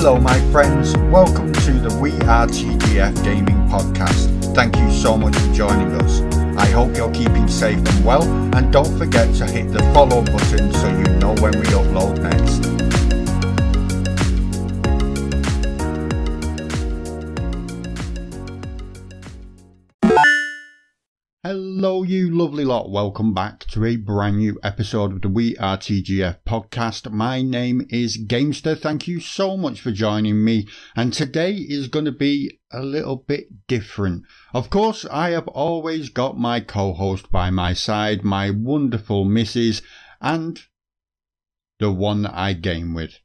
[0.00, 0.96] Hello, my friends.
[1.10, 4.54] Welcome to the We Are TGF Gaming Podcast.
[4.54, 6.20] Thank you so much for joining us.
[6.56, 8.22] I hope you're keeping safe and well,
[8.54, 12.77] and don't forget to hit the follow button so you know when we upload next.
[21.88, 22.90] Hello, you lovely lot.
[22.90, 27.10] Welcome back to a brand new episode of the We Are TGF podcast.
[27.10, 28.74] My name is Gamester.
[28.74, 30.68] Thank you so much for joining me.
[30.94, 34.24] And today is going to be a little bit different.
[34.52, 39.80] Of course, I have always got my co host by my side, my wonderful missus,
[40.20, 40.60] and
[41.78, 43.18] the one that I game with.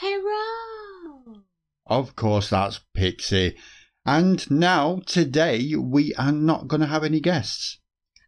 [0.00, 1.42] Hello!
[1.86, 3.56] Of course, that's Pixie.
[4.04, 7.78] And now, today, we are not going to have any guests.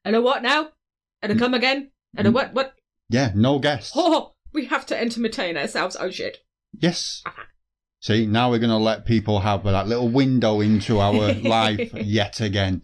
[0.05, 0.71] And a what now?
[1.23, 1.39] And a mm.
[1.39, 1.91] come again?
[2.17, 2.35] And a mm.
[2.35, 2.55] what?
[2.55, 2.75] What?
[3.09, 3.93] Yeah, no guests.
[3.95, 5.97] Oh, we have to entertain ourselves.
[5.99, 6.39] Oh shit.
[6.73, 7.23] Yes.
[7.27, 7.45] Uh-huh.
[8.01, 12.41] See, now we're going to let people have that little window into our life yet
[12.41, 12.83] again.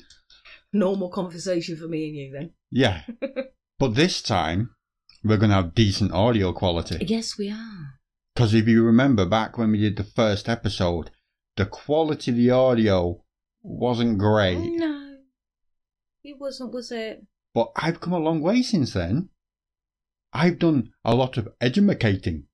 [0.73, 2.51] Normal conversation for me and you then.
[2.71, 3.03] Yeah.
[3.79, 4.71] But this time,
[5.23, 6.97] we're going to have decent audio quality.
[7.07, 7.99] Yes, we are.
[8.35, 11.11] Because if you remember back when we did the first episode,
[11.57, 13.23] the quality of the audio
[13.63, 14.59] wasn't great.
[14.59, 15.06] No,
[16.27, 17.25] it wasn't, was it?
[17.55, 19.31] But I've come a long way since then.
[20.33, 22.45] I've done a lot of edumacating.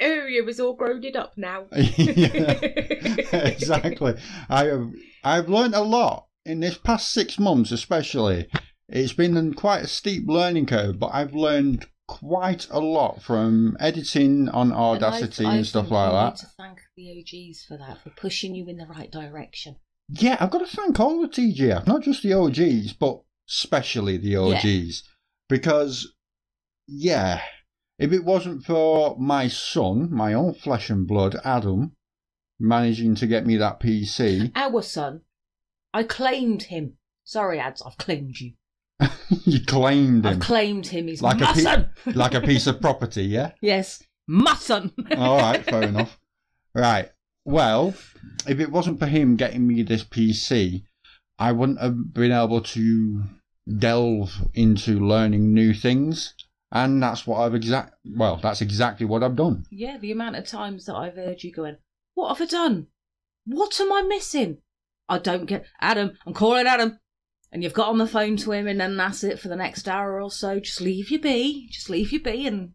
[0.00, 1.66] Oh, you was all grown up now.
[1.76, 2.52] yeah,
[3.32, 4.14] exactly.
[4.48, 4.90] I have
[5.24, 8.48] I've learned a lot in this past six months, especially.
[8.88, 14.48] It's been quite a steep learning curve, but I've learned quite a lot from editing
[14.48, 16.30] on Audacity and, I- I stuff think like you that.
[16.32, 17.10] Need to thank the
[17.50, 19.76] OGs for that, for pushing you in the right direction.
[20.08, 24.36] Yeah, I've got to thank all the TGF, not just the OGs, but especially the
[24.36, 25.02] OGs.
[25.48, 26.12] Because,
[26.86, 27.40] yeah,
[27.98, 31.92] if it wasn't for my son, my own flesh and blood, Adam,
[32.60, 35.22] managing to get me that PC, Our son,
[35.94, 36.94] I claimed him.
[37.24, 38.52] Sorry, ads, I've claimed you.
[39.44, 41.08] you claimed him I've claimed him.
[41.08, 41.90] He's Like a my pe- son.
[42.14, 43.52] like a piece of property, yeah?
[43.60, 44.92] yes, my son.
[45.16, 46.18] All right, fair enough.
[46.74, 47.10] Right.
[47.44, 47.94] Well,
[48.46, 50.84] if it wasn't for him getting me this PC,
[51.38, 53.24] I wouldn't have been able to
[53.78, 56.34] delve into learning new things.
[56.70, 57.94] And that's what I've exact.
[58.04, 59.66] Well, that's exactly what I've done.
[59.70, 61.76] yeah, the amount of times that I've heard you going,
[62.14, 62.86] "What have I done?
[63.44, 64.58] What am I missing?"
[65.08, 66.16] I don't get Adam.
[66.26, 66.98] I'm calling Adam.
[67.50, 69.86] And you've got on the phone to him, and then that's it for the next
[69.86, 70.58] hour or so.
[70.58, 71.68] Just leave you be.
[71.70, 72.72] Just leave you be, and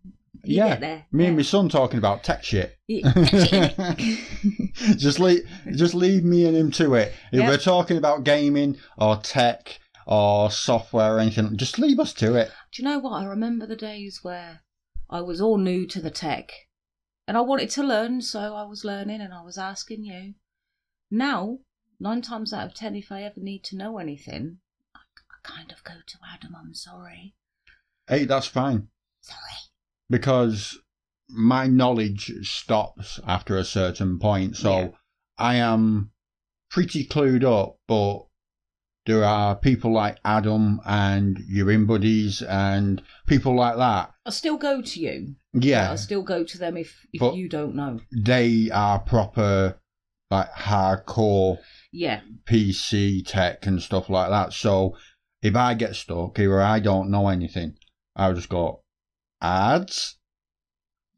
[0.48, 1.06] you yeah, get there.
[1.12, 2.78] me and my son talking about tech shit.
[2.88, 3.12] Yeah.
[4.98, 5.42] just leave,
[5.76, 7.14] just leave me and him to it.
[7.32, 7.50] If Yep.
[7.50, 12.52] we're talking about gaming or tech or software or anything, just leave us to it.
[12.72, 13.12] Do you know what?
[13.22, 14.62] I remember the days where
[15.10, 16.52] I was all new to the tech
[17.28, 20.36] and I wanted to learn, so I was learning and I was asking you.
[21.12, 21.60] Now,
[22.00, 24.60] nine times out of ten, if I ever need to know anything,
[24.96, 26.56] I, I kind of go to Adam.
[26.58, 27.36] I'm sorry.
[28.08, 28.88] Hey, that's fine.
[29.20, 29.67] Sorry.
[30.10, 30.78] Because
[31.30, 34.56] my knowledge stops after a certain point.
[34.56, 34.88] So Yeah.
[35.38, 36.12] I am
[36.72, 38.26] pretty clued up, but
[39.06, 44.12] there are people like Adam and your in buddies and people like that.
[44.26, 45.36] I'll still go to you.
[45.54, 48.00] Yeah, I'll still go to them if, if But- you don't know.
[48.12, 49.80] they are proper
[50.30, 51.60] like hardcore
[51.94, 52.20] Yeah.
[52.46, 54.52] PC tech and stuff like that.
[54.54, 54.98] So
[55.42, 57.78] if I get stuck or I don't know anything,
[58.16, 58.84] I'll just go
[59.42, 60.18] ads,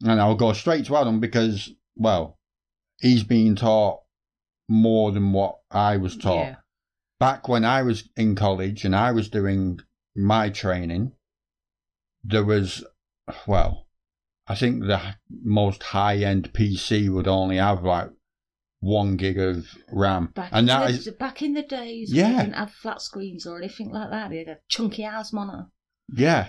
[0.02, 2.38] and I'll go straight to Adam because well,
[3.00, 4.00] he's been taught
[4.68, 6.46] more than what I was taught.
[6.46, 6.56] Yeah.
[7.18, 9.80] Back when I was in college and I was doing
[10.16, 11.12] my training,
[12.24, 12.84] there was
[13.46, 13.86] well,
[14.46, 15.00] I think the
[15.42, 18.10] most high end PC would only have like
[18.80, 22.30] one gig of RAM, Back, and in that the, is back in the days, Yeah.
[22.30, 24.30] we didn't have flat screens or anything like that.
[24.30, 25.66] They had a chunky ass monitor.
[26.12, 26.48] Yeah.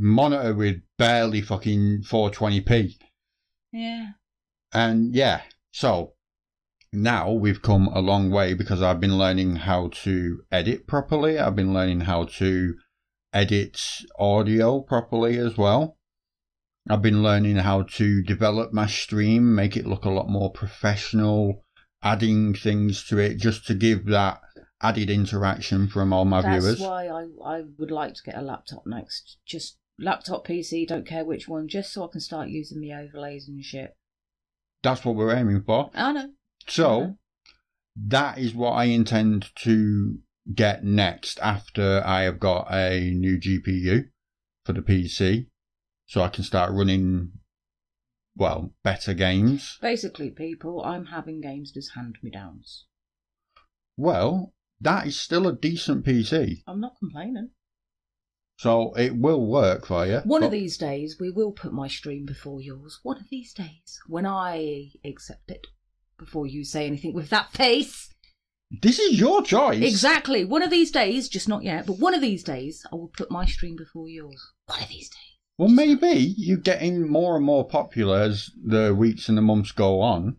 [0.00, 2.94] Monitor with barely fucking 420p.
[3.72, 4.12] Yeah.
[4.72, 5.42] And yeah,
[5.72, 6.14] so
[6.92, 11.38] now we've come a long way because I've been learning how to edit properly.
[11.38, 12.74] I've been learning how to
[13.32, 13.78] edit
[14.18, 15.98] audio properly as well.
[16.88, 21.64] I've been learning how to develop my stream, make it look a lot more professional,
[22.02, 24.40] adding things to it just to give that
[24.82, 26.78] added interaction from all my That's viewers.
[26.78, 29.36] That's why I, I would like to get a laptop next.
[29.44, 33.48] Just laptop, PC, don't care which one, just so I can start using the overlays
[33.48, 33.96] and shit.
[34.82, 35.90] That's what we're aiming for.
[35.94, 36.30] I know.
[36.66, 37.16] So
[37.96, 40.18] that is what I intend to
[40.54, 44.08] get next after I have got a new GPU
[44.64, 45.46] for the PC,
[46.06, 47.32] so I can start running
[48.36, 49.78] well, better games.
[49.82, 52.86] Basically, people, I'm having games as hand me downs.
[53.96, 56.62] Well, that is still a decent PC.
[56.66, 57.50] I'm not complaining.
[58.60, 60.18] So it will work for you.
[60.24, 63.00] One of these days, we will put my stream before yours.
[63.02, 65.66] One of these days, when I accept it,
[66.18, 68.12] before you say anything with that face.
[68.82, 69.82] This is your choice.
[69.82, 70.44] Exactly.
[70.44, 73.30] One of these days, just not yet, but one of these days, I will put
[73.30, 74.52] my stream before yours.
[74.66, 75.38] One of these days.
[75.56, 80.02] Well, maybe you're getting more and more popular as the weeks and the months go
[80.02, 80.36] on.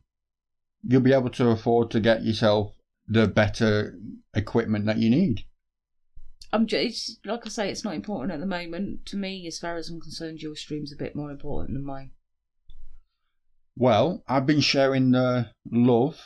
[0.84, 2.74] You'll be able to afford to get yourself
[3.08, 3.98] the better
[4.36, 5.46] equipment that you need.
[6.54, 9.06] I'm just like I say, it's not important at the moment.
[9.08, 12.12] To me, as far as I'm concerned, your stream's a bit more important than mine.
[13.76, 16.20] Well, I've been sharing the love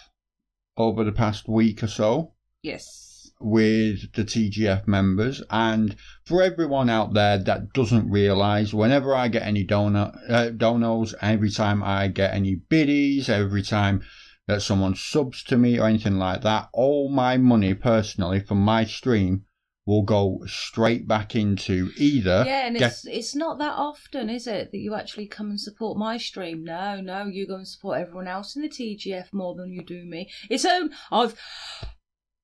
[0.77, 2.33] over the past week or so
[2.63, 3.31] Yes.
[3.39, 5.95] with the TGF members, and
[6.25, 11.51] for everyone out there that doesn't realise, whenever I get any donor uh, donos, every
[11.51, 14.01] time I get any biddies, every time
[14.47, 18.85] that someone subs to me or anything like that, all my money personally from my
[18.85, 19.44] stream
[19.85, 24.47] will go straight back into either Yeah, and get- it's it's not that often, is
[24.47, 26.63] it, that you actually come and support my stream?
[26.63, 30.03] No, no, you go and support everyone else in the TGF more than you do
[30.05, 30.29] me.
[30.49, 30.91] It's own.
[31.11, 31.39] I've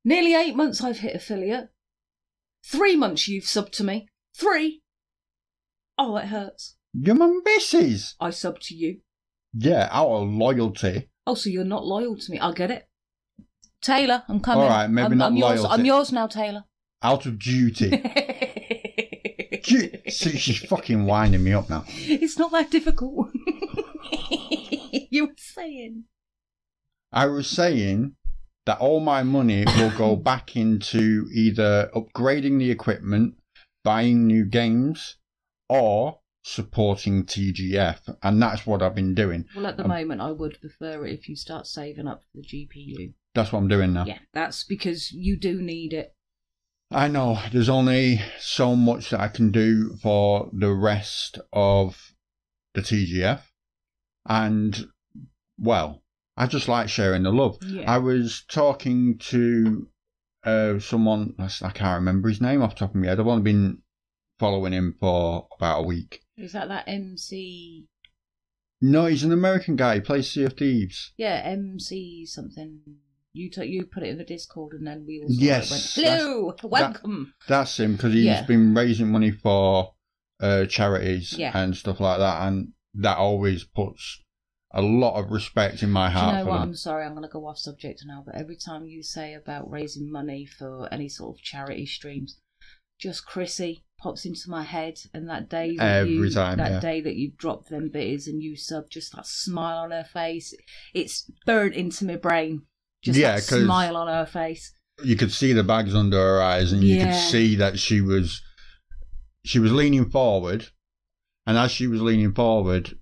[0.06, 0.84] nearly eight months.
[0.84, 1.70] I've hit affiliate.
[2.64, 4.08] Three months you've subbed to me.
[4.38, 4.82] Three.
[5.98, 6.76] Oh, it hurts.
[6.94, 8.16] you're my missus.
[8.20, 9.00] I sub to you.
[9.54, 11.10] Yeah, out of loyalty.
[11.28, 12.40] Oh, so you're not loyal to me?
[12.40, 12.88] I get it.
[13.82, 14.64] Taylor, I'm coming.
[14.64, 15.62] All right, maybe I'm, not I'm yours.
[15.62, 15.80] loyalty.
[15.80, 16.64] I'm yours now, Taylor.
[17.04, 17.90] Out of duty.
[20.10, 21.84] See, she's fucking winding me up now.
[21.88, 23.30] it's not that difficult.
[25.10, 26.06] you were saying.
[27.12, 28.16] I was saying
[28.66, 33.36] that all my money will go back into either upgrading the equipment,
[33.84, 35.18] buying new games,
[35.70, 39.46] or supporting TGF, and that's what I've been doing.
[39.56, 42.38] Well, at the Um, moment, I would prefer it if you start saving up for
[42.42, 43.14] the GPU.
[43.36, 44.06] That's what I'm doing now.
[44.06, 46.14] Yeah, that's because you do need it.
[46.92, 52.14] I know there's only so much that I can do for the rest of
[52.74, 53.42] the TGF,
[54.26, 54.88] and
[55.58, 56.04] well,
[56.36, 57.58] I just like sharing the love.
[57.66, 57.90] Yeah.
[57.90, 59.88] I was talking to
[60.44, 63.20] uh, someone, I can't remember his name off the top of my head.
[63.20, 63.82] I've only been
[64.40, 66.22] following him for about a week.
[66.36, 67.88] Is that that MC?
[68.82, 69.96] No, he's an American guy.
[69.96, 71.14] He plays Sea of Thieves.
[71.16, 72.82] Yeah, MC something.
[73.34, 75.72] You t- you put it in the Discord, and then we all Yes.
[75.72, 77.34] Went, Hello, welcome.
[77.48, 78.46] That's him because he's Yeah.
[78.46, 79.94] been raising money for
[80.42, 81.52] uh, charities Yeah.
[81.56, 84.22] and stuff like that, and that always puts
[84.74, 86.60] a lot of respect in my Do you heart know what?
[86.60, 86.70] them.
[86.70, 89.70] I'm sorry, I'm going to go off subject now, but every time you say about
[89.70, 92.40] raising money for any sort of charity streams,
[93.00, 96.80] just Chrissy pops into my head, and that day that Every you, time, that yeah.
[96.80, 100.56] day that you dropped them bits and you sub, just that smile on her face,
[100.94, 102.64] it's burnt into my brain.
[103.04, 104.74] Just Yeah, that 'cause- smile on her face.
[105.04, 108.42] You could see the bags under her eyes, and you could see that she was
[109.44, 110.68] she was leaning forward,
[111.48, 112.96] and as she was leaning forward,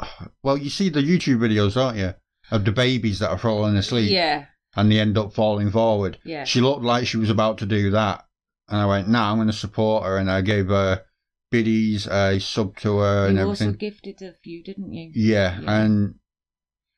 [0.42, 2.14] well, you see the YouTube videos, aren't you,
[2.50, 6.18] of the babies that are falling asleep, Yeah, and they end up falling forward.
[6.24, 6.42] yeah.
[6.44, 8.24] She looked like she was about to do that.
[8.68, 10.18] And I went, nah, I'm going to support her.
[10.18, 11.04] And I gave her
[11.52, 13.78] biddies, a sub to her and you also everything.
[13.78, 15.12] gifted a few, didn't you?
[15.14, 15.82] Yeah, Yeah.
[15.82, 16.14] and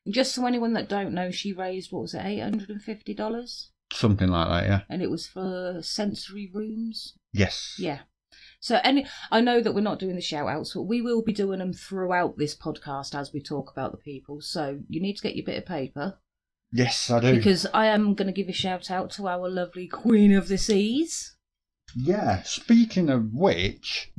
[0.09, 3.13] Just so anyone that don't know, she raised what was it, eight hundred and fifty
[3.13, 4.81] dollars, something like that, yeah.
[4.89, 7.13] and it was for sensory rooms.
[7.33, 7.75] Yes.
[7.77, 7.99] Yeah.
[8.61, 11.31] So any, I know that we're not doing the shout outs, but we will be
[11.31, 14.41] doing them throughout this podcast as we talk about the people.
[14.41, 16.19] So you need to get your bit of paper
[16.71, 17.35] Yes, I do.
[17.35, 20.57] because I am going to give a shout out to our lovely Queen of the
[20.57, 21.35] Seas.
[21.95, 24.11] yeah, speaking of which,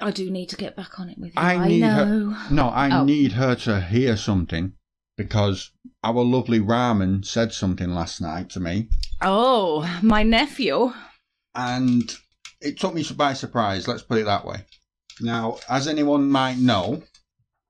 [0.00, 1.42] I do need to get back on it with you.
[1.42, 2.36] I need her- know.
[2.52, 3.04] no, I Oh.
[3.04, 4.72] need her to hear something
[5.18, 5.70] because
[6.02, 8.88] our lovely Ramen said something last night to me.
[9.20, 10.94] Oh, my nephew.
[11.54, 12.10] and
[12.62, 13.86] it took me by surprise.
[13.86, 14.64] Let's put it that way.
[15.20, 17.02] Now, as anyone might know,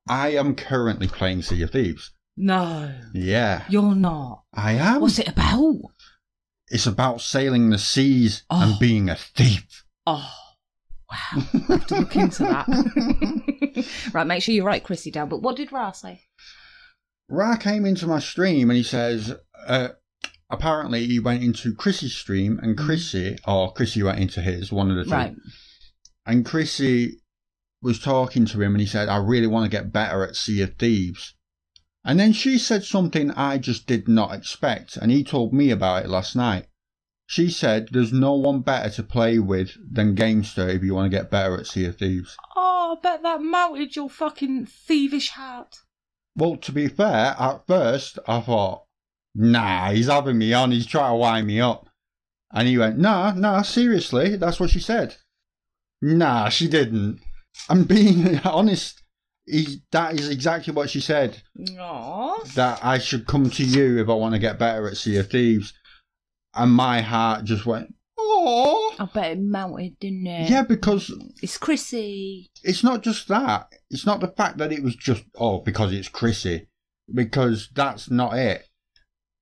[0.08, 2.10] I am currently playing Sea of Thieves.
[2.36, 4.44] No, Yeah, you're not.
[4.54, 5.00] I am.
[5.00, 5.74] What's it about?
[6.68, 8.62] It's about sailing the seas Oh.
[8.62, 9.84] and being a thief.
[10.06, 10.30] Oh,
[11.10, 11.16] wow.
[11.32, 12.66] I have to look into that.
[14.12, 15.28] right, make sure you write Chrissy down.
[15.28, 16.20] But what did Ra say?
[17.28, 19.34] Ra came into my stream and he says,
[19.66, 19.88] uh,
[20.50, 24.96] apparently he went into Chrissy's stream and Chrissy, or Chrissy went into his, one of
[24.96, 25.10] the two.
[25.10, 25.34] Right.
[26.24, 27.20] And Chrissy
[27.82, 30.62] was talking to him and he said, I really want to get better at Sea
[30.62, 31.34] of Thieves.
[32.04, 36.04] And then she said something I just did not expect, and he told me about
[36.04, 36.66] it last night.
[37.26, 41.16] She said, There's no one better to play with than Gamester if you want to
[41.16, 42.34] get better at Sea of Thieves.
[42.56, 45.76] Oh, I bet that melted your fucking thievish heart.
[46.38, 48.84] Well, to be fair, at first I thought,
[49.34, 51.88] nah, he's having me on, he's trying to wind me up.
[52.52, 55.16] And he went, nah, nah, seriously, that's what she said.
[56.00, 57.20] Nah, she didn't.
[57.68, 59.02] I'm being honest.
[59.46, 61.42] He, that is exactly what she said.
[61.58, 62.54] Aww.
[62.54, 65.30] That I should come to you if I want to get better at Sea of
[65.30, 65.74] Thieves.
[66.54, 67.94] And my heart just went,
[68.28, 68.94] oh.
[68.98, 70.50] I bet it mounted, didn't it?
[70.50, 72.50] Yeah, because It's Chrissy.
[72.62, 73.68] it's not just that.
[73.90, 76.68] It's not the fact that it was just, oh, because it's Chrissy.
[77.12, 78.68] Because that's not it.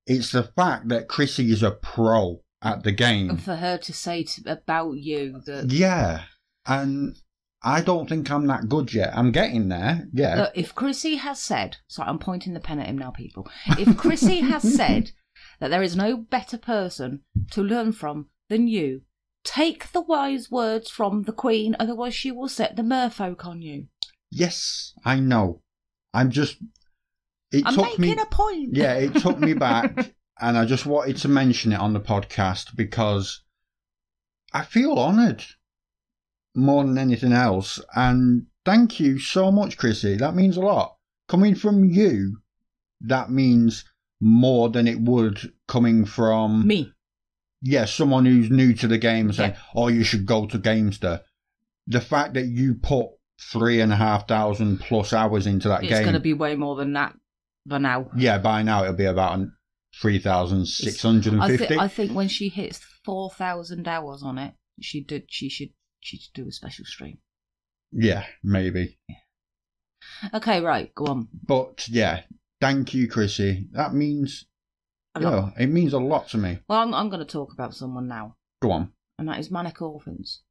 [0.06, 3.30] It's the fact that Chrissy is a pro at the game.
[3.30, 6.22] And for her to say to, about you that Yeah.
[6.66, 7.16] And
[7.62, 9.10] I don't think I'm that good yet.
[9.16, 10.06] I'm getting there.
[10.12, 10.36] Yeah.
[10.36, 13.48] Look, if Chrissy has said, sorry, I'm pointing the pen at him now, people.
[13.78, 15.10] If Chrissy has said
[15.58, 19.02] that there is no better person to learn from than you,
[19.44, 23.86] take the wise words from the Queen, otherwise she will set the merfolk on you.
[24.30, 25.62] Yes, I know.
[26.12, 26.56] I'm just.
[27.52, 28.22] It I'm took making me.
[28.22, 28.70] a point.
[28.74, 32.76] yeah, it took me back, and I just wanted to mention it on the podcast
[32.76, 33.42] because
[34.52, 35.44] I feel honoured
[36.54, 37.80] more than anything else.
[37.94, 40.16] And thank you so much, Chrissy.
[40.16, 40.96] That means a lot.
[41.28, 42.38] Coming from you,
[43.02, 43.84] that means
[44.20, 46.92] more than it would coming from Me.
[47.62, 49.58] Yeah, someone who's new to the game saying, Yeah.
[49.74, 51.22] "Oh, you should go to Gamester."
[51.86, 53.06] The fact that you put
[53.52, 56.32] three and a half thousand plus hours into that It's game, it's going to be
[56.32, 57.14] way more than that
[57.66, 58.10] by now.
[58.16, 59.46] yeah, by now it'll be about
[60.00, 61.78] three thousand six hundred and I, thi- fifty.
[61.78, 65.24] I think when she hits 4,000 hours on it, she did.
[65.28, 65.68] She should.
[66.00, 67.18] She should do a special stream.
[67.92, 68.98] Yeah, maybe.
[70.34, 71.28] Okay, right, go on.
[71.46, 72.22] But yeah,
[72.60, 73.68] thank you, Chrissy.
[73.72, 74.46] That means,
[75.16, 76.58] A yeah, it means a lot to me.
[76.68, 78.92] Well, I'm, I'm going to talk about someone now, Go on.
[79.18, 80.42] and that is Manic Orphans.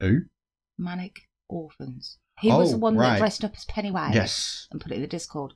[0.00, 0.22] Who?
[0.78, 2.18] Manic Orphans.
[2.40, 3.10] He was Oh, the one right.
[3.14, 4.66] that dressed up as Pennywise Yes.
[4.70, 5.52] and put it in the Discord.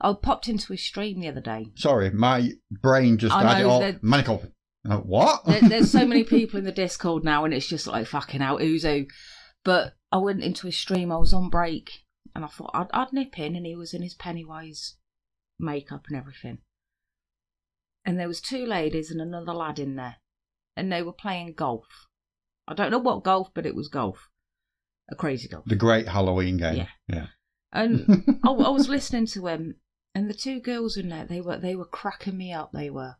[0.00, 1.66] I popped into his stream the other day.
[1.74, 3.80] Sorry, my brain just I had it know all.
[3.80, 4.52] that- Manic open.
[4.88, 5.44] Uh, what?
[5.44, 8.60] There, there's so many people in the Discord now, and it's just like fucking out
[8.60, 9.06] who's who.
[9.64, 11.10] But I went into his stream.
[11.12, 12.04] I was on break,
[12.34, 14.94] and I thought I'd, I'd nip in, and he was in his Pennywise
[15.58, 16.58] makeup and everything.
[18.08, 20.16] And there was two ladies and another lad in there,
[20.74, 22.06] and they were playing golf.
[22.66, 24.30] I don't know what golf, but it was golf,
[25.10, 25.66] a crazy golf.
[25.66, 26.76] the great Halloween game.
[26.76, 26.88] Yeah.
[27.06, 27.26] Yeah.
[27.70, 29.74] And I, I was listening to him,
[30.14, 32.72] and the two girls in there, they were they were cracking me up.
[32.72, 33.16] They were.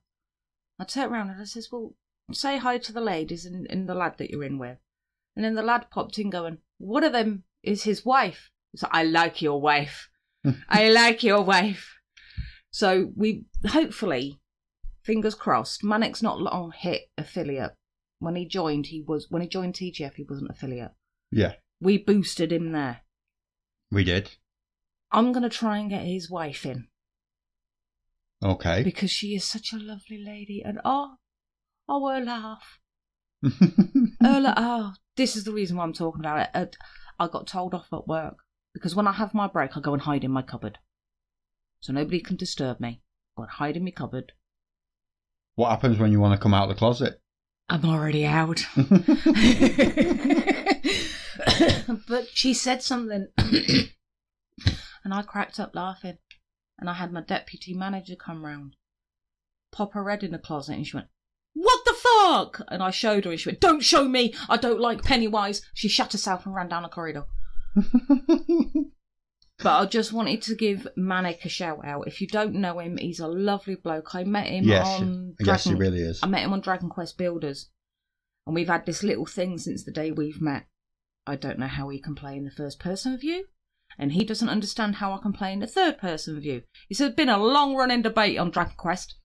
[0.78, 1.94] I turned around and I says, "Well,
[2.32, 4.78] say hi to the ladies and, and the lad that you're in with."
[5.36, 9.02] And then the lad popped in, going, "One of them is his wife." So I
[9.02, 10.08] like your wife.
[10.70, 11.94] I like your wife.
[12.70, 14.37] So we hopefully,
[15.08, 15.82] fingers crossed.
[15.82, 17.72] Manic's not long hit affiliate.
[18.20, 20.92] When he joined, he was when he joined TGF, he wasn't affiliate.
[21.30, 23.00] Yeah, We boosted him there.
[23.90, 24.30] we did.
[25.10, 26.88] I'm gonna try and get his wife in.
[28.42, 28.82] Okay.
[28.84, 31.14] because she is such a lovely lady and oh
[31.88, 32.78] oh her laugh
[33.42, 36.66] her la- oh this is the reason why i'm talking about it Uh,
[37.18, 38.36] i got told off at work
[38.72, 40.78] because when i have my break i go and hide in my cupboard
[41.80, 43.00] so nobody can disturb me
[43.36, 44.30] go and hide in my cupboard
[45.58, 47.20] what happens when you want to come out of the closet?
[47.68, 48.64] i'm already out.
[52.08, 56.18] But she said something and i cracked up laughing
[56.78, 58.76] and i had my deputy manager come round
[59.72, 61.08] pop her head in the closet and she went
[61.54, 62.62] what the fuck?
[62.68, 64.34] And i showed her and she went don't show me.
[64.48, 65.60] I don't like pennywise.
[65.74, 67.24] She shut herself and ran down the corridor
[69.60, 72.96] but i just wanted to give manic a shout out if you don't know him
[72.96, 76.20] he's a lovely bloke i met him yes, on yes, he really is.
[76.22, 77.70] I met him on Dragon Quest Builders,
[78.46, 80.66] and we've had this little thing since the day we've met.
[81.26, 83.46] I don't know how he can play in the first person view,
[83.98, 86.62] and he doesn't understand how I can play in the third person view.
[86.88, 89.16] It's been a long running debate on Dragon Quest.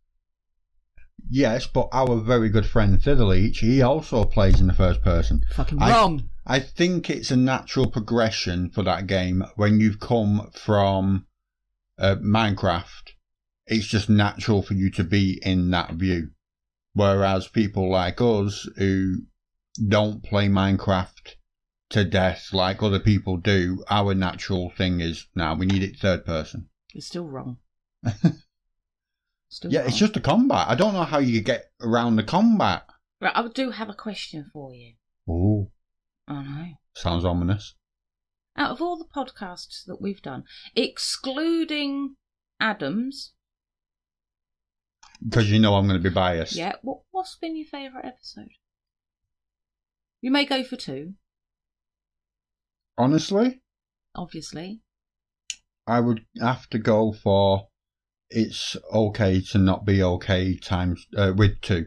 [1.29, 5.43] Yes, but our very good friend Thitherleach, he also plays in the first person.
[5.51, 6.29] Fucking I- wrong.
[6.45, 11.25] I think it's a natural progression for that game when you've come from
[11.97, 13.11] uh, Minecraft.
[13.65, 16.31] It's just natural for you to be in that view.
[16.93, 19.21] Whereas people like us who
[19.87, 21.35] don't play Minecraft
[21.91, 26.25] to death like other people do, our natural thing is now we need it third
[26.25, 26.67] person.
[26.93, 27.57] It's still wrong.
[29.53, 29.87] Still Yeah, wrong.
[29.89, 30.67] it's just a combat.
[30.67, 32.87] I don't know how you get around the combat.
[33.21, 34.95] Right, I do have a question for you.
[35.29, 35.69] Oh,
[36.27, 36.67] I know.
[36.95, 37.75] sounds ominous.
[38.57, 40.43] Out of all the podcasts that we've done,
[40.75, 42.15] excluding
[42.59, 43.33] Adams,
[45.23, 46.55] Because you know I'm going to be biased.
[46.55, 48.49] yeah, what, what's been your favourite episode?
[50.21, 51.13] You may go for two.
[52.97, 53.61] Honestly,
[54.15, 54.81] obviously.
[55.85, 57.67] I would have to go for
[58.33, 61.85] it's okay to not be okay times uh, with two.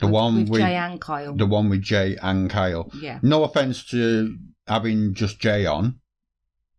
[0.00, 1.34] The with, one with with Jay and Kyle.
[1.36, 2.90] the one with Jay and Kyle.
[3.00, 3.20] yeah.
[3.22, 6.00] No offense to having just Jay on.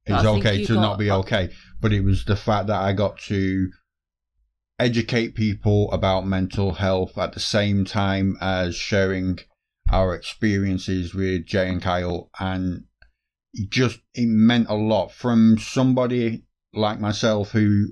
[0.06, 1.50] It's okay to got- not be okay,
[1.82, 3.70] but it was the fact that I got to
[4.78, 9.40] educate people about mental health at the same time as sharing
[9.92, 12.84] our experiences with Jay and Kyle, and
[13.70, 17.88] just it meant a lot from somebody like myself who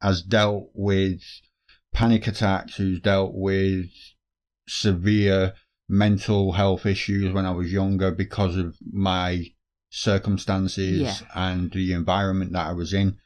[0.00, 1.20] has dealt with
[1.92, 3.86] panic attacks, who's dealt with
[4.68, 5.54] severe
[5.88, 9.46] mental health issues when I was younger because of my
[9.90, 11.28] circumstances Yeah.
[11.34, 13.18] and the environment that I was in.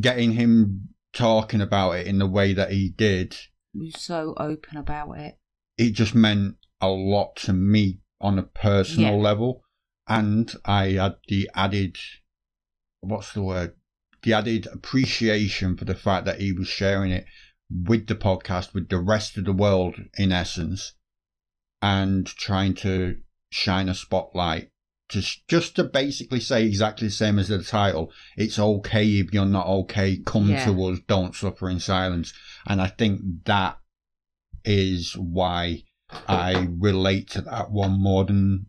[0.00, 3.36] Getting him talking about it in the way that he did,
[3.72, 5.38] He was so open about it.
[5.76, 9.22] it just meant a lot to me on a personal Yeah.
[9.22, 9.62] level.
[10.08, 11.98] And I had the added,
[13.00, 13.76] what's the word?
[14.22, 17.24] The added appreciation for the fact that he was sharing it
[17.70, 20.92] with the podcast, with the rest of the world, in essence,
[21.80, 23.16] and trying to
[23.50, 24.70] shine a spotlight.
[25.08, 28.12] to just to basically say exactly the same as the title.
[28.36, 30.18] It's okay if you're not okay.
[30.24, 30.64] Come Yeah.
[30.66, 31.00] to us.
[31.08, 32.32] Don't suffer in silence.
[32.64, 33.78] And I think that
[34.64, 35.82] is why
[36.28, 38.66] I relate to that one more than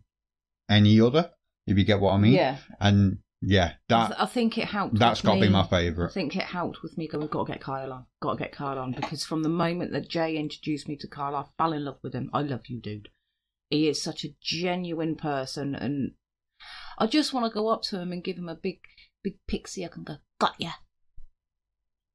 [0.68, 1.30] any other.
[1.64, 2.32] If you get what I mean.
[2.32, 2.56] yeah.
[2.80, 4.98] And yeah, I, that I think it helped.
[4.98, 6.10] That's got to be my favourite.
[6.10, 8.06] I think it helped with me going, got to get Kyle on.
[8.20, 8.92] Got to get Kyle on.
[8.92, 12.14] Because from the moment that Jay introduced me to Kyle, I fell in love with
[12.14, 12.30] him.
[12.32, 13.08] I love you, dude.
[13.68, 15.74] He is such a genuine person.
[15.74, 16.12] And
[16.98, 18.78] I just want to go up to him and give him a big,
[19.24, 19.84] big pixie.
[19.84, 20.70] I can go, got ya.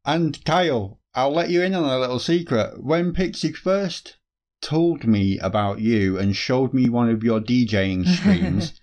[0.06, 2.82] And Kyle, I'll let you in on a little secret.
[2.82, 4.16] When Pixie first
[4.62, 8.80] told me about you and showed me one of your DJing streams,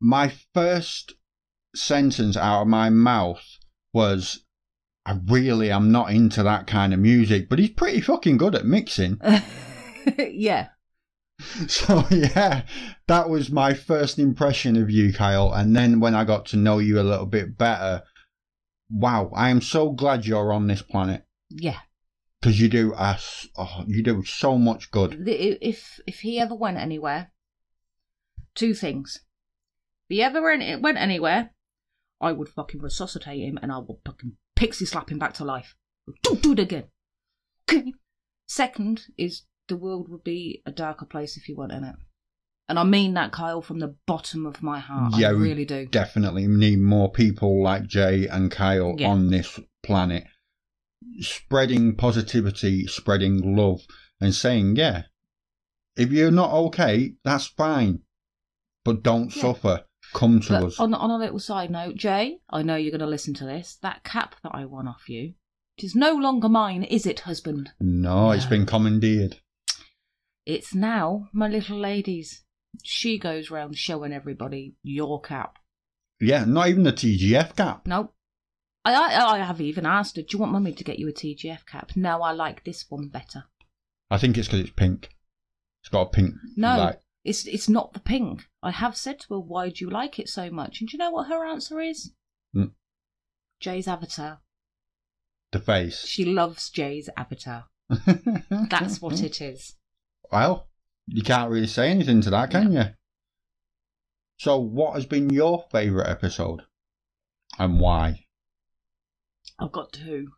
[0.00, 1.14] my first
[1.74, 3.42] sentence out of my mouth
[3.92, 4.44] was,
[5.06, 8.64] I really am not into that kind of music, but he's pretty fucking good at
[8.66, 9.20] mixing.
[10.18, 10.68] yeah.
[11.68, 12.62] So yeah,
[13.06, 15.52] that was my first impression of you, Kyle.
[15.52, 18.02] And then when I got to know you a little bit better,
[18.90, 21.78] wow, I am so glad you're on this planet Yeah.
[22.40, 25.28] because you do us, oh, you do so much good.
[25.28, 27.30] If if he ever went anywhere,
[28.56, 29.20] two things.
[30.08, 31.50] If he ever went went anywhere,
[32.20, 35.76] I would fucking resuscitate him and I would fucking pixie slap him back to life.
[36.22, 36.84] Don't do it again.
[37.70, 37.92] Okay.
[38.48, 41.94] Second is the world would be a darker place if you weren't in it.
[42.68, 45.14] And I mean that, Kyle, from the bottom of my heart.
[45.16, 45.86] Yeah, I we really do.
[45.86, 49.08] Definitely need more people like Jay and Kyle Yeah.
[49.08, 50.24] on this planet,
[51.20, 53.80] spreading positivity, spreading love,
[54.20, 55.04] and saying, yeah,
[55.96, 58.00] if you're not okay, that's fine,
[58.84, 59.42] but don't Yeah.
[59.42, 59.84] suffer.
[60.14, 60.80] Come to But us.
[60.80, 63.76] on, on a little side note, Jay, I know you're going to listen to this.
[63.82, 65.34] That cap that I won off you,
[65.76, 67.70] it is no longer mine, is it, husband?
[67.80, 69.36] no, it's been commandeered.
[70.46, 72.42] It's now my little lady's.
[72.82, 75.58] She goes round showing everybody your cap.
[76.20, 77.86] Yeah, not even the TGF cap.
[77.86, 78.12] No.
[78.84, 81.12] I, I, I have even asked her, do you want mummy to get you a
[81.12, 81.90] TGF cap?
[81.96, 83.44] No, I like this one better.
[84.10, 85.10] I think it's because it's pink.
[85.82, 86.34] It's got a pink.
[86.56, 88.46] No, Like, it's it's not the pink.
[88.62, 90.80] I have said to her, why do you like it so much?
[90.80, 92.12] And do you know what her answer is?
[92.56, 92.72] Mm.
[93.60, 94.40] Jay's avatar.
[95.52, 96.04] the face.
[96.06, 97.66] She loves Jay's avatar.
[98.70, 99.76] That's what it is.
[100.32, 100.68] Well,
[101.06, 102.84] you can't really say anything to that, can you?
[104.38, 106.62] So, what has been your favourite episode,
[107.58, 108.26] and why?
[109.58, 110.28] I've got two.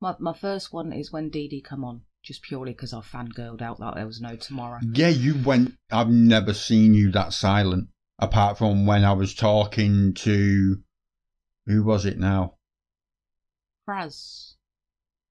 [0.00, 3.62] My my first one is when Dee Dee come on, just purely because I fangirled
[3.62, 4.80] out that there was no tomorrow.
[4.92, 5.74] Yeah, you went.
[5.90, 7.88] I've never seen you that silent,
[8.18, 10.76] apart from when I was talking to.
[11.66, 12.56] Who was it now?
[13.88, 14.52] Praz.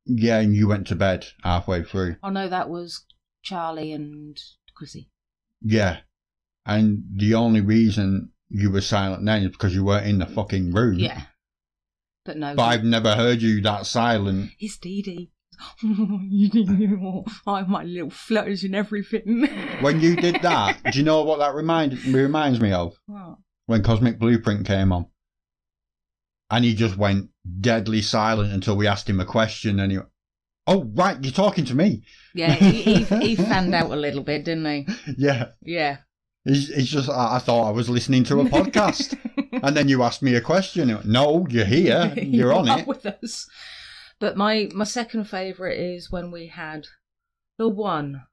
[0.05, 2.15] Yeah, and you went to bed halfway through.
[2.23, 3.05] Oh no, that was
[3.43, 4.35] Charlie and
[4.75, 5.11] Chrissy.
[5.61, 5.99] Yeah,
[6.65, 10.71] and the only reason you were silent then is because you weren't in the fucking
[10.71, 10.97] room.
[10.97, 11.21] Yeah.
[12.25, 12.55] But no.
[12.55, 14.51] But I've never heard you that silent.
[14.59, 15.31] It's Dee Dee.
[17.47, 19.47] I have my little flutters and everything.
[19.81, 22.95] When you did that, do you know what that remind, reminds me of?
[23.05, 23.37] What?
[23.67, 25.07] When Cosmic Blueprint came on.
[26.49, 30.09] And he just went deadly silent until we asked him a question and he went,
[30.69, 32.03] Oh, right, you're talking to me.
[32.33, 34.87] Yeah, he, he, he fanned out a little bit, didn't he?
[35.17, 35.49] Yeah.
[35.61, 35.97] Yeah.
[36.43, 39.17] He's, he's just, I, I thought I was listening to a podcast.
[39.63, 40.97] and then you asked me a question.
[41.05, 42.13] No, you're here.
[42.17, 42.87] You're on are it.
[42.87, 43.47] with us.
[44.19, 46.87] But my my second favourite is when we had
[47.57, 48.23] the one,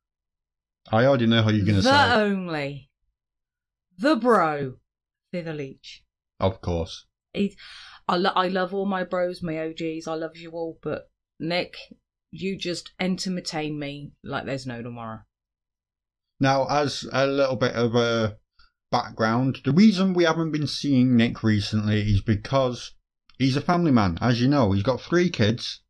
[0.90, 1.90] I already know how you're going to say.
[1.90, 2.90] the only,
[3.98, 4.74] the bro,
[5.32, 6.04] Thither Leech.
[6.40, 7.06] Of course.
[7.32, 7.56] He's,
[8.08, 10.06] I, lo- I love all my bros, my OGs.
[10.06, 11.76] I love you all, but Nick,
[12.30, 15.20] you just entertain me like there's no tomorrow.
[16.40, 18.36] Now, as a little bit of a
[18.90, 22.92] background, the reason we haven't been seeing Nick recently is because
[23.38, 24.18] he's a family man.
[24.20, 25.80] As you know, he's got three kids,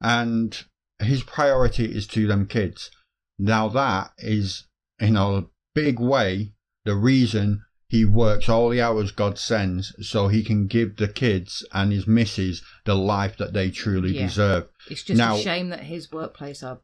[0.00, 0.64] and
[0.98, 2.90] his priority is to them kids.
[3.38, 4.66] Now, that is,
[4.98, 10.42] in a big way, the reason he works all the hours God sends so he
[10.42, 14.26] can give the kids and his missus the life that they truly Yeah.
[14.26, 14.68] deserve.
[14.90, 16.80] It's just Now- a shame that his workplace are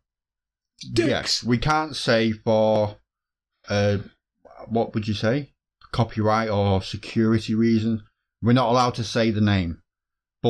[0.83, 2.99] Yes, we can't say for
[3.69, 3.99] uh,
[4.67, 5.53] what would you say,
[5.93, 8.03] copyright or security reasons.
[8.43, 9.81] We're not allowed to say the name.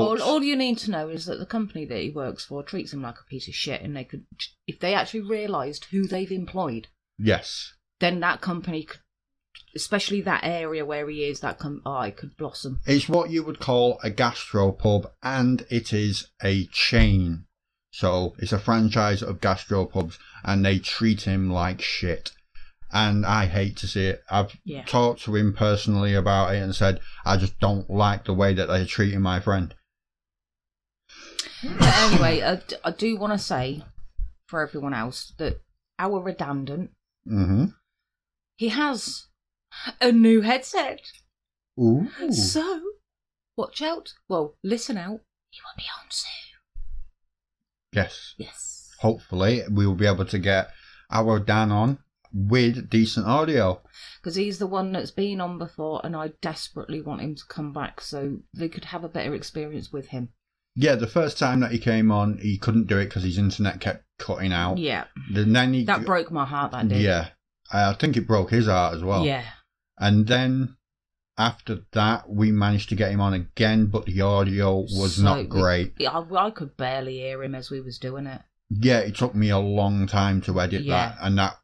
[0.03, 2.93] All, all you need to know is that the company that he works for treats
[2.93, 4.25] him like a piece of shit, and they could,
[4.67, 9.01] if they actually realised who they've employed, yes, then that company could,
[9.77, 12.81] especially that area where he is, that com- oh, it could blossom.
[12.87, 17.45] it's what you would call a gastropub, and it is a chain.
[17.91, 22.33] So it's a franchise of gastropubs, and they treat him like shit.
[22.93, 24.23] And I hate to see it.
[24.31, 24.85] I've Yeah.
[24.85, 28.67] talked to him personally about it and said, I just don't like the way that
[28.67, 29.75] they're treating my friend.
[31.63, 33.83] But anyway, I, d- I do want to say
[34.47, 35.61] for everyone else that
[35.99, 36.91] our redundant,
[37.27, 37.67] hmm
[38.57, 39.27] he has
[40.01, 41.01] a new headset.
[41.81, 42.09] Ooh.
[42.31, 42.81] So
[43.57, 44.13] watch out.
[44.29, 45.21] Well, listen out.
[45.51, 46.81] He will be on soon.
[47.93, 48.35] Yes.
[48.39, 48.91] Yes.
[49.01, 50.71] Hopefully, we will be able to get
[51.11, 51.99] our Dan on
[52.33, 53.81] with decent audio.
[54.21, 57.73] because he's the one that's been on before, and I desperately want him to come
[57.73, 60.31] back so they could have a better experience with him.
[60.77, 63.81] Yeah, the first time that he came on, he couldn't do it because his internet
[63.81, 64.79] kept cutting out.
[64.79, 66.73] Yeah, And then he, that broke my heart.
[66.73, 67.01] That did.
[67.01, 67.29] yeah,
[67.73, 69.25] I think it broke his heart as well.
[69.25, 69.45] yeah,
[69.99, 70.77] And then
[71.39, 75.49] after that, we managed to get him on again, but the audio was So not
[75.49, 75.95] great.
[75.99, 78.41] Yeah, I, I could barely hear him as we was doing it.
[78.71, 81.11] Yeah, it took me a long time to edit Yeah.
[81.11, 81.55] that, and that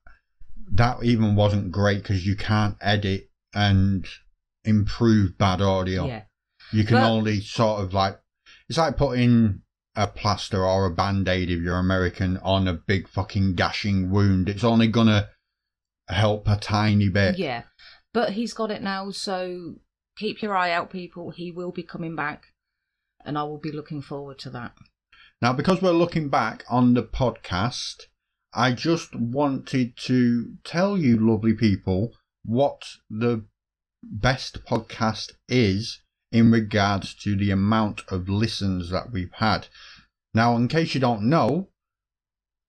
[0.73, 4.07] that even wasn't great because you can't edit and
[4.65, 6.07] improve bad audio.
[6.07, 6.23] Yeah,
[6.73, 8.20] You can But- only sort of like
[8.71, 9.63] it's like putting
[9.97, 14.49] a plaster or a band aid if you're American on a big fucking gashing wound.
[14.49, 15.29] It's only gonna
[16.09, 17.37] help a tiny bit.
[17.37, 17.65] yeah,
[18.15, 19.11] but he's got it now.
[19.11, 19.75] So
[20.17, 21.33] keep your eye out, people.
[21.33, 22.45] He will be coming back,
[23.25, 24.73] and I will be looking forward to that.
[25.43, 28.03] Now, because we're looking back on the podcast,
[28.55, 32.13] I just wanted to tell you, lovely people,
[32.45, 33.47] what the
[34.01, 36.00] best podcast is
[36.33, 39.69] in regards to the amount of listens that we've had.
[40.33, 41.69] Now, in case you don't know,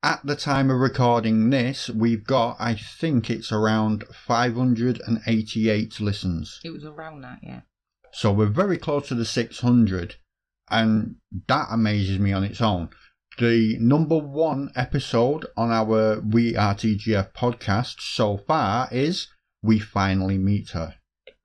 [0.04, 6.60] at the time of recording this, we've got, I think it's around 588 listens.
[6.63, 7.62] It was around that, yeah.
[8.12, 10.15] So we're very close to the 600,
[10.69, 12.89] and that amazes me on its own.
[13.38, 19.28] The number one episode on our We Are TGF podcast so far is
[19.62, 20.95] We Finally Meet Her.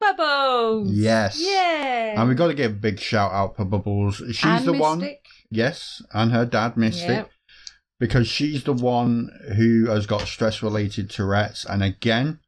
[0.01, 0.91] Bubbles.
[0.91, 1.39] Yes.
[1.41, 2.21] Yeah.
[2.21, 4.17] And we've got to give a big shout out for Bubbles.
[4.17, 5.09] She's And the one.
[5.51, 7.09] Yes, and her dad Mystic.
[7.09, 7.31] Yep.
[7.99, 11.65] Because she's the one who has got stress related Tourette's.
[11.65, 12.41] And again,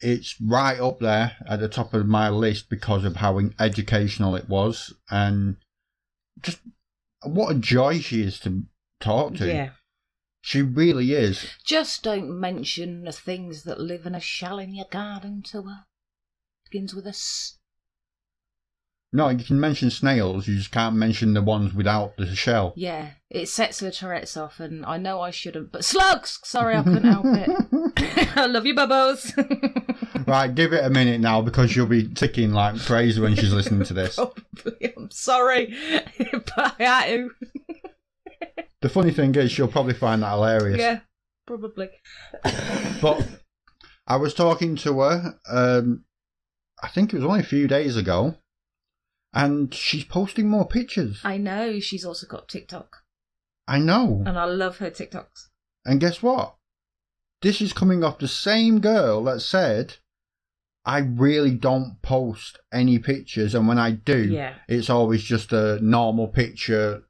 [0.00, 4.48] it's right up there at the top of my list because of how educational it
[4.48, 4.94] was.
[5.10, 5.56] And
[6.40, 6.60] just
[7.22, 8.62] what a joy she is to
[8.98, 9.46] talk to.
[9.46, 9.70] Yeah.
[10.40, 11.54] She really is.
[11.64, 15.84] Just don't mention the things that live in a shell in your garden to her.
[16.72, 17.58] Begins with a S.
[19.12, 22.72] No, you can mention snails, you just can't mention the ones without the shell.
[22.76, 26.38] Yeah, it sets the Tourette's off, and I know I shouldn't, but slugs!
[26.44, 28.30] Sorry, I couldn't help it.
[28.38, 29.34] I love you, Bubbles.
[30.26, 33.84] right, give it a minute now because you'll be ticking like crazy when she's listening
[33.84, 34.14] to this.
[34.16, 35.76] Probably, I'm sorry,
[36.32, 37.30] but I had to.
[38.80, 40.78] The funny thing is, she'll probably find that hilarious.
[40.78, 41.00] Yeah,
[41.46, 41.90] probably.
[43.02, 43.28] But
[44.06, 46.04] I was talking to her, um,
[46.82, 48.36] I think it was only a few days ago,
[49.32, 51.20] and she's posting more pictures.
[51.24, 52.98] I know she's also got TikTok,
[53.68, 54.22] I know.
[54.26, 55.48] and I love her TikToks.
[55.84, 56.56] And guess what?
[57.40, 59.96] This is coming off the same girl that said,
[60.84, 64.54] I really don't post any pictures, and when I do, Yeah.
[64.68, 67.04] it's always just a normal picture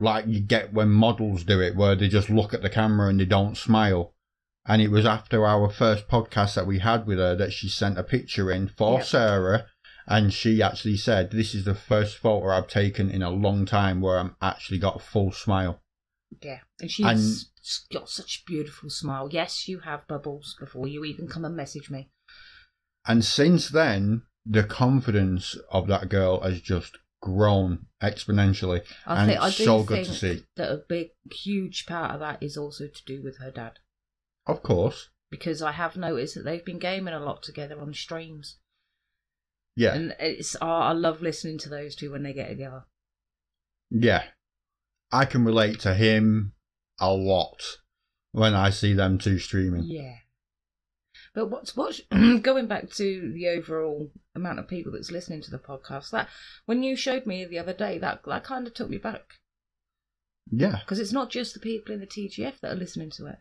[0.00, 3.20] like you get when models do it, where they just look at the camera and
[3.20, 4.14] they don't smile.
[4.68, 7.98] And it was after our first podcast that we had with her that she sent
[7.98, 9.06] a picture in for Yep.
[9.06, 9.66] Sarah.
[10.06, 14.00] And she actually said, This is the first photo I've taken in a long time
[14.00, 15.80] where I'm actually got a full smile.
[16.42, 19.28] Yeah, and she's And- got such a beautiful smile.
[19.30, 22.10] Yes, you have bubbles before you even come and message me.
[23.06, 28.82] And since then, the confidence of that girl has just grown exponentially.
[29.06, 30.44] I and think I it's so good think to see.
[30.56, 33.78] that a big, huge part of that is also to do with her dad.
[34.48, 35.10] Of course.
[35.30, 38.56] Because I have noticed that they've been gaming a lot together on streams,
[39.76, 39.94] Yeah.
[39.94, 42.84] and it's oh, I love listening to those two when they get together.
[43.90, 44.24] Yeah.
[45.12, 46.52] I can relate to him
[46.98, 47.62] a lot
[48.32, 49.84] when I see them two streaming.
[49.84, 50.16] Yeah.
[51.34, 55.58] But what's what's going back to the overall amount of people that's listening to the
[55.58, 56.10] podcast?
[56.10, 56.28] That
[56.64, 59.34] when you showed me the other day, that that kind of took me back
[60.50, 60.80] Yeah.
[60.80, 63.36] because it's not just the people in the TGF that are listening to it.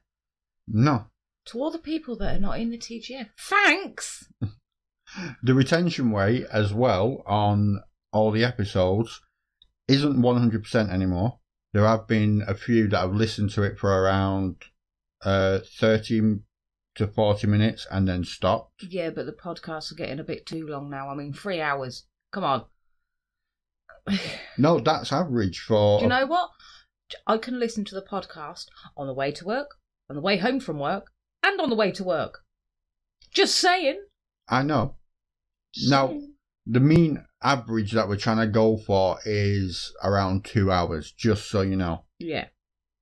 [0.67, 1.05] No.
[1.47, 4.31] To all the people that are not in the TGF, thanks.
[5.41, 9.21] The retention rate as well on all the episodes
[9.87, 11.39] isn't 100% anymore.
[11.73, 14.57] There have been a few that have listened to it for around
[15.23, 16.39] uh, 30
[16.95, 18.83] to 40 minutes and then stopped.
[18.83, 21.09] Yeah, but the podcasts are getting a bit too long now.
[21.09, 22.05] I mean, three hours.
[22.31, 22.65] Come on.
[24.57, 26.01] No, that's average for.
[26.01, 26.49] you know what?
[27.25, 29.75] I can listen to the podcast on the way to work,
[30.09, 31.11] on the way home from work,
[31.43, 32.39] and on the way to work.
[33.33, 34.01] Just saying.
[34.47, 34.95] I know.
[35.87, 36.19] Now,
[36.65, 41.61] the mean average that we're trying to go for is around two hours, just so
[41.61, 42.05] you know.
[42.19, 42.47] Yeah.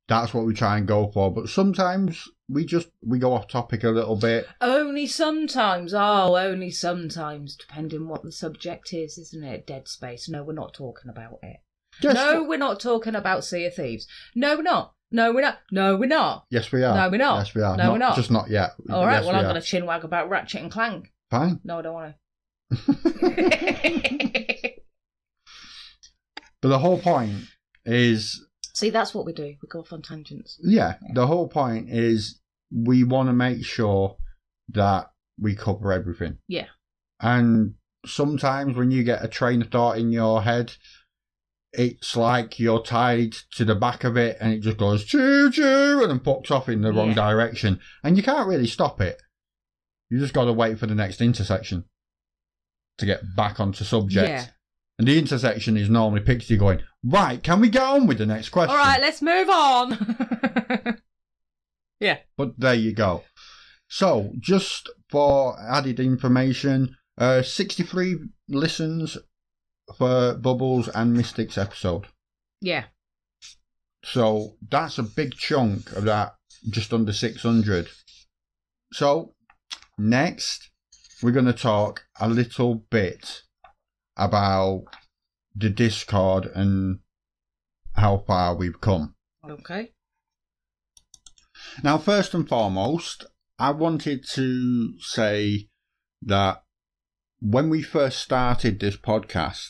[0.07, 1.33] That's what we try and go for.
[1.33, 4.47] But sometimes we just we go off topic a little bit.
[4.61, 5.93] Only sometimes.
[5.95, 9.65] Oh, only sometimes, depending what the subject is, isn't it?
[9.65, 10.29] Dead Space.
[10.29, 11.57] No, we're not talking about it.
[12.01, 14.05] Just no, we're not talking about Sea of Thieves.
[14.35, 14.94] No, we're not.
[15.11, 15.59] No, we're not.
[15.71, 16.45] No, we're not.
[16.49, 16.95] Yes, we are.
[16.95, 17.37] No, we're not.
[17.37, 17.77] Yes, we are.
[17.77, 18.15] No, we're not.
[18.15, 18.71] Just not yet.
[18.89, 21.11] All right, Yes, well, we I'm going to chinwag about Ratchet and Clank.
[21.29, 21.59] Fine.
[21.63, 22.19] No, I don't want to.
[26.61, 27.33] but the whole point
[27.85, 29.55] is, See, that's what we do.
[29.61, 30.59] We go off on tangents.
[30.61, 32.39] yeah, the whole point is
[32.71, 34.17] we want to make sure
[34.69, 36.37] that we cover everything.
[36.47, 36.67] Yeah.
[37.21, 40.73] And sometimes when you get a train of thought in your head,
[41.77, 45.99] it's like you're tied to the back of it and it just goes choo choo
[46.01, 47.79] and then pucks off in the wrong direction.
[48.03, 49.21] And you can't really stop it.
[50.09, 51.85] You just got to wait for the next intersection
[52.97, 54.29] to get back onto subject.
[54.29, 54.45] Yeah.
[54.97, 58.49] And the intersection is normally Pixie going, right, can we get on with the next
[58.49, 58.71] question?
[58.71, 61.01] All right, let's move on.
[61.99, 62.17] Yeah.
[62.37, 63.23] But there you go.
[63.87, 68.17] So, just for added information, uh, 63
[68.49, 69.17] listens
[69.97, 72.07] for Bubbles and Mystics episode.
[72.61, 72.85] yeah.
[74.03, 76.35] So, that's a big chunk of that,
[76.69, 77.89] just under 600.
[78.93, 79.33] So,
[79.97, 80.69] next,
[81.23, 83.41] we're going to talk a little bit
[84.15, 84.83] about
[85.55, 86.99] the Discord and
[87.95, 89.15] how far we've come.
[89.49, 89.91] Okay.
[91.83, 93.25] Now, first and foremost,
[93.57, 95.69] I wanted to say
[96.21, 96.61] that
[97.39, 99.69] when we first started this podcast,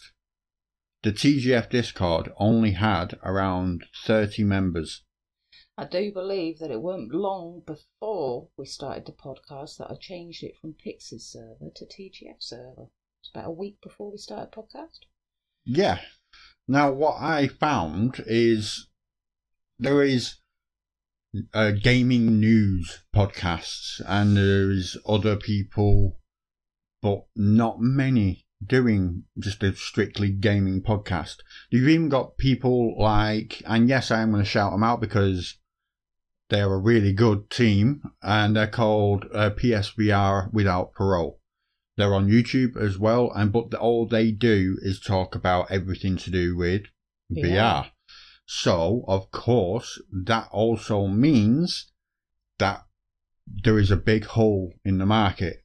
[1.03, 5.03] the TGF Discord only had around 30 members.
[5.77, 10.43] I do believe that it weren't long before we started the podcast that I changed
[10.43, 12.87] it from Pix's server to TGF server.
[13.21, 14.99] It's about a week before we started podcast.
[15.65, 15.99] Yeah.
[16.67, 18.87] Now, what I found is
[19.77, 20.37] there is
[21.53, 26.19] uh, gaming news podcasts, and there's other people,
[27.01, 31.37] but not many doing just a strictly gaming podcast.
[31.69, 35.57] You've even got people like, and yes, I am going to shout them out because
[36.49, 41.39] they're a really good team, and they're called uh, PSVR Without Parole.
[41.97, 46.17] They're on YouTube as well, and but the, all they do is talk about everything
[46.17, 46.83] to do with
[47.31, 47.43] VR.
[47.43, 47.91] VR.
[48.45, 51.91] So, of course, that also means
[52.59, 52.85] that
[53.47, 55.64] there is a big hole in the market,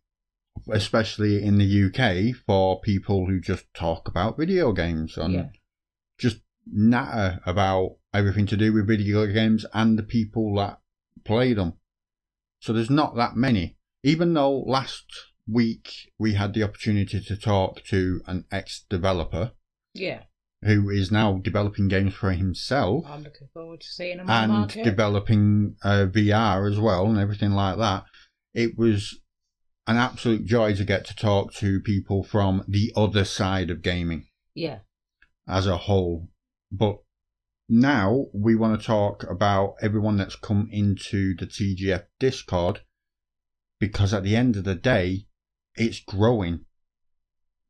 [0.72, 5.48] especially in the UK, for people who just talk about video games and Yeah.
[6.18, 10.80] just natter about everything to do with video games and the people that
[11.24, 11.74] play them.
[12.60, 13.76] So there's not that many.
[14.02, 15.04] Even though last
[15.48, 19.52] week we had the opportunity to talk to an ex-developer
[19.94, 20.22] Yeah.
[20.62, 25.76] who is now developing games for himself I'm looking forward to seeing the and developing
[25.82, 28.04] uh, VR as well and everything like that.
[28.54, 29.18] It was
[29.86, 34.26] an absolute joy to get to talk to people from the other side of gaming
[34.54, 34.78] yeah.
[35.48, 36.28] as a whole.
[36.70, 36.98] But
[37.68, 42.80] now we want to talk about everyone that's come into the TGF Discord
[43.78, 45.26] because at the end of the day,
[45.74, 46.66] it's growing.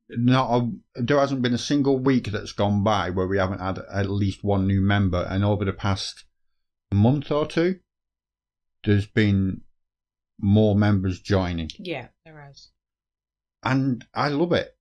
[0.08, 3.78] Not a, there hasn't been a single week that's gone by where we haven't had
[3.78, 6.24] at least one new member, and over the past
[6.92, 7.78] month or two,
[8.84, 9.60] there's been
[10.40, 12.70] more members joining, Yeah, there is.
[13.62, 14.76] and I love it.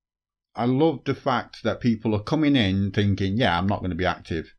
[0.55, 3.95] I love the fact that people are coming in thinking, yeah, I'm not going to
[3.95, 4.53] be active.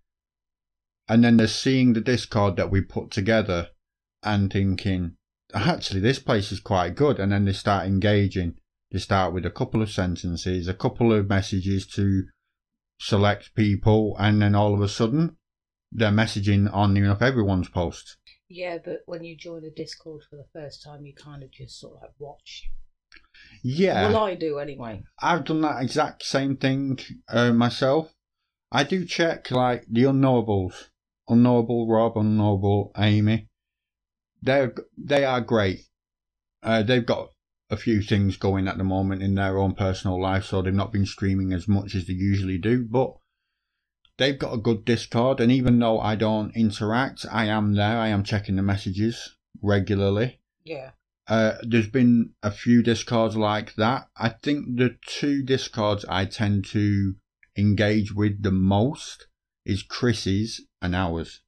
[1.08, 3.68] And then they're seeing the Discord that we put together
[4.22, 5.16] and thinking,
[5.52, 7.18] actually, this place is quite good.
[7.18, 8.54] And then they start engaging.
[8.92, 12.24] They start with a couple of sentences, a couple of messages to
[13.00, 15.36] select people, and then all of a sudden,
[15.90, 18.16] they're messaging on enough everyone's post.
[18.50, 21.78] Yeah, but when you join a Discord for the first time, you kind of just
[21.78, 22.68] sort of like watch.
[23.62, 24.08] Yeah.
[24.08, 25.04] Well, I do anyway.
[25.20, 28.12] I've done that exact same thing uh, myself.
[28.72, 30.88] I do check like the unknowables,
[31.28, 33.46] unknowable Rob, unknowable Amy.
[34.42, 35.82] They're they are great.
[36.60, 37.30] Uh, they've got
[37.70, 40.92] a few things going at the moment in their own personal life, so they've not
[40.92, 42.84] been streaming as much as they usually do.
[42.84, 43.14] But
[44.20, 47.98] they've got a good Discord, and even though I don't interact, I am there.
[47.98, 50.40] I am checking the messages regularly.
[50.62, 50.90] Yeah.
[51.26, 54.08] Uh, there's been a few discords like that.
[54.16, 57.14] I think the two discords I tend to
[57.56, 59.26] engage with the most
[59.64, 61.40] is Chris's and ours.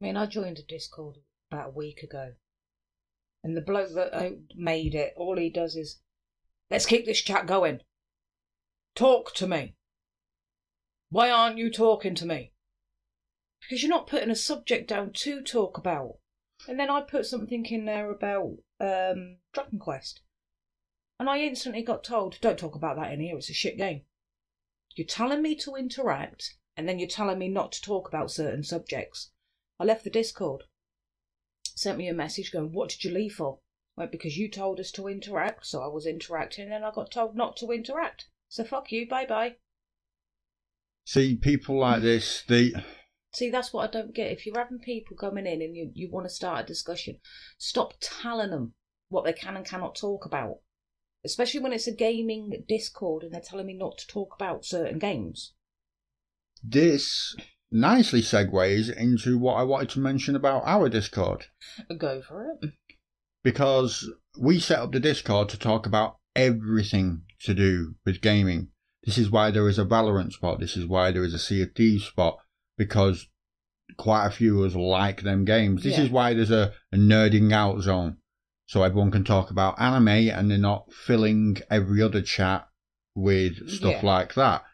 [0.00, 1.16] I mean, I joined a Discord
[1.50, 2.32] about a week ago,
[3.42, 6.00] and the bloke that uh, made it, all he does is,
[6.70, 7.80] "Let's keep this chat going.
[8.94, 9.76] Talk to me.
[11.14, 12.50] Why aren't you talking to me?
[13.60, 16.18] Because you're not putting a subject down to talk about."
[16.66, 20.22] And then I put something in there about um, Dragon Quest,
[21.20, 23.36] and I instantly got told, "Don't talk about that in here.
[23.36, 24.06] It's a shit game."
[24.96, 28.64] You're telling me to interact, and then you're telling me not to talk about certain
[28.64, 29.30] subjects.
[29.78, 30.64] I left the Discord.
[31.76, 33.60] Sent me a message going, What did you leave for?
[33.96, 37.12] Went, Because you told us to interact, so I was interacting, and then I got
[37.12, 38.28] told not to interact.
[38.48, 39.58] So fuck you, bye bye.
[41.04, 42.72] See, people like this, they
[43.34, 44.30] See, that's what I don't get.
[44.30, 47.18] If you're having people coming in and you, you want to start a discussion,
[47.58, 48.74] stop telling them
[49.08, 50.58] what they can and cannot talk about.
[51.24, 54.98] Especially when it's a gaming Discord and they're telling me not to talk about certain
[54.98, 55.54] games.
[56.62, 57.34] this
[57.72, 61.46] nicely segues into what I wanted to mention about our Discord.
[61.98, 62.70] Go for it.
[63.42, 68.68] because we set up the Discord to talk about everything to do with gaming.
[69.04, 70.60] This is why there is a Valorant spot.
[70.60, 72.38] This is why there is a Sea of Thieves spot
[72.78, 73.28] because
[73.96, 75.82] quite a few of us like them games.
[75.82, 76.04] This Yeah.
[76.04, 78.16] is why there's a, a nerding out zone
[78.66, 82.66] so everyone can talk about anime and they're not filling every other chat
[83.14, 84.06] with stuff Yeah.
[84.06, 84.64] like that.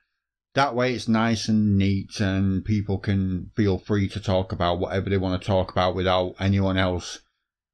[0.55, 5.11] That way it's nice and neat and people can feel free to talk about whatever
[5.11, 7.21] they want to talk about without anyone else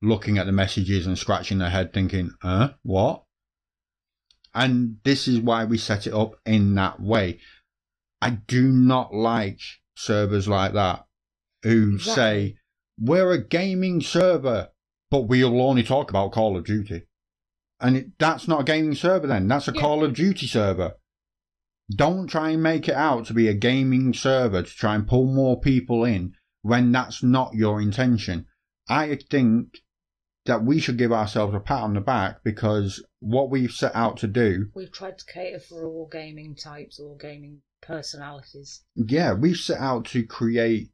[0.03, 3.23] looking at the messages and scratching their head thinking, huh, what?
[4.57, 7.39] And this is why we set it up in that way.
[8.23, 9.61] I do not like
[9.95, 11.05] servers like that
[11.63, 12.15] who Exactly.
[12.15, 12.57] say,
[12.99, 14.71] we're a gaming server,
[15.11, 17.03] but we'll only talk about Call of Duty.
[17.81, 19.47] And it, that's not a gaming server then.
[19.47, 19.81] That's a Yeah.
[19.83, 20.95] Call of Duty server.
[21.95, 25.27] Don't try and make it out to be a gaming server to try and pull
[25.27, 28.47] more people in when that's not your intention.
[28.89, 29.79] I think
[30.47, 34.17] that we should give ourselves a pat on the back because what we've set out
[34.19, 38.83] to do, We've tried to cater for all gaming types, all gaming personalities.
[38.95, 40.91] yeah, we've set out to create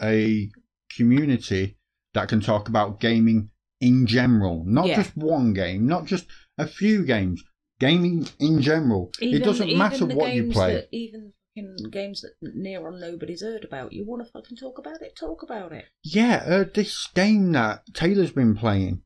[0.00, 0.50] a
[0.96, 1.76] community
[2.14, 4.96] that can talk about gaming in general, not Yeah.
[5.02, 6.26] just one game, not just
[6.58, 7.42] a few games,
[7.78, 9.10] gaming in general.
[9.20, 10.74] it doesn't matter what you play.
[10.74, 13.92] That, even fucking games that near on nobody's heard about.
[13.92, 15.16] You want to fucking talk about it?
[15.18, 15.86] Talk about it.
[16.02, 19.02] Yeah, uh, this game that Taylor's been playing,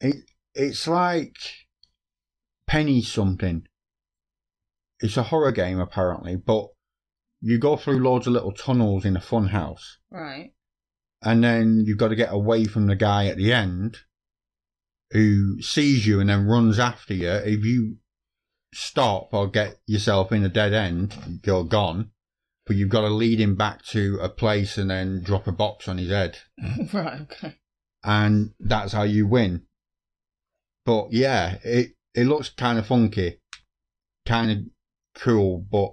[0.00, 0.16] it
[0.54, 1.36] it's like
[2.66, 3.66] Penny something.
[5.00, 6.68] It's a horror game apparently, but
[7.40, 10.52] you go through loads of little tunnels in a fun house, Right.
[11.22, 13.98] and then you've got to get away from the guy at the end
[15.10, 17.28] who sees you and then runs after you.
[17.28, 17.96] If you
[18.72, 22.10] stop or get yourself in a dead end, you're gone.
[22.64, 25.88] But you've got to lead him back to a place and then drop a box
[25.88, 26.38] on his head.
[26.92, 27.22] right.
[27.22, 27.56] Okay.
[28.04, 29.62] and that's how you win.
[30.84, 33.40] But yeah, it it looks kind of funky,
[34.26, 34.58] kind of
[35.20, 35.92] cool, but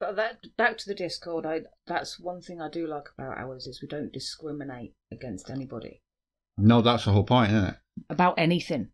[0.00, 1.44] But that back to the Discord.
[1.44, 6.00] I that's one thing I do like about ours is we don't discriminate against anybody
[6.58, 7.76] no, that's the whole point, isn't it?
[8.10, 8.88] about anything.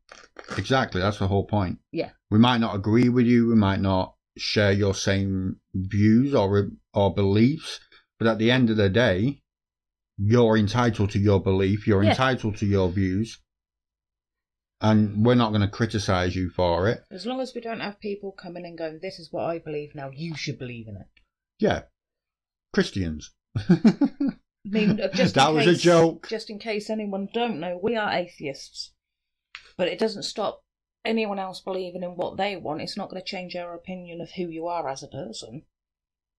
[0.57, 1.79] Exactly, that's the whole point.
[1.93, 2.11] Yeah.
[2.31, 7.15] We might not agree with you, we might not share your same views or or
[7.15, 7.81] beliefs,
[8.19, 9.43] but at the end of the day,
[10.17, 12.11] you're entitled to your belief, you're Yeah.
[12.11, 13.41] entitled to your views,
[14.81, 17.05] and we're not going to criticize you for it.
[17.11, 19.95] As long as we don't have people coming and going, this is what I believe
[19.95, 20.11] now.
[20.15, 21.07] You should believe in it.
[21.59, 21.83] Yeah,
[22.73, 23.33] Christians.
[24.67, 26.27] I mean, uh, just that in was case, a joke.
[26.29, 28.93] Just in case anyone don't know, we are atheists,
[29.77, 30.65] but it doesn't stop
[31.05, 34.31] anyone else believing in what they want, it's not going to change our opinion of
[34.33, 35.63] who you are as a person.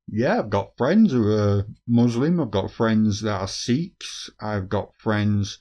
[0.07, 2.39] Yeah, I've got friends who are Muslim.
[2.39, 4.29] I've got friends that are Sikhs.
[4.39, 5.59] I've got friends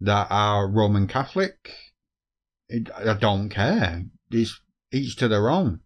[0.00, 1.74] that are Roman Catholic.
[2.68, 4.04] It, I don't care.
[4.30, 4.60] It's
[4.92, 5.80] each to their own.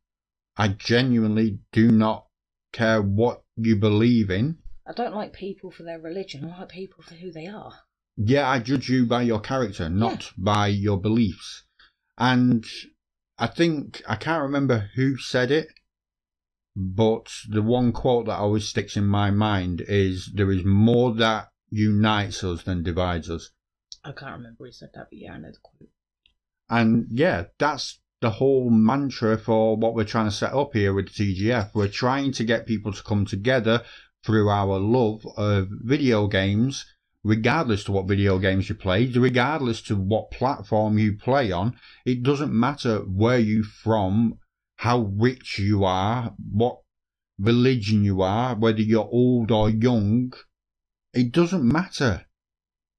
[0.57, 2.27] I genuinely do not
[2.73, 4.59] care what you believe in.
[4.87, 6.45] I don't like people for their religion.
[6.45, 7.73] I like people for who they are.
[8.17, 11.65] Yeah, I judge you by your character, not by your beliefs.
[12.17, 12.65] And
[13.37, 15.69] I think, I can't remember who said it,
[16.75, 21.49] but the one quote that always sticks in my mind is there is more that
[21.69, 23.51] unites us than divides us.
[24.05, 25.91] I can't remember who said that, but yeah, I know the quote.
[26.69, 31.15] And yeah, that's the whole mantra for what we're trying to set up here with
[31.15, 31.71] the TGF.
[31.75, 33.83] We're trying to get people to come together
[34.27, 36.85] through our love of video games,
[37.23, 41.77] regardless to what video games you play, regardless to what platform you play on.
[42.05, 44.39] It doesn't matter where you're from,
[44.77, 46.81] how rich you are, what
[47.39, 50.33] religion you are, whether you're old or young.
[51.15, 52.27] It doesn't matter.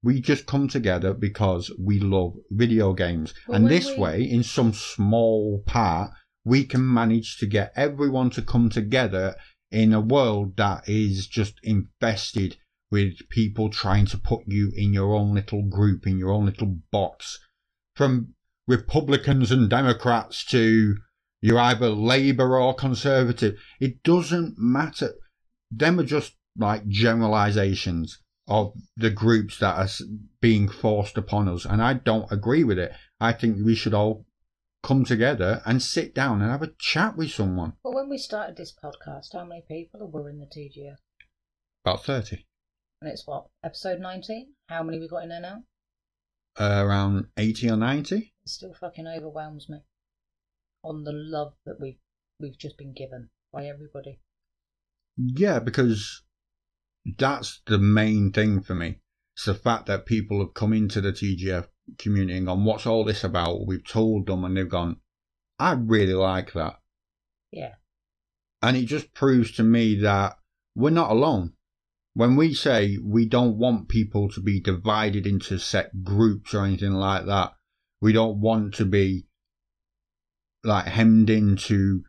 [0.02, 3.34] We just come together because we love video games.
[3.48, 6.12] And this we- way, in some small part,
[6.44, 9.36] we can manage to get everyone to come together
[9.70, 12.56] in a world that is just infested
[12.90, 16.78] with people trying to put you in your own little group, in your own little
[16.90, 17.38] box.
[17.94, 18.34] From
[18.66, 20.96] Republicans and Democrats to
[21.40, 23.58] you're either Labour or Conservative.
[23.80, 25.14] It doesn't matter.
[25.70, 29.88] Them are just like generalizations of the groups that are
[30.40, 31.64] being forced upon us.
[31.64, 32.92] And I don't agree with it.
[33.20, 34.26] I think we should all
[34.82, 37.74] come together and sit down and have a chat with someone.
[37.82, 40.96] Well, when we started this podcast, how many people were in the TGF?
[41.84, 42.46] About 30.
[43.00, 44.54] And it's what, episode 19?
[44.68, 45.62] How many we got in there now?
[46.58, 48.16] Uh, around 80 or 90.
[48.16, 49.78] It still fucking overwhelms me
[50.82, 51.98] on the love that we've
[52.40, 54.20] we've just been given by everybody.
[55.16, 56.22] Yeah, because
[57.16, 59.00] that's the main thing for me.
[59.36, 61.66] It's the fact that people have come into the TGF
[61.98, 63.66] community and gone, what's all this about?
[63.66, 64.96] We've told them and they've gone,
[65.58, 66.76] I really like that.
[67.50, 67.74] Yeah.
[68.62, 70.36] And it just proves to me that
[70.74, 71.54] we're not alone.
[72.14, 76.94] When we say we don't want people to be divided into set groups or anything
[76.94, 77.52] like that,
[78.00, 79.26] we don't want to be
[80.64, 82.02] like hemmed into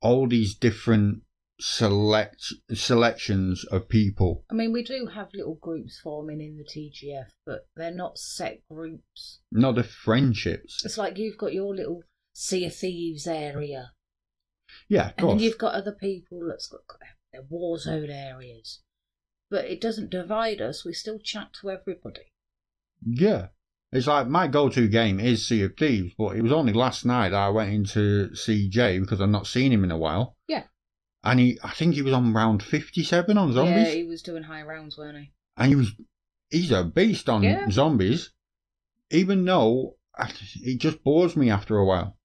[0.00, 1.22] all these different
[1.58, 4.44] select selections of people.
[4.50, 8.60] I mean, we do have little groups forming in the TGF, but they're not set
[8.70, 9.40] groups.
[9.50, 10.84] Not the friendships.
[10.84, 12.02] It's like you've got your little
[12.34, 13.92] Sea of Thieves area,
[14.88, 16.82] Yeah, of and then you've got other people that's got
[17.32, 18.80] their war zone areas.
[19.50, 20.84] But it doesn't divide us.
[20.84, 22.32] We still chat to everybody.
[23.02, 23.48] Yeah.
[23.92, 27.06] It's like my go to game is Sea of Thieves, but it was only last
[27.06, 30.36] night I went into CJ because I've not seen him in a while.
[30.48, 30.64] Yeah.
[31.26, 33.88] And he I think he was on round fifty seven on zombies.
[33.88, 35.32] Yeah, he was doing high rounds, weren't he?
[35.56, 35.92] And he was
[36.50, 37.68] he's a beast on Yeah.
[37.68, 38.32] zombies.
[39.10, 42.16] Even though it just bores me after a while.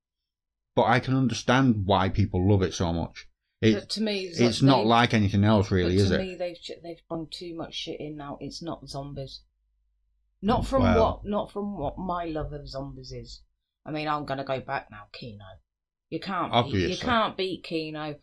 [0.75, 3.27] But I can understand why people love it so much.
[3.59, 6.19] It, but to me, it's not they've- like anything else really, is to it?
[6.19, 8.37] me, they've they've thrown too much shit in now.
[8.39, 9.41] It's not zombies.
[10.41, 13.41] Not mm, from Well- what not from what my love of zombies is.
[13.85, 15.45] I mean, I'm gonna go back now, Kino.
[16.09, 18.15] You can't beat, you can't beat Kino.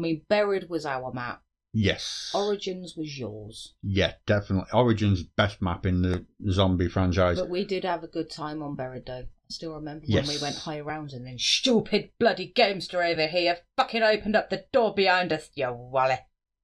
[0.00, 1.42] I mean, Buried was our map.
[1.74, 2.32] Yes.
[2.34, 3.74] Origins was yours.
[3.82, 4.70] Yeah, definitely.
[4.72, 7.38] Origins best map in the zombie franchise.
[7.38, 9.24] But we did have a good time on Buried though.
[9.24, 10.26] I still remember Yes.
[10.26, 14.48] when we went high rounds and then stupid bloody gamester over here fucking opened up
[14.48, 16.18] the door behind us, you wally.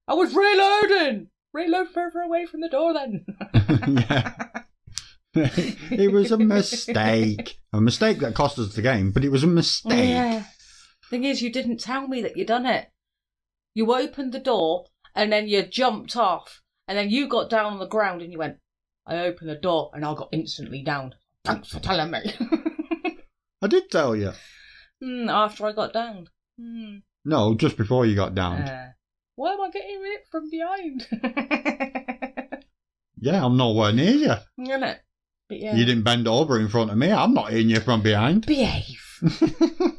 [0.09, 1.29] I was reloading!
[1.53, 3.27] Reload further away from the door then.
[4.09, 4.35] yeah.
[5.35, 7.59] it was a mistake.
[7.75, 10.09] A mistake that cost us the game, but it was a mistake.
[10.09, 10.45] Yeah.
[11.11, 12.89] Thing is, you didn't tell me that you'd done it.
[13.77, 17.79] You opened the door and then you jumped off, and then you got down on
[17.79, 18.57] the ground and you went,
[19.07, 21.15] I opened the door and I got instantly down.
[21.45, 22.21] Thanks for telling me.
[23.63, 24.33] I did tell you.
[25.03, 26.31] Hmm, after I got downed.
[26.59, 27.01] Hmm.
[27.27, 28.63] No, just before you got down.
[28.63, 28.93] Uh,
[29.35, 31.07] why am I getting it from behind?
[33.21, 34.33] yeah, I'm nowhere near you.
[34.65, 35.01] Isn't it?
[35.51, 35.75] But yeah.
[35.75, 37.13] You didn't bend over in front of me.
[37.13, 38.47] I'm not hitting you from behind.
[38.47, 39.03] behave.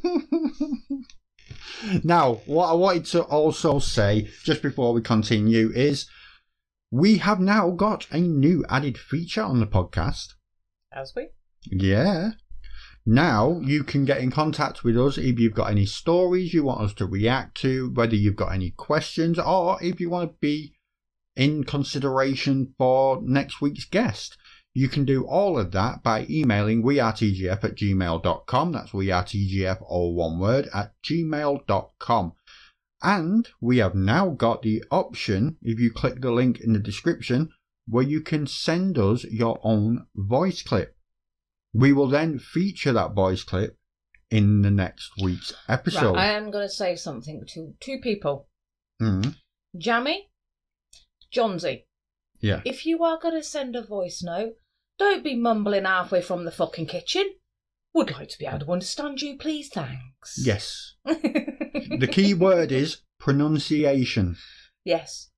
[2.04, 6.06] now, what I wanted to also say, just before we continue, is
[6.90, 10.34] we have now got a new added feature on the podcast.
[10.92, 11.28] As we?
[11.70, 12.30] Yeah.
[13.04, 16.82] Now you can get in contact with us if you've got any stories you want
[16.82, 20.74] us to react to, whether you've got any questions, or if you want to be
[21.36, 24.36] in consideration for next week's guest.
[24.78, 28.70] You can do all of that by emailing wearetgf at gmail.com.
[28.70, 32.32] That's wearetgf, all one word, at gmail.com.
[33.02, 37.48] And we have now got the option, if you click the link in the description,
[37.88, 40.94] where you can send us your own voice clip.
[41.74, 43.76] We will then feature that voice clip
[44.30, 46.14] in the next week's episode.
[46.14, 48.46] Right, I am going to say something to two people.
[49.02, 49.34] Mm,
[49.76, 50.28] Jammy,
[51.32, 51.88] Johnsy,
[52.38, 52.60] yeah.
[52.64, 54.54] if you are going to send a voice note,
[54.98, 57.34] don't be mumbling halfway from the fucking kitchen.
[57.94, 60.38] Would like to be able to understand you, please, thanks.
[60.42, 60.94] Yes.
[61.98, 64.36] The key word is pronunciation.
[64.84, 65.30] yes.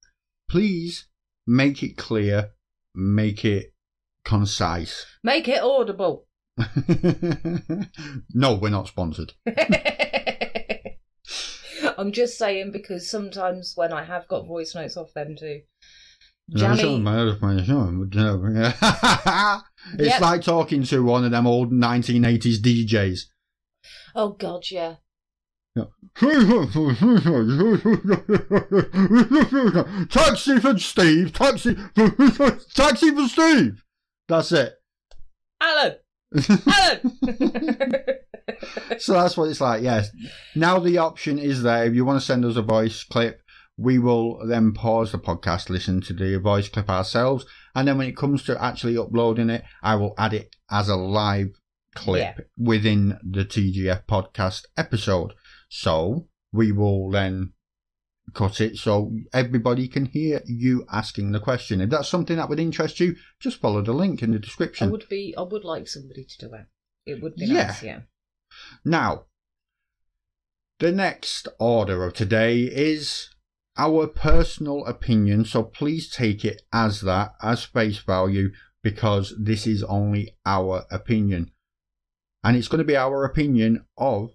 [0.48, 1.06] Please
[1.46, 2.50] make it clear,
[2.94, 3.72] make it
[4.24, 5.06] concise.
[5.22, 6.26] Make it audible.
[8.34, 9.32] no, we're not sponsored.
[11.98, 15.60] I'm just saying because sometimes when I have got voice notes off them too,
[16.54, 16.82] Jammy,
[19.98, 20.20] it's Yep.
[20.20, 23.20] like talking to one of them old 1980s DJs.
[24.14, 24.96] oh god, yeah,
[30.10, 33.84] taxi for Steve, taxi, for taxi for Steve.
[34.28, 34.74] That's it.
[35.60, 35.96] Alan,
[36.66, 37.14] Alan.
[38.98, 39.82] So that's what it's like.
[39.82, 40.10] Yes.
[40.54, 41.84] Now the option is there.
[41.84, 43.40] If you want to send us a voice clip,
[43.76, 48.08] we will then pause the podcast, listen to the voice clip ourselves, and then when
[48.08, 51.48] it comes to actually uploading it, I will add it as a live
[51.94, 52.44] clip Yeah.
[52.58, 55.32] within the TGF podcast episode.
[55.68, 57.52] So we will then
[58.34, 61.80] cut it so everybody can hear you asking the question.
[61.80, 64.88] If that's something that would interest you, just follow the link in the description.
[64.88, 65.34] I would be.
[65.36, 66.66] I would like somebody to do it.
[67.06, 67.66] It would be Yeah.
[67.66, 67.82] nice.
[67.82, 68.00] Yeah.
[68.84, 69.24] Now,
[70.78, 73.30] the next order of today is
[73.80, 78.50] our personal opinion, so please take it as that, as face value,
[78.82, 81.50] because this is only our opinion.
[82.44, 84.32] And it's going to be our opinion of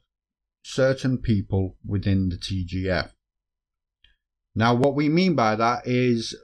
[0.64, 3.12] certain people within the TGF.
[4.56, 6.36] Now, what we mean by that is,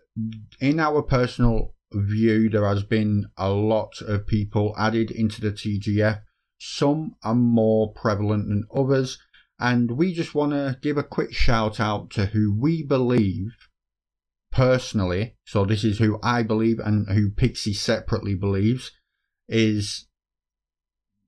[0.59, 6.21] in our personal view, there has been a lot of people added into the TGF
[6.63, 9.17] some are more prevalent than others,
[9.61, 13.55] and we just want to give a quick shout out to who we believe
[14.51, 15.35] personally.
[15.45, 18.91] So, this is who I believe and who Pixie separately believes
[19.47, 20.07] is,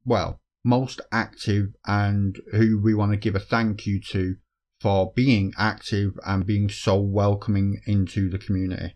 [0.04, 4.38] well, most active and who we want to give a thank you to
[4.82, 8.96] for being active and being so welcoming into the community.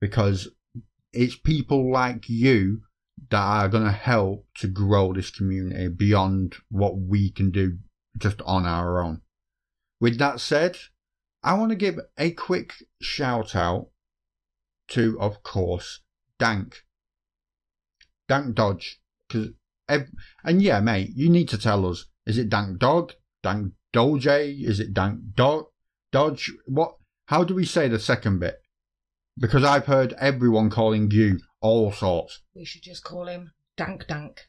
[0.00, 0.48] Because
[1.12, 2.80] it's people like you
[3.30, 7.78] that are going to help to grow this community beyond what we can do
[8.16, 9.22] just on our own.
[10.00, 10.76] With that said,
[11.42, 13.88] I want to give a quick shout out
[14.88, 16.00] to, of course,
[16.38, 16.84] Dank.
[18.28, 19.00] Dank Dodge.
[19.28, 19.48] Cause
[19.88, 23.12] and yeah, mate, you need to tell us is it Dank Dog?
[23.42, 24.26] Dank Doge?
[24.26, 25.66] Is it Dank Dog?
[26.10, 26.50] Dodge?
[26.66, 26.96] What?
[27.26, 28.56] How do we say the second bit?
[29.38, 32.42] Because I've heard everyone calling you all sorts.
[32.54, 34.48] We should just call him Dank Dank.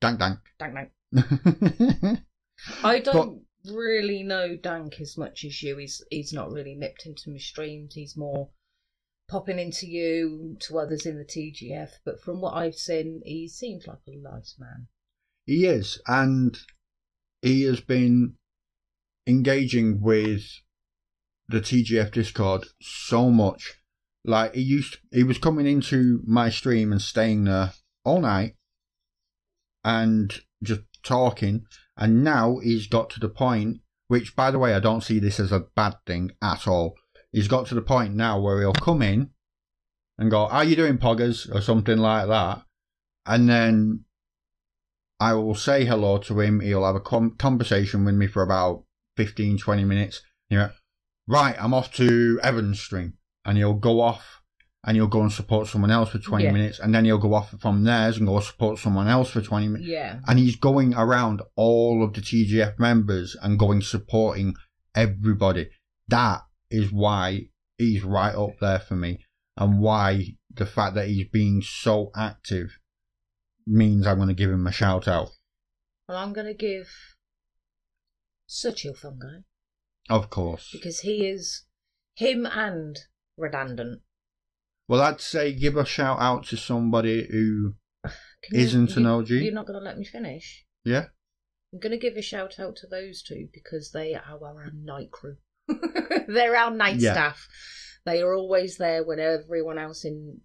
[0.00, 0.38] Dank Dank.
[0.58, 0.74] Dank
[1.12, 2.18] Dank.
[2.82, 5.76] I don't really know Dank as much as you.
[5.76, 7.94] He's he's not really nipped into my streams.
[7.94, 8.50] He's more
[9.28, 11.90] popping into you to others in the TGF.
[12.04, 14.88] But from what I've seen, he seems like a nice man.
[15.46, 16.56] He is, and
[17.40, 18.34] he has been
[19.26, 20.42] engaging with
[21.48, 23.74] the TGF Discord so much.
[24.24, 27.72] Like he used, he was coming into my stream and staying there
[28.04, 28.54] all night,
[29.82, 30.32] and
[30.62, 31.64] just talking.
[31.96, 35.38] And now he's got to the point, which, by the way, I don't see this
[35.38, 36.94] as a bad thing at all.
[37.30, 39.30] He's got to the point now where he'll come in
[40.18, 42.64] and go, "How you doing, Poggers?" or something like that,
[43.26, 44.04] and then
[45.22, 46.58] I will say hello to him.
[46.60, 48.84] He'll have a com- conversation with me for about
[49.16, 50.20] 15, 20 minutes.
[50.50, 50.70] Know,
[51.28, 53.14] right, I'm off to Evan's stream.
[53.44, 54.41] And he'll go off
[54.84, 56.52] and he'll go and support someone else for 20 Yeah.
[56.52, 56.78] minutes.
[56.80, 59.88] And then he'll go off from theirs and go support someone else for 20 minutes.
[59.88, 60.20] Yeah.
[60.26, 64.54] And he's going around all of the TGF members and going supporting
[64.94, 65.70] everybody.
[66.08, 69.24] That is why he's right up there for me.
[69.56, 72.78] And why the fact that he's being so active
[73.66, 75.30] means I'm going to give him a shout out.
[76.08, 76.88] Well, I'm going to give
[78.48, 79.42] Suchil Fungi
[80.10, 80.70] Of course.
[80.72, 81.64] because he is
[82.16, 82.98] him and
[83.36, 84.02] redundant.
[84.92, 88.12] Well, I'd say give a shout out to somebody who, Can
[88.50, 89.30] you- Isn't an you- OG?
[89.30, 90.66] You're not going to let me finish.
[90.84, 91.06] yeah,
[91.72, 95.10] I'm going to give a shout out to those two because they are our night
[95.10, 95.36] crew.
[96.28, 97.12] They're our night Yeah.
[97.14, 97.48] staff.
[98.04, 100.42] They are always there when everyone else in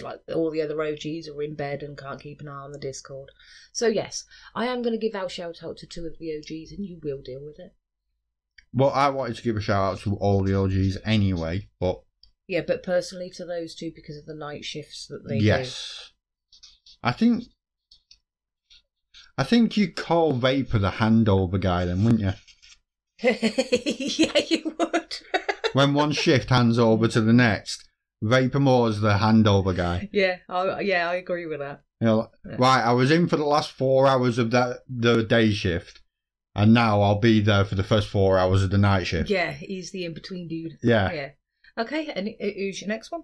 [0.00, 2.78] like all the other OGs are in bed and can't keep an eye on the
[2.78, 3.30] Discord.
[3.72, 6.70] So yes, I am going to give out shout out to two of the OGs,
[6.70, 7.74] and you will deal with it.
[8.72, 12.03] Well, I wanted to give a shout out to all the OGs anyway, but
[12.46, 15.44] Yeah, but personally to those two because of the night shifts that they do.
[15.44, 16.12] yes,
[17.02, 17.44] I think
[19.36, 22.32] I think you call Vapor the handover guy, then, wouldn't you?
[23.22, 25.16] yeah, you would.
[25.72, 27.88] When one shift hands over to the next,
[28.22, 30.08] Vapor Moore's the handover guy.
[30.12, 31.82] yeah, I, yeah, I agree with that.
[32.00, 32.56] You know, Yeah.
[32.58, 36.00] right, I was in for the last four hours of that the day shift,
[36.54, 39.28] and now I'll be there for the first four hours of the night shift.
[39.30, 40.78] Yeah, he's the in between dude.
[40.80, 41.10] Yeah.
[41.12, 41.30] Yeah.
[41.76, 43.22] Okay, and who's your next one?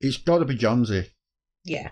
[0.00, 1.10] It's got to be Johnsy
[1.64, 1.90] Yeah.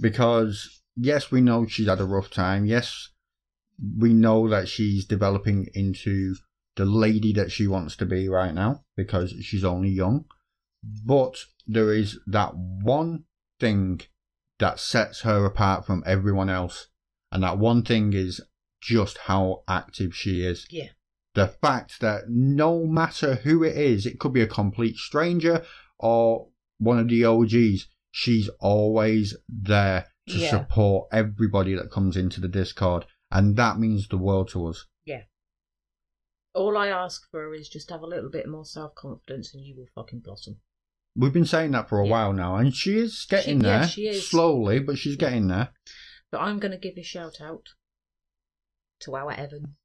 [0.00, 2.64] because yes, we know she's had a rough time.
[2.66, 3.08] Yes,
[3.96, 6.34] we know that she's developing into
[6.76, 10.24] the lady that she wants to be right now because she's only young.
[10.82, 13.24] But there is that one
[13.60, 14.00] thing
[14.58, 16.88] that sets her apart from everyone else,
[17.32, 18.40] and that one thing is
[18.80, 20.66] just how active she is.
[20.70, 20.88] Yeah.
[21.38, 25.64] The fact that no matter who it is, it could be a complete stranger
[25.98, 30.50] or one of the OGs, she's always there to Yeah.
[30.50, 33.06] support everybody that comes into the Discord.
[33.30, 34.86] And that means the world to us.
[35.04, 35.22] Yeah.
[36.54, 39.76] All I ask for is just have a little bit more self confidence and you
[39.76, 40.60] will fucking blossom.
[41.14, 42.10] We've been saying that for a Yeah.
[42.10, 43.88] while now, and she is getting She- yeah, there.
[43.88, 44.28] she is.
[44.28, 45.72] Slowly, but she's getting there.
[46.32, 47.68] But I'm going to give a shout out
[49.00, 49.76] to our Evan.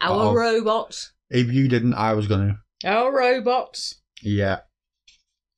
[0.00, 0.34] Our Uh-oh.
[0.34, 1.12] robots.
[1.30, 2.48] If you didn't, I was going
[2.82, 2.88] to.
[2.88, 4.02] Our robots.
[4.22, 4.60] Yeah.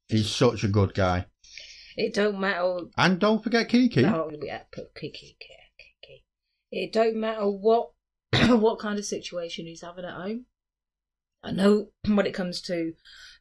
[0.09, 1.27] He's such a good guy.
[1.97, 2.79] It don't matter.
[2.97, 4.05] And don't forget Kiki.
[4.05, 6.25] Oh, yeah, put Kiki, Kiki, Kiki.
[6.71, 7.91] It don't matter what
[8.49, 10.47] what kind of situation he's having at home.
[11.43, 12.93] I know when it comes to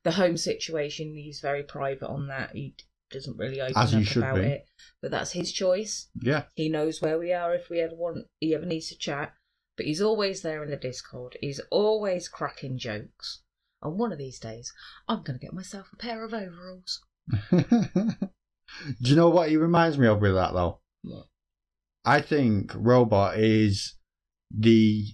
[0.03, 2.51] the home situation, he's very private on that.
[2.53, 2.75] He
[3.11, 4.41] doesn't really open As up about be.
[4.41, 4.65] it,
[5.01, 6.09] but that's his choice.
[6.19, 6.43] Yeah.
[6.55, 8.25] He knows where we are if we ever want.
[8.39, 9.33] He ever needs to chat.
[9.77, 11.37] But he's always there in the Discord.
[11.39, 13.43] He's always cracking jokes.
[13.81, 14.73] And one of these days,
[15.07, 17.01] I'm going to get myself a pair of overalls.
[17.51, 20.79] Do you know what he reminds me of with that, though?
[21.03, 21.27] What?
[22.03, 23.95] I think Robot is
[24.49, 25.05] the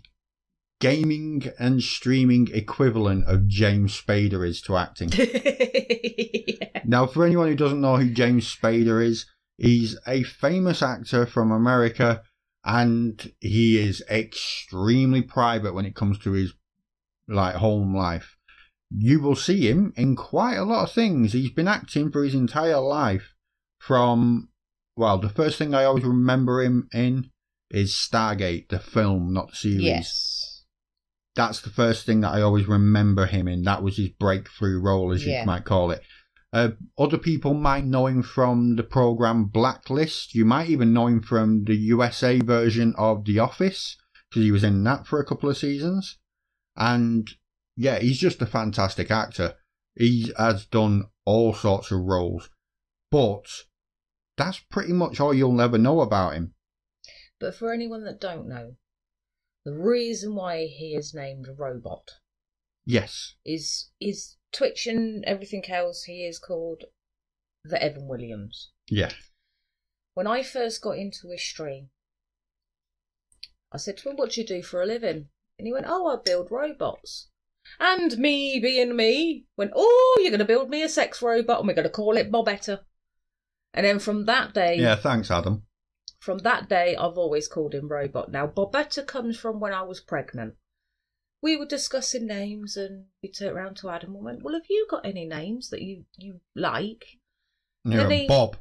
[0.80, 5.10] gaming and streaming equivalent of James Spader is to acting.
[5.18, 6.82] yeah.
[6.86, 9.26] Now, for anyone who doesn't know who James Spader is,
[9.58, 12.22] he's a famous actor from America
[12.66, 16.54] and he is extremely private when it comes to his
[17.28, 18.38] like home life.
[18.96, 21.34] You will see him in quite a lot of things.
[21.34, 23.34] He's been acting for his entire life
[23.80, 24.50] from
[24.96, 27.32] well, the first thing I always remember him in
[27.72, 30.64] is Stargate, the film, not the series Yes.
[31.36, 33.64] that's the first thing that I always remember him in.
[33.64, 35.40] That was his breakthrough role, as Yeah.
[35.42, 36.04] you might call it.
[36.54, 40.36] Uh, other people might know him from the program Blacklist.
[40.36, 43.98] You might even know him from the USA version of The Office,
[44.30, 46.20] because he was in that for a couple of seasons.
[46.76, 47.28] And
[47.76, 49.56] yeah, he's just a fantastic actor.
[49.96, 52.52] He has done all sorts of roles,
[53.10, 53.46] but
[54.38, 56.54] that's pretty much all you'll ever know about him.
[57.40, 58.76] But for anyone that don't know,
[59.66, 62.12] the reason why he is named Robot
[62.86, 66.04] Yes, is is Twitch and everything else.
[66.04, 66.86] He is called
[67.64, 68.72] the Evan Williams.
[68.88, 69.12] yeah,
[70.14, 71.90] When I first got into his stream,
[73.72, 76.08] I said to him, "What do you do for a living?" And he went, "Oh,
[76.08, 77.30] I build robots."
[77.80, 81.68] And me, being me, went, "Oh, you're going to build me a sex robot, and
[81.68, 82.84] we're going to call it Bobetta."
[83.74, 84.96] And then from that day, yeah.
[84.96, 85.66] Thanks, Adam.
[86.20, 88.32] From that day, I've always called him Robot.
[88.32, 90.56] Now, Bobetta comes from when I was pregnant.
[91.44, 94.88] We were discussing names, and we turned around to Adam and went, "Well, have you
[94.90, 97.06] got any names that you you like?"
[97.84, 98.56] You're Then a he- Bob.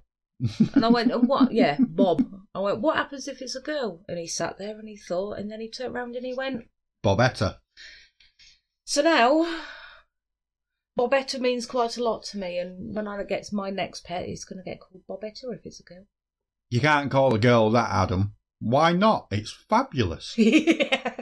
[0.75, 1.53] And I went, "And what?
[1.63, 4.89] Yeah, Bob." I went, "What happens if it's a girl?" And he sat there and
[4.89, 6.65] he thought, and then he turned around and he went,
[7.05, 7.59] Bobetta.
[8.85, 9.63] "So now."
[10.99, 14.45] Bobetta means quite a lot to me, and when I get my next pet, it's
[14.45, 16.05] going to get called Bobetta if it's a girl.
[16.69, 18.35] You can't call a girl that, Adam.
[18.59, 19.29] Why not?
[19.31, 20.35] It's fabulous.
[20.37, 21.15] yeah.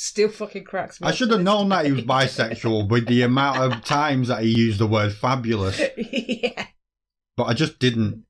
[0.00, 1.08] Still fucking cracks me.
[1.08, 4.56] I should have known that he was bisexual with the amount of times that he
[4.56, 6.66] used the word fabulous, yeah.
[7.36, 8.24] but I just didn't.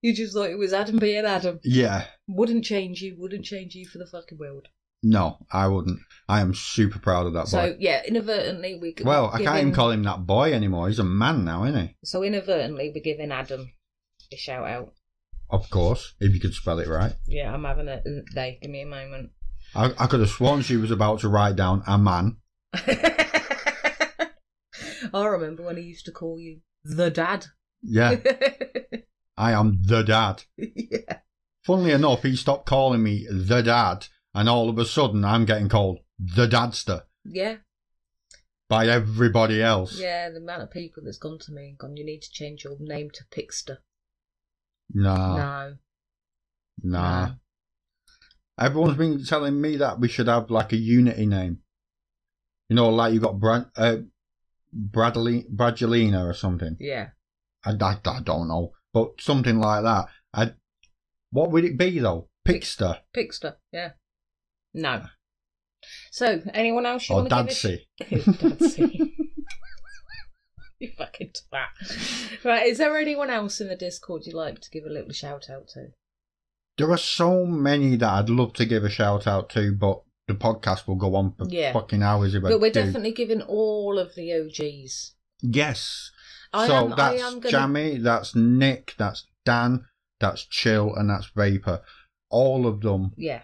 [0.00, 1.58] You just thought it was Adam being Adam.
[1.64, 4.68] Yeah, Wouldn't change you, wouldn't change you for the fucking world.
[5.02, 5.98] no, I wouldn't.
[6.28, 7.50] I am super proud of that boy.
[7.50, 10.86] So, yeah, inadvertently we Well, I can't even call him that boy anymore.
[10.86, 11.96] He's a man now, isn't he?
[12.04, 13.72] So, inadvertently, we're giving Adam
[14.32, 14.92] a shout out.
[15.50, 17.14] Of course, if you could spell it right.
[17.26, 18.00] Yeah, I'm having a
[18.32, 18.60] day.
[18.62, 19.30] Give me a moment.
[19.74, 22.36] I, I could have sworn she was about to write down a man.
[25.12, 27.46] I remember when he used to call you the dad.
[27.82, 28.16] Yeah,
[29.36, 30.44] I am the dad.
[30.56, 31.18] yeah.
[31.64, 35.68] Funnily enough, he stopped calling me the dad, and all of a sudden I'm getting
[35.68, 37.56] called the dadster Yeah.
[38.68, 39.98] by everybody else.
[39.98, 42.64] Yeah, the amount of people that's gone to me and gone, you need to change
[42.64, 43.78] your name to Pixter.
[44.92, 45.74] Nah, no.
[46.82, 47.26] nah.
[47.26, 47.32] no.
[48.60, 51.58] Everyone's been telling me that we should have like a unity name.
[52.68, 53.96] You know, like you got Brad, uh,
[54.72, 56.76] Bradley, Bradgelina or something.
[56.78, 57.08] Yeah.
[57.64, 60.06] I, I, I don't know, but something like that.
[60.32, 60.52] I,
[61.30, 62.28] what would it be though?
[62.46, 63.56] Pixter Pixter.
[63.72, 63.92] Yeah.
[64.72, 65.04] No.
[66.10, 69.10] So, anyone else you or want to give a Dadsy.
[70.78, 72.44] you fucking twat.
[72.44, 75.48] Right, is there anyone else in the Discord you'd like to give a little shout
[75.50, 75.88] out to?
[76.80, 80.32] There are so many that I'd love to give a shout out to, but the
[80.32, 81.74] podcast will go on for Yeah.
[81.74, 82.82] fucking hours if I But we're do.
[82.82, 85.14] definitely giving all of the OGs.
[85.42, 86.10] Yes.
[86.54, 89.84] I so am, I that's am gonna Jammy, that's Nick, that's Dan,
[90.20, 91.82] that's Chill, and that's Vapor.
[92.30, 93.12] All of them.
[93.18, 93.42] Yeah.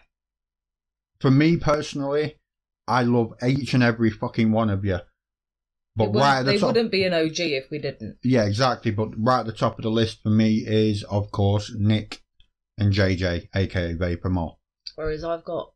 [1.20, 2.38] For me personally,
[2.88, 5.00] I love each and every fucking one of you.
[5.94, 8.16] But right at the they top, wouldn't be an OG if we didn't.
[8.24, 8.92] yeah, exactly.
[8.92, 12.22] But right at the top of the list for me is, of course, Nick
[12.78, 14.58] and JJ, aka Vapor More.
[14.94, 15.72] Whereas I've got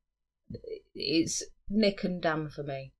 [0.94, 2.92] it's Nick and Dan for me.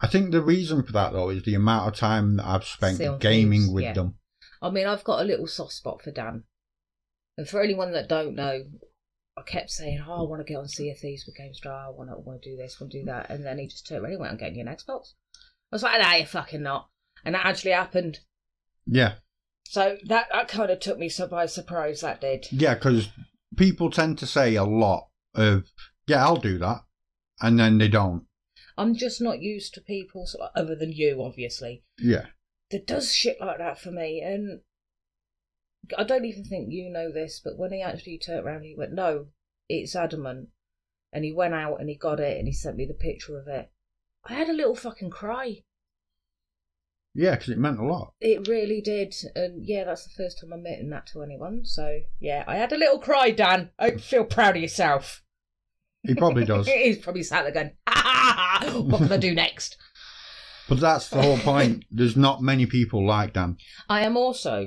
[0.00, 2.96] I think the reason for that though is the amount of time that I've spent
[2.96, 3.92] Still gaming things, with yeah.
[3.92, 4.16] them.
[4.60, 6.44] I mean, I've got a little soft spot for Dan.
[7.36, 8.64] And for anyone that don't know,
[9.36, 11.70] I kept saying, "Oh, I want to get on Sea of Thieves with Gamester.
[11.70, 13.86] I want to want to do this, want to do that." And then he just
[13.86, 15.14] turned around and went, "I'm getting you an Xbox."
[15.72, 16.88] I was like, "Nah, you're fucking not."
[17.24, 18.20] And that actually happened.
[18.86, 19.14] Yeah,
[19.66, 22.00] So that that kind of took me so by surprise.
[22.00, 22.46] That did.
[22.50, 23.08] yeah, because
[23.56, 25.64] people tend to say a lot of,
[26.06, 26.84] "Yeah, I'll do that,"
[27.40, 28.26] and then they don't.
[28.76, 32.26] I'm just not used to people, other than you, obviously, Yeah,
[32.70, 34.20] that does shit like that for me.
[34.20, 34.62] And
[35.96, 38.92] I don't even think you know this, but when he actually turned around, he went,
[38.92, 39.28] "No,
[39.68, 40.50] it's adamant,"
[41.12, 43.48] and he went out and he got it and he sent me the picture of
[43.48, 43.70] it.
[44.24, 45.62] I had a little fucking cry.
[47.14, 48.12] Yeah, because it meant a lot.
[48.20, 51.64] It really did, and yeah, that's the first time I'm admitting that to anyone.
[51.64, 53.70] So yeah, I had a little cry, Dan.
[53.78, 55.22] I feel proud of yourself.
[56.02, 56.66] He probably does.
[56.68, 59.76] He's probably sat there going, "Ha, ha, ha, "What can I do next?"
[60.68, 61.84] But that's the whole point.
[61.90, 63.58] There's not many people like Dan.
[63.88, 64.66] I am also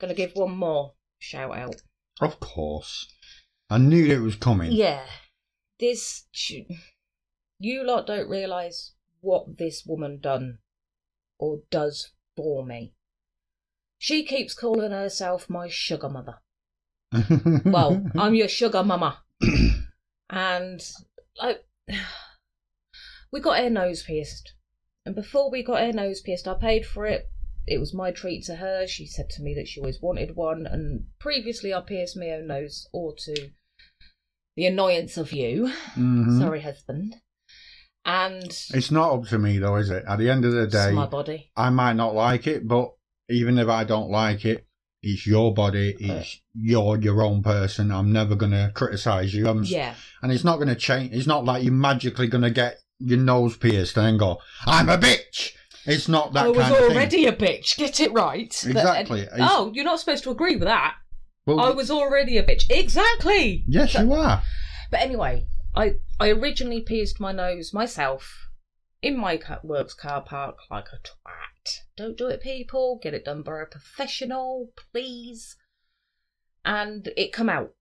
[0.00, 1.76] going to give one more shout out.
[2.20, 3.06] Of course.
[3.70, 4.72] I knew it was coming.
[4.72, 5.04] Yeah,
[5.78, 6.24] this
[7.58, 10.58] you lot don't realise what this woman done
[11.44, 12.94] or does for me.
[13.98, 16.36] She keeps calling herself my sugar mother.
[17.64, 19.22] Well, I'm your sugar mama,
[20.30, 20.80] and
[21.40, 21.64] like
[23.32, 24.54] we got her nose pierced,
[25.06, 27.30] and before we got her nose pierced, I paid for it.
[27.66, 28.86] It was my treat to her.
[28.86, 32.46] She said to me that she always wanted one, and previously I pierced my own
[32.48, 33.50] nose, or to
[34.56, 35.72] the annoyance of you.
[35.94, 36.38] Mhm.
[36.40, 37.16] Sorry, husband.
[38.04, 40.04] And It's not up to me though, is it?
[40.06, 41.50] At the end of the it's day, my body.
[41.56, 42.92] I might not like it, but
[43.30, 44.66] even if I don't like it,
[45.02, 45.94] it's your body.
[45.94, 47.90] Uh, it's you're your own person.
[47.90, 49.48] I'm never gonna criticize you.
[49.48, 49.94] I'm, Yeah.
[50.22, 51.12] and it's not gonna change.
[51.14, 55.52] It's not like you're magically gonna get your nose pierced and go, "I'm a bitch."
[55.86, 56.90] It's not that I was kind of thing.
[56.96, 57.76] already a bitch.
[57.76, 58.54] Get it right.
[58.66, 59.28] Uh, exactly.
[59.30, 60.94] But- oh, you're not supposed to agree with that.
[61.46, 62.64] Well, I was already a bitch.
[62.70, 63.64] Exactly.
[63.68, 64.42] yes, you are.
[64.90, 68.48] But anyway, I I originally pierced my nose myself
[69.02, 71.80] in my works car park like a twat.
[71.96, 72.98] Don't do it, people.
[73.02, 75.56] Get it done by a professional, please.
[76.64, 77.74] And it come out.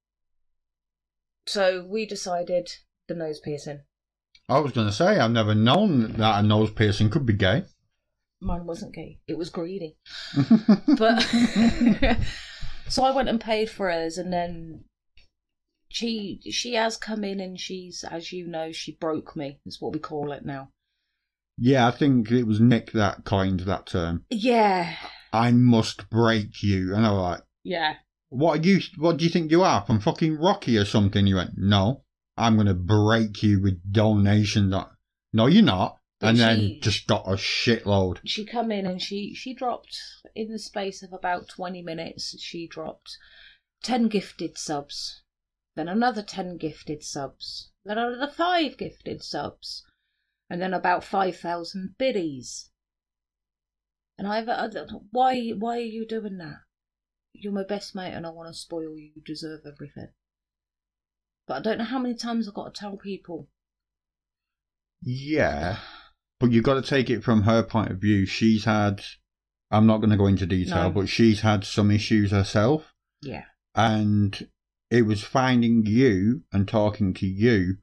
[1.46, 2.70] So we decided
[3.08, 3.82] the nose piercing.
[4.50, 7.64] I was gonna say I've never known that a nose piercing could be gay.
[8.41, 9.20] Mine wasn't gay.
[9.28, 9.98] It was greedy.
[10.98, 11.22] But
[12.89, 14.84] so I went and paid for hers, and then
[15.94, 19.60] she she has come in and she's, as you know, she broke me.
[19.66, 20.70] Is what we call it now.
[21.58, 24.26] yeah, I think it was Nick that coined that term.
[24.30, 24.96] Yeah,
[25.32, 27.41] I must break you, and I was like.
[27.64, 27.96] yeah.
[28.30, 28.82] What are you?
[28.98, 31.28] What do you think you are from fucking Rocky or something?
[31.28, 32.02] You went, no,
[32.36, 34.74] I'm gonna break you with donations.
[34.74, 34.89] on-"
[35.34, 35.98] No, you're not.
[36.20, 38.20] But and she- then just got a shitload.
[38.26, 39.96] She come in and she she dropped
[40.34, 42.36] in the space of about twenty minutes.
[42.41, 43.18] She dropped
[43.84, 45.22] ten gifted subs,
[45.76, 49.84] then another ten gifted subs, then another five gifted subs,
[50.50, 52.70] and then about five thousand biddies.
[54.18, 54.70] And I've I,
[55.12, 56.60] why why are you doing that?
[57.34, 59.12] You're my best mate, and I want to spoil you.
[59.16, 60.10] You deserve everything.
[61.48, 63.50] But I don't know how many times I've got to tell people.
[65.02, 65.80] Yeah,
[66.40, 68.26] but you've got to take it from her point of view.
[68.26, 69.04] She's had
[69.72, 70.92] I'm not going to go into detail, No.
[70.92, 72.94] but she's had some issues herself.
[73.24, 73.46] Yeah.
[73.74, 74.48] And
[74.94, 77.78] it was finding you and talking to you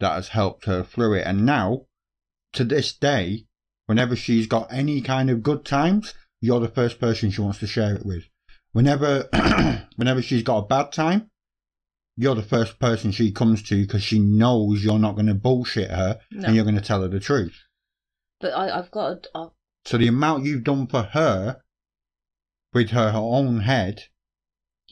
[0.00, 1.26] that has helped her through it.
[1.26, 1.82] And now,
[2.54, 3.44] to this day,
[3.84, 7.66] whenever she's got any kind of good times, you're the first person she wants to
[7.66, 8.24] share it with.
[8.72, 9.28] Whenever,
[9.96, 11.30] whenever she's got a bad time,
[12.16, 15.90] you're the first person she comes to because she knows you're not going to bullshit
[15.90, 16.46] her No.
[16.46, 17.58] and you're going to tell her the truth.
[18.40, 19.26] But I, I've got.
[19.34, 19.48] A,
[19.84, 21.60] So the amount you've done for her
[22.72, 24.04] with her own head,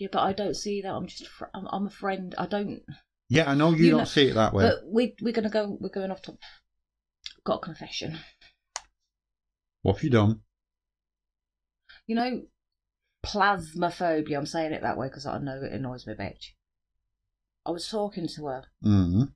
[0.03, 0.93] yeah, but I don't see that.
[0.93, 1.27] I'm just.
[1.29, 2.35] fr- I'm, I'm a friend.
[2.37, 2.81] I don't.
[3.29, 4.65] yeah, I know you, You don't know- see it that way.
[4.65, 5.77] But we we're gonna go.
[5.81, 6.37] We're going off to.
[7.45, 8.19] Got a confession.
[9.83, 10.41] what have you done?
[12.07, 12.43] You know,
[13.25, 14.37] plasmaphobia.
[14.37, 16.51] I'm saying it that way because I know it annoys me, bitch.
[17.65, 18.65] I was talking to her.
[18.85, 19.33] Mm.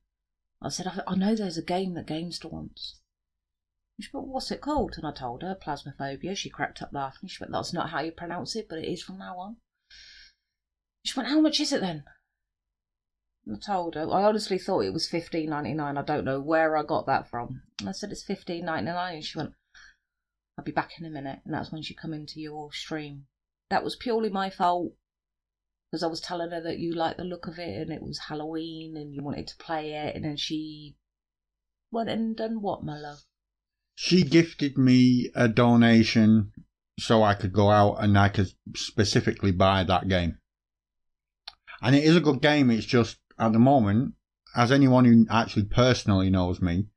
[0.61, 2.99] I said, I, I know there's a game that Gamester wants.
[3.99, 4.95] She went, what's it called?
[4.97, 6.35] And I told her, plasmaphobia.
[6.35, 7.29] She cracked up laughing.
[7.29, 9.57] She went, that's not how you pronounce it, but it is from now on.
[11.07, 12.03] She went, how much is it then?
[13.49, 15.97] I told her, I honestly thought it was fifteen ninety nine.
[15.97, 17.61] I don't know where I got that from.
[17.79, 19.15] And I said, it's fifteen ninety nine.
[19.15, 19.51] And she went,
[20.57, 21.39] I'll be back in a minute.
[21.45, 23.27] And that's when she come into your stream.
[23.69, 24.91] That was purely my fault.
[25.89, 28.19] Because I was telling her that you liked the look of it and it was
[28.27, 30.13] Halloween and you wanted to play it.
[30.13, 30.97] And then she
[31.89, 33.19] went and done what, my love?
[33.95, 36.51] She gifted me a donation
[36.99, 40.39] so I could go out and I could specifically buy that game.
[41.81, 42.69] And it is a good game.
[42.69, 44.13] It's just at the moment,
[44.55, 46.87] as anyone who actually personally knows me,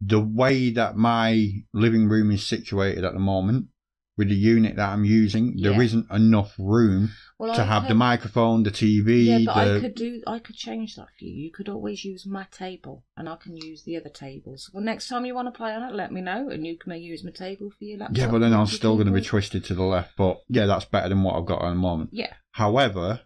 [0.00, 3.68] the way that my living room is situated at the moment,
[4.16, 5.80] with the unit that I'm using, there Yeah.
[5.80, 9.80] isn't enough room Well, to I have the microphone, the TV, Yeah, but the I
[9.80, 10.22] could do.
[10.26, 11.32] I could change that for you.
[11.46, 14.70] You could always use my table, and I can use the other tables.
[14.72, 16.92] Well, next time you want to play on it, let me know, and you can
[16.92, 18.16] use my table for your laptop.
[18.16, 20.16] Yeah, but then I'm still going to be twisted to the left.
[20.16, 22.10] But yeah, that's better than what I've got at the moment.
[22.12, 23.20] Yeah, However,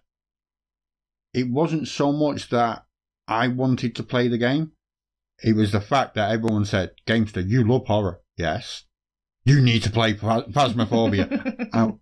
[1.39, 2.85] it wasn't so much that
[3.27, 4.73] I wanted to play the game.
[5.43, 8.21] It was the fact that everyone said, Gamester, you love horror.
[8.37, 8.85] Yes.
[9.45, 11.69] You need to play Phasmophobia.
[11.75, 12.01] Um,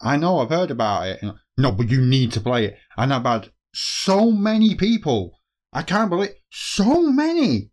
[0.00, 1.24] I know, I've heard about it.
[1.56, 2.76] No, but you need to play it.
[2.96, 5.40] And I've had so many people,
[5.72, 7.70] I can't believe, so many,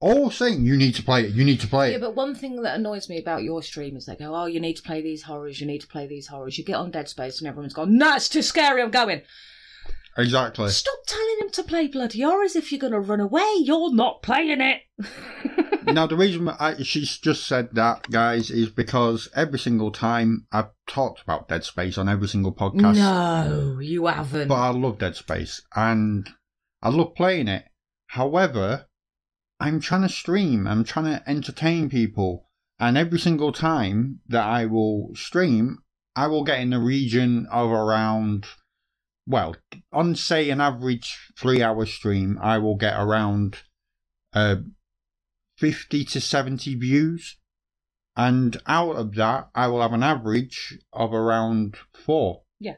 [0.00, 1.92] all saying, you need to play it, you need to play it.
[1.92, 4.60] yeah, but one thing that annoys me about your stream is they go, "Oh, you
[4.60, 5.60] need to play these horrors.
[5.60, 8.14] You need to play these horrors." You get on Dead Space, and everyone's gone, "No,
[8.16, 8.82] it's too scary.
[8.82, 9.22] I'm going."
[10.16, 10.70] Exactly.
[10.70, 12.54] Stop telling him to play bloody horrors.
[12.54, 14.82] If you're going to run away, you're not playing it.
[15.92, 20.70] now the reason I, she's just said that, guys, is because every single time I've
[20.86, 24.48] talked about Dead Space on every single podcast, no, you haven't.
[24.48, 26.30] but I love Dead Space and
[26.82, 27.64] I love playing it.
[28.08, 28.86] However,
[29.58, 30.66] I'm trying to stream.
[30.66, 32.48] I'm trying to entertain people,
[32.78, 35.78] and every single time that I will stream,
[36.14, 38.46] I will get in the region of around.
[39.26, 39.56] Well,
[39.92, 43.62] on say an average three-hour stream, I will get around
[44.34, 44.56] uh,
[45.58, 47.38] 50 to 70 views.
[48.16, 52.42] And out of that, I will have an average of around four.
[52.60, 52.76] Yeah.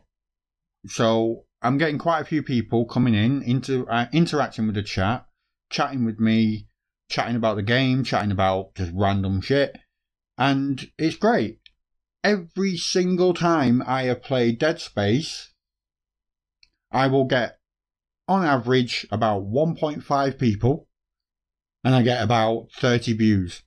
[0.86, 5.26] So I'm getting quite a few people coming in, into, uh, interacting with the chat,
[5.68, 6.68] chatting with me,
[7.10, 9.76] chatting about the game, chatting about just random shit.
[10.38, 11.60] And it's great.
[12.22, 15.52] Every single time I have played Dead Space,
[16.96, 17.58] I will get,
[18.26, 20.88] on average, about 1.5 people
[21.84, 23.62] and I get about 30 views.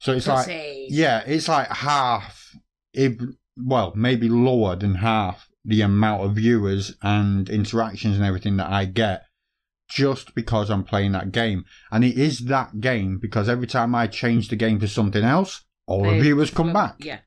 [0.00, 0.48] So it's like,
[0.88, 2.56] yeah, it's like half,
[2.92, 3.14] if,
[3.56, 8.84] well, maybe lower than half the amount of viewers and interactions and everything that I
[8.84, 9.22] get
[9.88, 11.64] just because I'm playing that game.
[11.90, 15.64] And it is that game because every time I change the game to something else,
[15.86, 16.96] all the viewers come back.
[16.98, 17.20] Yeah.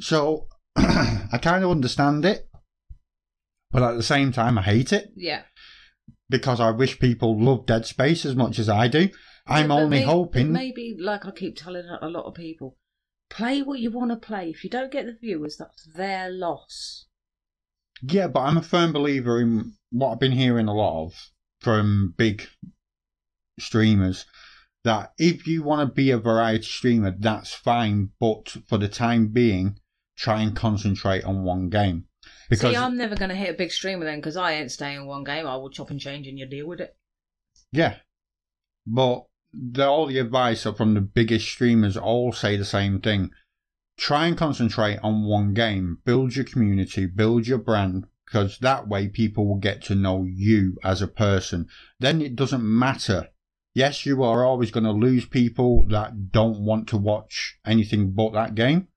[0.00, 2.48] So I kind of understand it,
[3.70, 5.42] but at the same time, I hate it Yeah.
[6.28, 9.10] because I wish people love Dead Space as much as I do.
[9.46, 10.52] I'm Yeah, only may- hoping.
[10.52, 12.76] Maybe, like I keep telling a lot of people,
[13.30, 14.50] play what you want to play.
[14.50, 17.06] If you don't get the viewers, that's their loss.
[18.02, 22.14] Yeah, but I'm a firm believer in what I've been hearing a lot of from
[22.16, 22.48] big
[23.58, 24.24] streamers
[24.84, 29.28] that if you want to be a variety streamer, that's fine, but for the time
[29.28, 29.78] being,
[30.16, 32.06] try and concentrate on one game.
[32.48, 35.02] Because See, I'm never going to hit a big streamer then because I ain't staying
[35.02, 35.46] in one game.
[35.46, 36.96] I will chop and change and you deal with it.
[37.72, 37.96] Yeah.
[38.86, 43.30] But the, all the advice from the biggest streamers all say the same thing.
[43.98, 45.98] Try and concentrate on one game.
[46.04, 50.78] Build your community, build your brand, because that way people will get to know you
[50.82, 51.68] as a person.
[51.98, 53.28] Then it doesn't matter
[53.72, 58.32] Yes, you are always going to lose people that don't want to watch anything but
[58.32, 58.88] that game,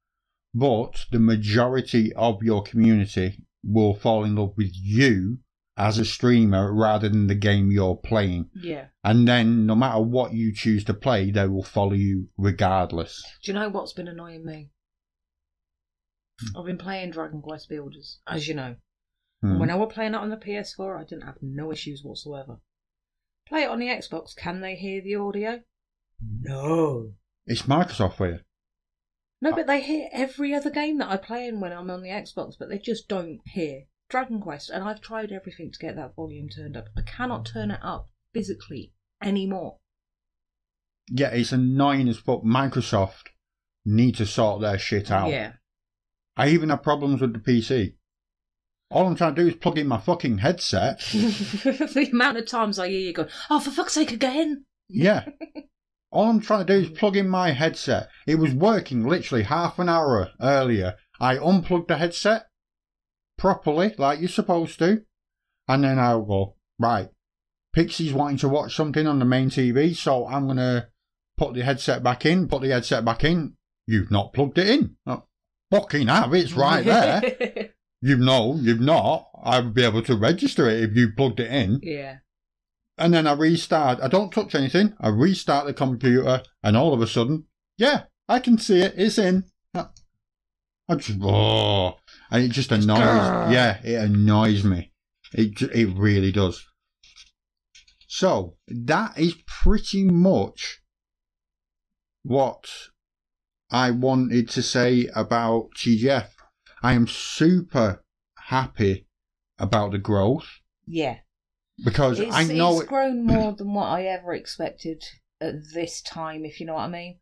[0.54, 5.40] but the majority of your community will fall in love with you
[5.76, 8.50] as a streamer rather than the game you're playing.
[8.54, 8.88] Yeah.
[9.04, 13.24] And then, no matter what you choose to play, they will follow you regardless.
[13.44, 14.70] Do you know what's been annoying me?
[16.56, 18.76] I've been playing Dragon Quest Builders, as you know.
[19.42, 19.60] Hmm.
[19.60, 22.60] When I was playing it on the PS4, I didn't have no issues whatsoever.
[23.48, 25.62] Play it on the Xbox, can they hear the audio?
[26.42, 27.12] No.
[27.46, 28.40] It's Microsoft for you.
[29.44, 32.08] No, but they hear every other game that I play in when I'm on the
[32.08, 34.70] Xbox, but they just don't hear Dragon Quest.
[34.70, 36.86] And I've tried everything to get that volume turned up.
[36.98, 39.80] I cannot turn it up physically anymore.
[41.10, 42.44] Yeah, it's annoying as fuck.
[42.44, 43.32] Microsoft
[43.84, 45.30] need to sort their shit out.
[45.30, 45.52] Yeah.
[46.38, 47.96] I even have problems with the PC.
[48.92, 51.00] All I'm trying to do is plug in my fucking headset.
[51.12, 54.64] the amount of times I hear you go, oh, for fuck's sake, again.
[54.88, 55.26] Yeah.
[56.14, 58.08] All I'm trying to do is plug in my headset.
[58.28, 60.94] It was working literally half an hour earlier.
[61.20, 62.46] I unplugged the headset
[63.38, 65.02] properly, like you're supposed to.
[65.68, 67.10] And then I'll go, right,
[67.74, 70.88] Pixie's wanting to watch something on the main TV, so I'm going to
[71.36, 73.56] put the headset back in, put the headset back in.
[73.88, 74.98] You've not plugged it in.
[75.08, 75.24] Oh,
[75.72, 77.70] fucking have, it's right there.
[78.02, 79.30] you know, you've not.
[79.44, 81.80] I would be able to register it if you plugged it in.
[81.82, 82.18] yeah.
[82.98, 84.00] And then I restart.
[84.02, 84.94] I don't touch anything.
[85.00, 87.46] I restart the computer, and all of a sudden,
[87.78, 88.94] yeah, I can see it.
[88.96, 89.46] It's in.
[89.74, 89.88] I
[90.88, 91.96] I just, oh,
[92.30, 93.52] and it just annoys.
[93.52, 94.92] Yeah, it annoys me.
[95.34, 96.64] It it really does.
[98.08, 100.82] So that is pretty much
[102.22, 102.70] what
[103.72, 106.28] I wanted to say about TGF.
[106.84, 108.04] I am super
[108.38, 109.08] happy
[109.58, 110.48] about the growth
[110.86, 111.20] Yeah.
[111.84, 115.04] Because It's, I know it's it, grown more than what I ever expected
[115.42, 117.20] at this time, if you know what I mean.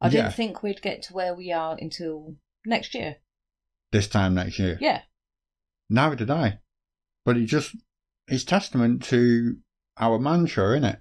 [0.00, 0.22] I Yeah.
[0.22, 3.16] didn't think we'd get to where we are until next year.
[3.92, 4.78] this time next year.
[4.80, 5.02] Yeah.
[5.90, 6.60] Neither did I.
[7.24, 7.76] But it just
[8.26, 9.58] it's testament to
[9.98, 11.00] our mantra, isn't it?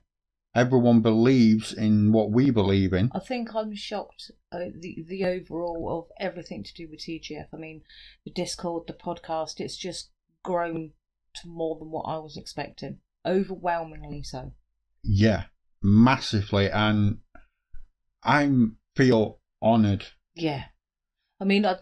[0.53, 3.09] Everyone believes in what we believe in.
[3.15, 7.47] I think I'm shocked at the, the overall of everything to do with TGF.
[7.53, 7.83] I mean,
[8.25, 10.11] the Discord, the podcast, it's just
[10.43, 10.91] grown
[11.35, 12.99] to more than what I was expecting.
[13.25, 14.53] Overwhelmingly so.
[15.03, 15.43] Yeah,
[15.81, 17.19] massively, and
[18.23, 18.49] I
[18.95, 20.05] feel honoured.
[20.35, 20.65] Yeah.
[21.39, 21.77] I mean, I,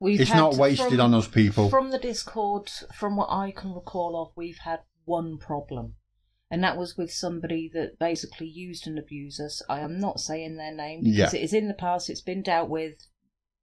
[0.00, 1.68] we've It's not wasted from- on us people.
[1.68, 5.96] From the Discord, from what I can recall of, we've had one problem.
[6.50, 9.62] And that was with somebody that basically used and abused us.
[9.70, 11.40] I am not saying their name because Yeah.
[11.40, 12.94] it is in the past, it's been dealt with.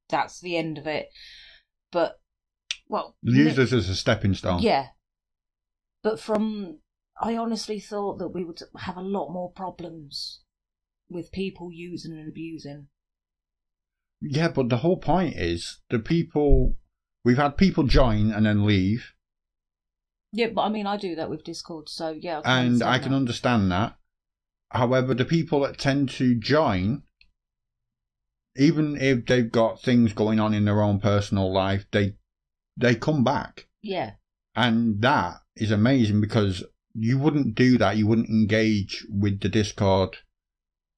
[0.09, 1.09] That's the end of it.
[1.91, 2.19] But,
[2.87, 3.15] well.
[3.21, 4.61] Use this as a stepping stone.
[4.61, 4.87] Yeah.
[6.03, 6.79] But from.
[7.21, 10.39] I honestly thought that we would have a lot more problems
[11.09, 12.87] with people using and abusing.
[14.21, 16.77] Yeah, but the whole point is the people
[17.25, 19.11] we've had people join and then leave,
[20.31, 22.39] Yeah, but I mean, I do that with Discord, so yeah.
[22.45, 23.17] I and I can that.
[23.17, 23.97] understand that.
[24.71, 27.03] However, the people that tend to join,
[28.55, 32.15] even if they've got things going on in their own personal life, they
[32.77, 34.11] they come back, Yeah.
[34.55, 37.97] and that is amazing because you wouldn't do that.
[37.97, 40.17] You wouldn't engage with the Discord.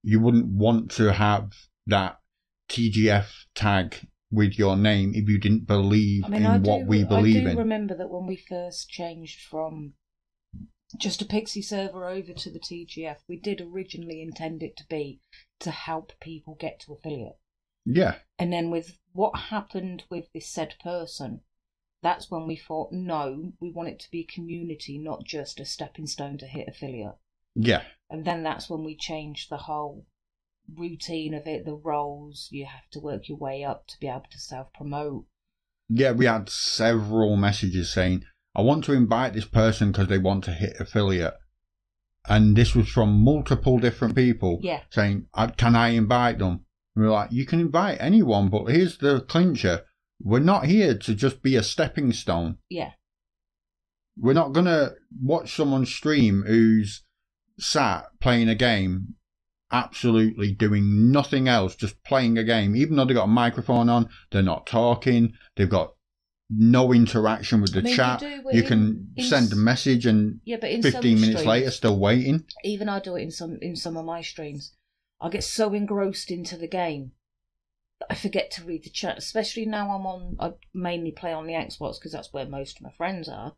[0.04, 1.52] You wouldn't want to have
[1.88, 2.20] that
[2.70, 6.86] TGF tag with your name if you didn't believe I mean, in I what do,
[6.86, 7.42] we believe in.
[7.42, 7.58] I do in.
[7.58, 9.94] remember that when we first changed from
[10.98, 15.20] just a Pixie server over to the TGF, we did originally intend it to be
[15.60, 17.38] to help people get to affiliate.
[17.86, 21.42] yeah, And then with what happened with this said person,
[22.04, 26.08] that's when we thought, no, we want it to be community, not just a stepping
[26.08, 27.16] stone to hit affiliate.
[27.56, 27.84] yeah.
[28.10, 30.06] And then that's when we changed the whole
[30.76, 32.50] routine of it, the roles.
[32.52, 35.26] You have to work your way up to be able to self promote.
[35.88, 38.24] Yeah, we had several messages saying,
[38.56, 41.36] I want to invite this person because they want to hit affiliate.
[42.28, 44.82] And this was from multiple different people Yeah.
[44.90, 46.66] saying, "Uh, Can I invite them?
[46.96, 49.86] And we we're like, You can invite anyone, but here's the clincher.
[50.24, 52.58] We're not here to just be a stepping stone.
[52.70, 52.92] Yeah.
[54.18, 57.04] We're not going to watch someone stream who's
[57.58, 59.16] sat playing a game,
[59.72, 62.76] absolutely doing nothing else, just playing a game.
[62.76, 65.94] Even though they've got a microphone on, they're not talking, they've got
[66.50, 68.22] no interaction with the I mean, chat.
[68.22, 71.72] You in- can in send a message and Yeah, but in 15 minutes streams, later,
[71.72, 72.46] still waiting.
[72.66, 74.74] even I do it in some in some of my streams.
[75.22, 77.14] I get so engrossed into the game
[78.10, 79.18] I forget to read the chat.
[79.18, 80.38] Especially now I'm on.
[80.40, 83.56] I mainly play on the Xbox because that's where most of my friends are.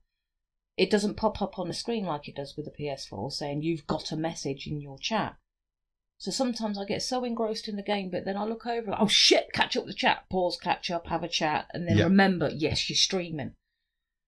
[0.76, 3.86] it doesn't pop up on the screen like it does with the PS4 saying you've
[3.86, 5.36] got a message in your chat.
[6.18, 9.00] So sometimes I get so engrossed in the game, but then I look over, like,
[9.02, 11.98] oh shit, catch up with the chat, pause, catch up, have a chat, and then
[11.98, 12.06] Yeah.
[12.06, 13.56] remember, yes, you're streaming.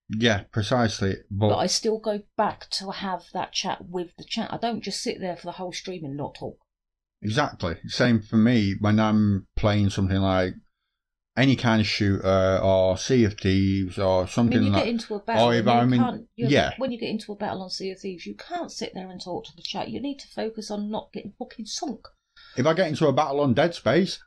[0.09, 1.16] Yeah, precisely.
[1.32, 4.53] But, But I still go back to have that chat with the chat.
[4.53, 6.59] I don't just sit there for the whole stream and not talk.
[7.26, 10.54] Exactly same for me when I'm playing something like
[11.38, 14.84] any kind of shooter or Sea of Thieves or I something mean, you like.
[14.86, 15.48] get into a battle.
[15.48, 16.74] or if you I'm in- yeah.
[16.78, 19.20] When you get into a battle on Sea of Thieves, you can't sit there and
[19.22, 19.90] talk to the chat.
[19.90, 22.08] You need to focus on not getting fucking sunk.
[22.56, 24.20] If I get into a battle on Dead Space,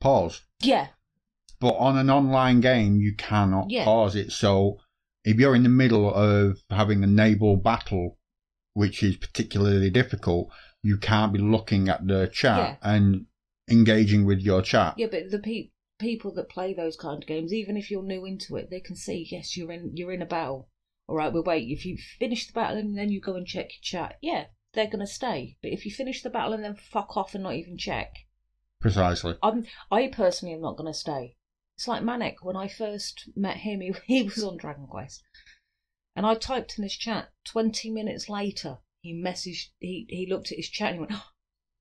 [0.00, 0.42] pause.
[0.60, 0.88] Yeah,
[1.60, 3.84] But on an online game, you cannot Yeah.
[3.84, 4.32] pause it.
[4.32, 4.78] So
[5.24, 8.18] if you're in the middle of having a naval battle,
[8.74, 10.48] which is particularly difficult,
[10.82, 12.90] you can't be looking at the chat Yeah.
[12.94, 13.26] and
[13.68, 14.94] engaging with your chat.
[14.98, 18.24] yeah, but the pe- people that play those kind of games, even if you're new
[18.24, 20.68] into it, they can see yes, you're in you're in a battle.
[21.08, 21.68] All right, well, wait.
[21.68, 24.86] If you finish the battle and then you go and check your chat, yeah, they're
[24.88, 25.56] gonna stay.
[25.62, 28.12] But if you finish the battle and then fuck off and not even check,
[28.80, 29.36] Precisely.
[29.42, 31.36] I'm I personally am not going to stay.
[31.76, 33.80] It's like Manic when I first met him.
[33.80, 35.22] He, he was on Dragon Quest,
[36.14, 37.30] and I typed in his chat.
[37.44, 39.70] Twenty minutes later, he messaged.
[39.78, 41.26] He he looked at his chat and he went, oh,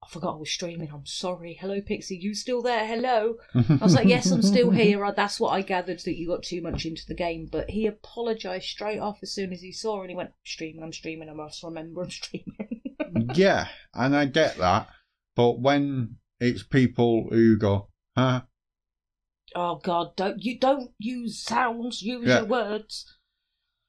[0.04, 0.90] "I forgot I was streaming.
[0.94, 1.58] I'm sorry.
[1.60, 2.18] Hello, Pixie.
[2.18, 2.86] You still there?
[2.86, 6.44] Hello." I was like, "Yes, I'm still here." That's what I gathered that you got
[6.44, 7.48] too much into the game.
[7.52, 10.84] But he apologised straight off as soon as he saw, and he went, "I'm "Streaming.
[10.84, 11.30] I'm streaming.
[11.30, 12.82] I must remember I'm streaming."
[13.36, 14.88] yeah, and I get that.
[15.36, 18.42] But when it's people who go, huh?
[19.56, 20.16] oh God!
[20.16, 22.02] Don't you don't use sounds.
[22.02, 22.40] Use Yeah.
[22.40, 23.18] your words.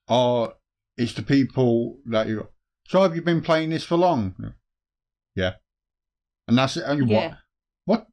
[0.09, 0.55] Or
[0.97, 2.49] it's the people that you go,
[2.89, 4.35] so have you been playing this for long?
[5.35, 5.55] Yeah.
[6.49, 6.85] And that's it.
[6.87, 7.29] And Yeah.
[7.29, 7.39] what?
[7.85, 8.07] What?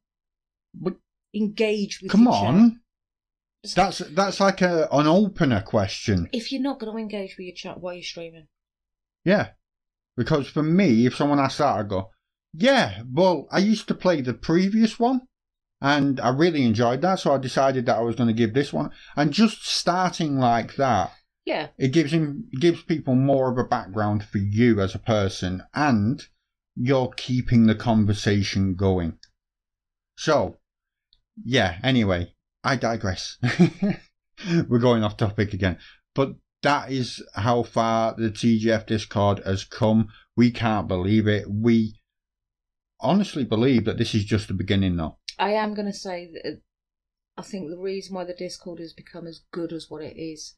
[0.78, 0.94] What?
[1.34, 2.44] engage with Come your chat.
[2.44, 2.80] on.
[3.74, 6.28] That's that's like a an opener question.
[6.32, 8.46] If you're not going to engage with your chat, why are you streaming?
[9.24, 9.50] Yeah.
[10.16, 12.10] Because for me, if someone asks that, I go,
[12.52, 15.22] yeah, well, I used to play the previous one
[15.80, 17.18] and I really enjoyed that.
[17.20, 18.90] So I decided that I was going to give this one.
[19.16, 21.10] And just starting like that,
[21.44, 24.98] Yeah, it gives him, it gives people more of a background for you as a
[24.98, 26.22] person and
[26.74, 29.18] you're keeping the conversation going.
[30.16, 30.58] So,
[31.44, 33.38] yeah, anyway, I digress.
[34.68, 35.78] We're going off topic again.
[36.14, 40.08] But that is how far the TGF Discord has come.
[40.36, 41.44] We can't believe it.
[41.48, 42.00] We
[43.00, 45.18] honestly believe that this is just the beginning now.
[45.38, 46.62] I am going to say that
[47.36, 50.54] I think the reason why the Discord has become as good as what it is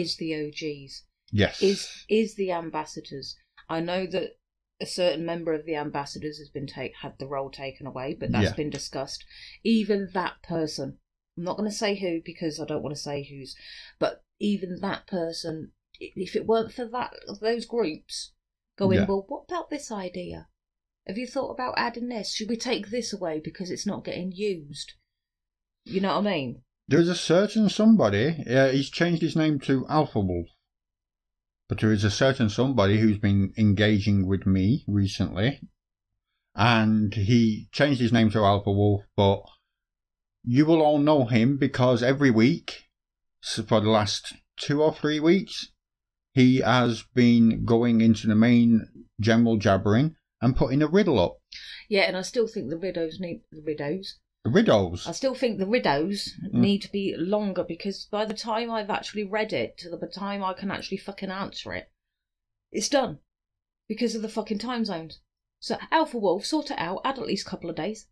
[0.00, 1.62] is the OGs, Yes.
[1.62, 3.36] is is the ambassadors.
[3.68, 4.38] I know that
[4.80, 8.30] a certain member of the ambassadors has been take had the role taken away, but
[8.32, 8.54] that's Yeah.
[8.54, 9.24] been discussed.
[9.64, 10.98] Even that person,
[11.36, 13.56] I'm not going to say who because I don't want to say who's,
[13.98, 18.32] but even that person, if it weren't for that those groups
[18.76, 19.06] going, Yeah.
[19.06, 20.48] well, what about this idea?
[21.06, 22.32] Have you thought about adding this?
[22.32, 24.92] Should we take this away because it's not getting used?
[25.84, 26.62] You know what I mean?
[26.88, 30.48] There's a certain somebody, uh, he's changed his name to Alpha Wolf.
[31.68, 35.60] But there is a certain somebody who's been engaging with me recently.
[36.54, 39.42] And he changed his name to Alpha Wolf, but
[40.42, 42.84] you will all know him because every week,
[43.42, 45.70] for the last two or three weeks,
[46.32, 51.36] he has been going into the main general jabbering and putting a riddle up.
[51.90, 53.62] Yeah, and I still think the widows need the
[54.48, 55.04] widows.
[55.04, 55.06] Riddles.
[55.08, 56.54] I still think the Riddles Mm.
[56.54, 60.42] need to be longer because by the time I've actually read it to the time
[60.42, 61.90] I can actually fucking answer it,
[62.72, 63.18] it's done
[63.88, 65.20] because of the fucking time zones.
[65.60, 67.00] So Alpha Wolf, sort it out.
[67.04, 68.06] Add at least a couple of days.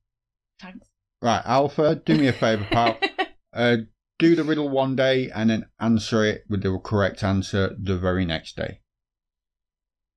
[0.60, 0.88] Thanks.
[1.22, 2.98] Right, Alpha, do me a favour, pal.
[3.52, 3.78] Uh,
[4.18, 8.26] do the riddle one day and then answer it with the correct answer the very
[8.26, 8.80] next day.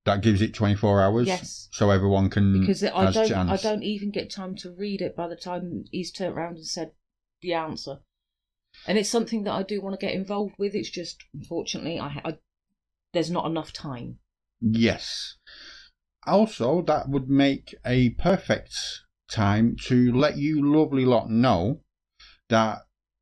[0.10, 1.28] That gives it 24 hours.
[1.28, 1.68] Yes.
[1.72, 3.52] So everyone can because I don't, chance.
[3.52, 6.66] I don't even get time to read it by the time he's turned around and
[6.66, 6.94] said
[7.42, 8.00] the answer.
[8.88, 10.74] And it's something that I do want to get involved with.
[10.74, 12.38] It's just unfortunately, I, I
[13.14, 14.18] there's not enough time.
[14.60, 15.36] Yes.
[16.26, 18.76] Also, that would make a perfect
[19.30, 21.82] time to let you lovely lot know
[22.50, 22.80] that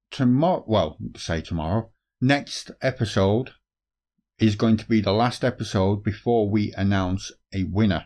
[0.09, 1.91] tomorrow, well, say tomorrow,
[2.21, 3.51] next episode
[4.39, 8.05] is going to be the last episode before we announce a winner.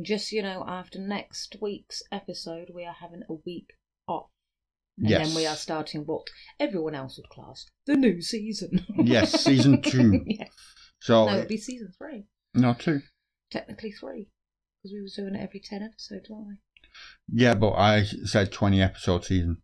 [0.00, 3.74] Just so you know, after next week's episode, we are having a week
[4.08, 4.30] off.
[4.98, 5.26] And Yes.
[5.28, 6.26] then we are starting what
[6.58, 8.84] everyone else would class the new season.
[8.96, 10.22] Yes, season two.
[10.26, 10.46] yeah.
[11.00, 12.24] So, No, it'd be season three.
[12.54, 13.02] no, two.
[13.50, 14.28] Technically three.
[14.82, 16.54] Because we were doing it every 10 episodes, weren't we?
[17.32, 19.62] Yeah, but I said 20 episode season.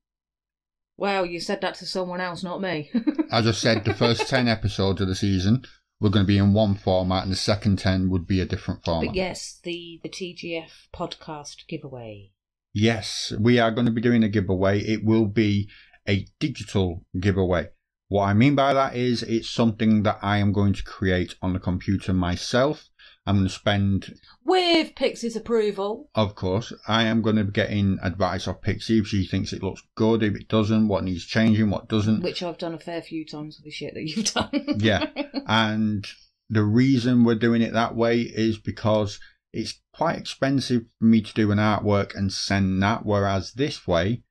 [1.01, 2.91] Well, you said that to someone else, not me.
[3.33, 5.65] As I said the first 10 episodes of the season
[5.99, 8.85] were going to be in one format, and the second 10 would be a different
[8.85, 9.07] format.
[9.09, 12.33] But yes, the the TGF podcast giveaway.
[12.75, 14.81] Yes, we are going to be doing a giveaway.
[14.81, 15.71] It will be
[16.07, 17.69] a digital giveaway.
[18.09, 21.55] What I mean by that is it's something that I am going to create on
[21.55, 22.90] the computer myself.
[23.27, 24.15] I'm going to spend,
[24.45, 26.09] With Pixie's approval.
[26.15, 29.63] of course, I am going to be getting advice off Pixie if she thinks it
[29.63, 32.23] looks good, if it doesn't, what needs changing, what doesn't.
[32.23, 34.51] Which I've done a fair few times with the shit that you've done.
[34.81, 35.07] Yeah.
[35.47, 36.07] And
[36.49, 39.21] the reason we're doing it that way is because
[39.53, 44.23] it's quite expensive for me to do an artwork and send that, whereas this way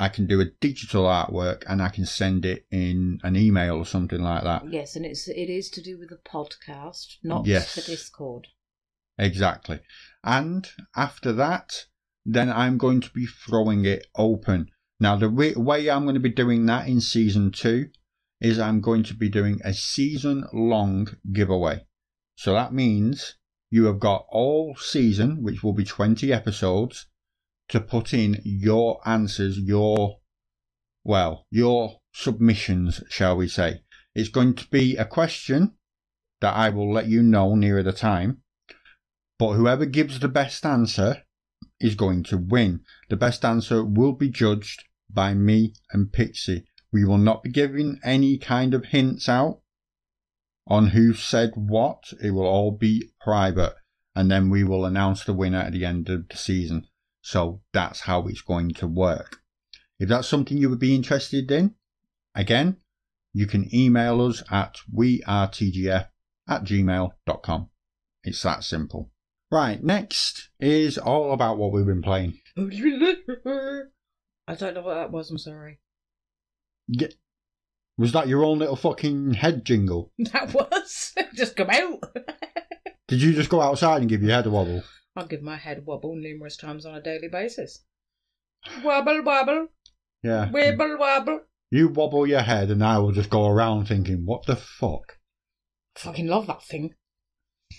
[0.00, 3.84] I can do a digital artwork and I can send it in an email or
[3.86, 4.62] something like that.
[4.72, 7.74] yes, and it's it is to do with the podcast, not Yes.
[7.74, 8.48] the Discord.
[9.18, 9.80] Exactly.
[10.24, 11.84] And after that,
[12.24, 14.70] then I'm going to be throwing it open.
[14.98, 17.90] Now, the re- way I'm going to be doing that in season two
[18.40, 21.84] is I'm going to be doing a season long giveaway.
[22.36, 23.36] So that means
[23.70, 27.06] you have got all season, which will be 20 episodes,
[27.70, 30.18] to put in your answers, your,
[31.04, 33.80] well, your submissions, shall we say.
[34.14, 35.76] It's going to be a question
[36.40, 38.42] that I will let you know nearer the time.
[39.38, 41.22] But whoever gives the best answer
[41.80, 42.80] is going to win.
[43.08, 46.66] The best answer will be judged by me and Pixie.
[46.92, 49.60] We will not be giving any kind of hints out
[50.66, 52.12] on who said what.
[52.22, 53.74] It will all be private.
[54.14, 56.88] And then we will announce the winner at the end of the season.
[57.22, 59.38] So that's how it's going to work.
[59.98, 61.74] If that's something you would be interested in,
[62.34, 62.76] again,
[63.32, 66.08] you can email us at wearetgf
[66.48, 67.68] at gmail.com.
[68.24, 69.10] It's that simple.
[69.52, 72.38] Right, next is all about what we've been playing.
[72.56, 75.30] I don't know what that was.
[75.30, 75.80] I'm sorry.
[76.90, 77.14] Ge-
[77.98, 80.12] Was that your own little fucking head jingle?
[80.32, 82.00] That was just come out.
[83.08, 84.82] Did you just go outside and give your head a wobble?
[85.16, 87.84] I give my head a wobble numerous times on a daily basis.
[88.84, 89.68] Wobble wobble,
[90.22, 90.48] Yeah.
[90.50, 91.40] wibble wobble.
[91.70, 95.18] You wobble your head and I will just go around thinking, what the fuck?
[95.96, 96.94] Fucking love that thing.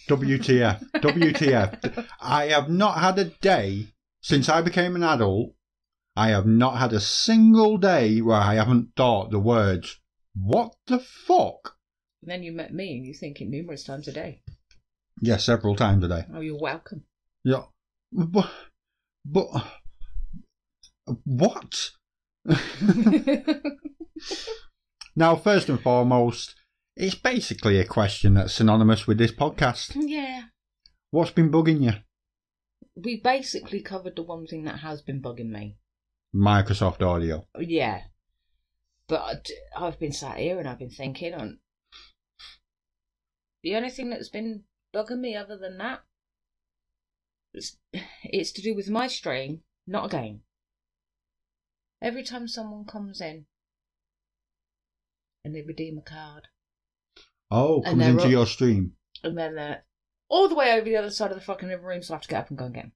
[0.10, 0.82] WTF.
[0.95, 2.08] WTF.
[2.22, 3.88] I have not had a day
[4.22, 5.53] since I became an adult.
[6.16, 9.99] I have not had a single day where I haven't thought the words,
[10.36, 11.78] what the fuck?
[12.22, 14.41] And then you met me and you think it numerous times a day.
[15.22, 16.26] Yeah, several times a day.
[16.34, 17.03] Oh, you're welcome.
[17.43, 17.63] Yeah.
[18.11, 18.51] But,
[19.26, 19.47] but
[21.23, 21.91] what?
[25.15, 26.55] now, first and foremost,
[26.95, 29.95] it's basically a question that's synonymous with this podcast.
[29.95, 30.43] yeah.
[31.11, 31.93] What's been bugging you?
[32.95, 35.77] We basically covered the one thing that has been bugging me.
[36.34, 37.47] Microsoft Audio.
[37.59, 38.01] Yeah.
[39.07, 41.59] But I've been sat here and I've been thinking, on.
[43.63, 44.63] the only thing that's been
[44.93, 46.01] bugging me other than that,
[47.53, 47.78] it's,
[48.23, 50.41] it's to do with my stream, not a game.
[52.02, 53.45] Every time someone comes in
[55.45, 56.48] and they redeem a card,
[57.52, 58.94] Oh, comes into up- your stream.
[59.23, 59.84] and then they're
[60.30, 62.28] all the way over the other side of the fucking room, so I have to
[62.30, 62.91] get up and go and get.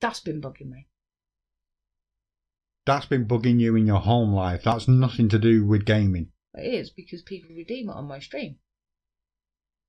[0.00, 0.88] That's been bugging me.
[2.84, 4.62] That's been bugging you in your home life.
[4.64, 6.28] That's nothing to do with gaming.
[6.54, 8.56] It is because people redeem it on my stream.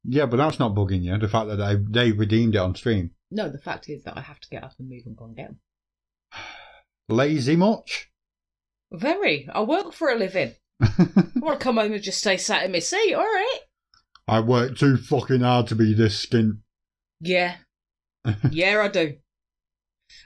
[0.03, 1.17] Yeah, but that's not bugging you.
[1.17, 3.11] The fact that they, they redeemed it on stream.
[3.29, 5.35] No, the fact is that I have to get up and move and go and
[5.35, 5.59] get 'em.
[7.09, 8.09] Lazy much?
[8.91, 9.47] Very.
[9.53, 10.53] I work for a living.
[10.79, 13.59] I want to come home and just stay sat in my seat, alright?
[14.27, 16.59] I work too fucking hard to be this skint.
[17.19, 17.57] Yeah.
[18.51, 19.15] yeah, I do.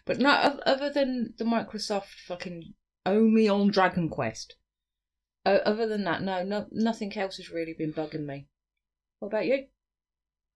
[0.06, 2.74] But no, other than the Microsoft fucking
[3.06, 4.56] only on Dragon Quest.
[5.46, 8.48] Uh, other than that, no, no, nothing else has really been bugging me.
[9.22, 9.66] What about you?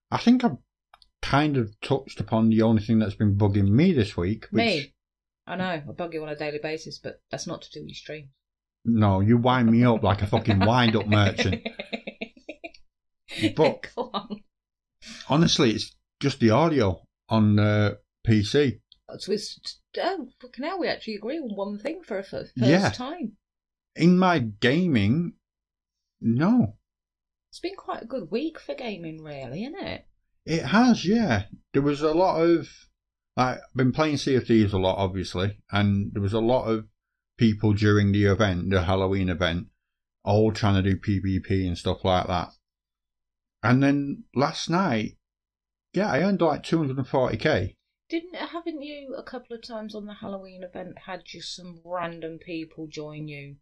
[0.10, 0.58] I think I've
[1.22, 4.48] kind of touched upon the only thing that's been bugging me this week.
[4.50, 4.94] Which, Me.
[5.46, 7.90] I know, I bug you on a daily basis, but that's not to do with
[7.90, 8.30] your stream.
[8.84, 11.62] No, you wind me up like a fucking wind up merchant.
[13.56, 14.42] But- on.
[15.30, 17.94] Honestly, it's just the audio on uh,
[18.28, 18.80] PC.
[19.20, 22.90] So it's, oh, fucking hell, we actually agree on one thing for a first Yeah.
[22.90, 23.34] time.
[23.96, 25.34] In my gaming,
[26.20, 26.78] no.
[27.56, 30.06] It's been quite a good week for gaming, really, isn't it?
[30.46, 31.44] It has, yeah.
[31.72, 32.68] There was a lot of.
[33.38, 36.88] I've been playing Sea of Thieves a lot, obviously, and there was a lot of
[37.38, 39.68] people during the event, the Halloween event,
[40.26, 42.50] all trying to do PvP and stuff like that.
[43.64, 45.16] And then last night,
[45.94, 47.76] yeah, I earned like 240k.
[48.10, 52.38] Didn't haven't you a couple of times on the Halloween event had just some random
[52.38, 53.56] people join you?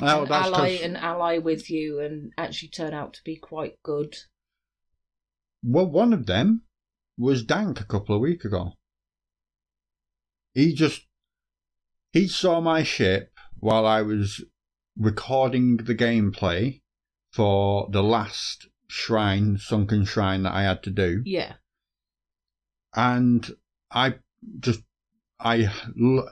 [0.00, 3.36] Oh, and that's ally 'cause- and ally with you and actually turn out to be
[3.36, 4.14] quite good.
[5.62, 6.62] Well, one of them
[7.16, 8.74] was Dank a couple of weeks ago.
[10.54, 11.06] He just
[12.12, 14.44] he saw my ship while I was
[14.96, 16.82] recording the gameplay
[17.32, 21.56] for the last shrine, sunken shrine that I had to do, Yeah.
[22.94, 23.50] and
[23.90, 24.18] I
[24.60, 24.82] just
[25.38, 25.70] I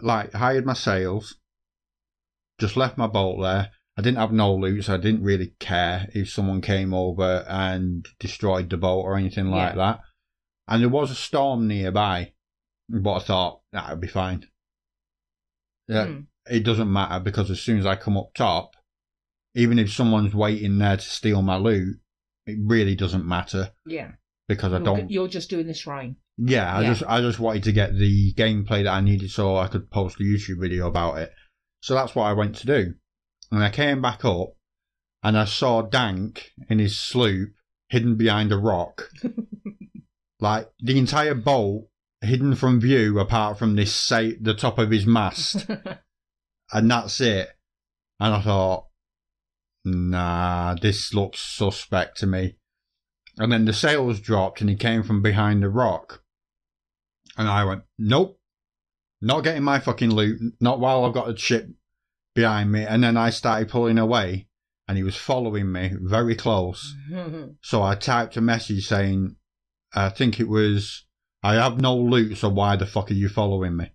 [0.02, 1.38] like hired my sails,
[2.60, 3.70] just left my boat there.
[3.96, 8.06] I didn't have no loot, so I didn't really care if someone came over and
[8.18, 10.00] destroyed the boat or anything like that.
[10.66, 12.32] And there was a storm nearby,
[12.88, 14.46] but I thought that would be fine.
[15.88, 16.20] Yeah, Hmm.
[16.50, 18.70] it doesn't matter because as soon as I come up top,
[19.54, 21.98] even if someone's waiting there to steal my loot,
[22.46, 24.12] it really doesn't matter Yeah.
[24.48, 25.10] because I You're, don't.
[25.10, 26.16] you're just doing the shrine.
[26.36, 26.88] Yeah, I Yeah.
[26.88, 30.18] just I just wanted to get the gameplay that I needed so I could post
[30.20, 31.32] a YouTube video about it.
[31.84, 32.94] So that's what I went to do.
[33.50, 34.54] And I came back up
[35.22, 37.50] and I saw Dank in his sloop
[37.90, 39.10] hidden behind a rock.
[40.40, 41.88] like the entire boat
[42.22, 45.66] hidden from view apart from this say the top of his mast.
[46.72, 47.50] and that's it.
[48.18, 48.86] And I thought,
[49.84, 52.56] nah, this looks suspect to me.
[53.36, 56.22] And then the sails dropped and he came from behind the rock.
[57.36, 58.40] And I went, nope,
[59.20, 61.68] not getting my fucking loot, not while I've got a ship
[62.34, 62.84] behind me.
[62.84, 64.48] And then I started pulling away
[64.86, 66.94] and he was following me very close.
[67.62, 69.36] So I typed a message saying,
[69.94, 71.06] I think it was,
[71.42, 73.92] I have no loot, so why the fuck are you following me?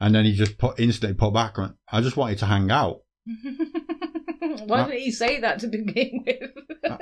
[0.00, 1.76] And then he just put instantly put back on.
[1.90, 3.00] I just wanted to hang out
[4.66, 6.50] Why didn't he say that to begin with?
[6.88, 6.98] Uh,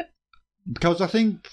[0.70, 1.48] because I think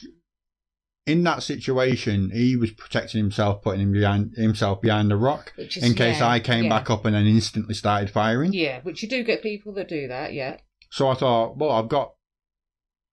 [1.06, 5.78] in that situation he was protecting himself, putting him behind himself behind the rock is,
[5.78, 6.70] in case yeah, I came yeah.
[6.70, 8.54] back up and then instantly started firing.
[8.54, 10.34] Yeah, which you do get people that do that.
[10.34, 10.58] Yeah.
[10.90, 12.14] So I thought, well, I've got,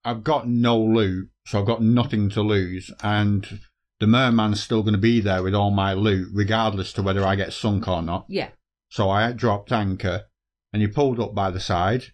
[0.03, 3.59] I've got no loot, so I've got nothing to lose, and
[3.99, 7.35] the merman's still going to be there with all my loot, regardless to whether I
[7.35, 8.25] get sunk or not.
[8.27, 8.49] Yeah.
[8.89, 10.23] So I dropped anchor,
[10.71, 12.05] and he pulled up by the side,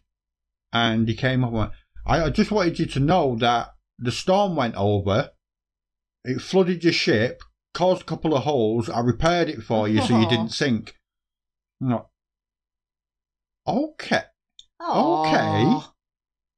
[0.73, 1.49] and he came up.
[1.49, 1.71] and went,
[2.05, 5.31] I I just wanted you to know that the storm went over,
[6.23, 7.41] it flooded your ship,
[7.73, 8.89] caused a couple of holes.
[8.89, 10.95] I repaired it for you so you didn't sink.
[11.81, 12.05] I'm like,
[13.67, 14.23] okay,
[14.81, 15.93] Aw.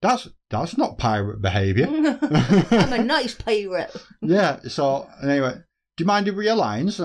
[0.02, 1.88] that's that's not pirate behaviour.
[2.22, 3.96] I'm a nice pirate.
[4.22, 4.60] yeah.
[4.68, 5.54] So anyway,
[5.98, 7.00] do you mind if we alliance?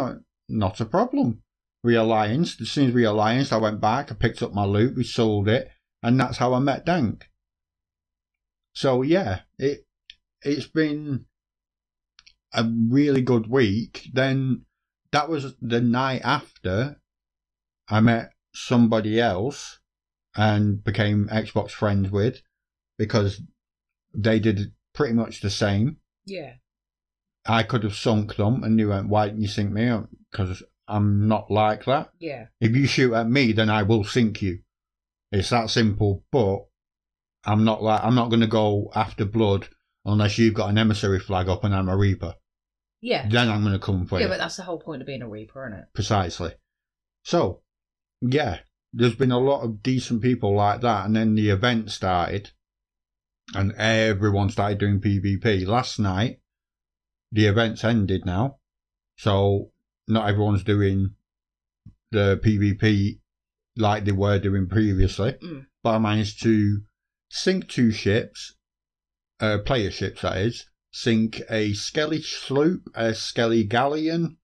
[0.48, 1.42] Not a problem.
[1.82, 2.60] We alliance.
[2.60, 4.10] As soon as we allianced, I went back.
[4.10, 4.96] I picked up my loot.
[4.96, 5.68] We sold it,
[6.02, 7.28] and that's how I met Dank.
[8.74, 9.86] So yeah, it
[10.42, 11.26] it's been
[12.56, 14.08] a really good week.
[14.12, 14.64] Then
[15.12, 16.96] that was the night after
[17.88, 19.78] I met somebody else
[20.34, 22.42] and became Xbox friends with
[22.98, 23.40] because
[24.14, 25.98] they did pretty much the same.
[26.24, 26.54] Yeah.
[27.46, 29.96] I could have sunk them, and you went, "Why didn't you sink me?"
[30.32, 32.10] Because I'm not like that.
[32.18, 32.46] Yeah.
[32.60, 34.60] If you shoot at me, then I will sink you.
[35.30, 36.24] It's that simple.
[36.32, 36.66] But
[37.44, 39.68] I'm not like I'm not going to go after blood
[40.04, 42.34] unless you've got an emissary flag up and I'm a reaper.
[43.06, 43.28] Yeah.
[43.28, 44.30] Then I'm going to come for Yeah, you.
[44.30, 45.84] but that's the whole point of being a reaper, isn't it?
[45.94, 46.54] Precisely.
[47.22, 47.62] So,
[48.20, 48.58] yeah,
[48.92, 52.50] there's been a lot of decent people like that, and then the event started,
[53.54, 55.64] and everyone started doing PvP.
[55.68, 56.40] Last night,
[57.30, 58.56] the event's ended now,
[59.16, 59.70] so
[60.08, 61.14] not everyone's doing
[62.10, 63.20] the PvP
[63.76, 65.34] like they were doing previously.
[65.34, 65.66] Mm.
[65.84, 66.80] But I managed to
[67.30, 68.56] sink two ships,
[69.38, 70.66] uh, player ships that is,
[70.96, 74.38] sink a Skelly sloop, a Skelly galleon.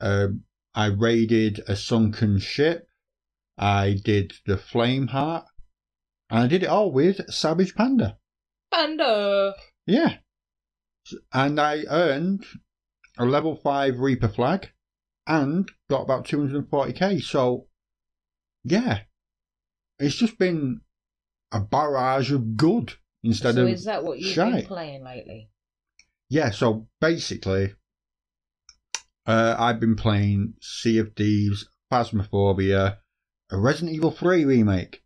[0.00, 0.44] Um,
[0.74, 2.88] I raided a sunken ship.
[3.58, 5.44] I did the Flame Heart,
[6.30, 8.16] and I did it all with Savage Panda.
[8.72, 9.52] And uh
[9.86, 10.16] Yeah,
[11.34, 12.46] and I earned
[13.18, 14.70] a level five Reaper flag,
[15.26, 17.20] and got about two hundred and forty k.
[17.20, 17.66] So,
[18.64, 19.00] yeah,
[19.98, 20.80] it's just been
[21.52, 25.50] a barrage of good instead so of is that what you've been playing lately?
[26.30, 27.74] Yeah, so basically,
[29.26, 32.98] uh, I've been playing Sea of Thieves, Phasmophobia,
[33.50, 35.02] a Resident Evil 3 remake.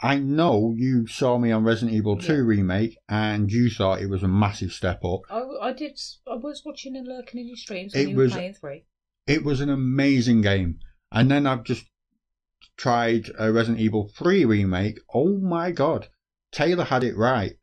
[0.00, 2.38] I know you saw me on Resident Evil 2 Yeah.
[2.40, 5.22] remake and you thought it was a massive step up.
[5.28, 5.98] I, I did.
[6.30, 8.84] I was watching and lurking in your streams It when you were playing three.
[9.26, 10.78] It was an amazing game.
[11.10, 11.86] And then I've just
[12.76, 15.00] tried a Resident Evil 3 remake.
[15.12, 16.08] Oh my god.
[16.52, 17.54] Taylor had it right.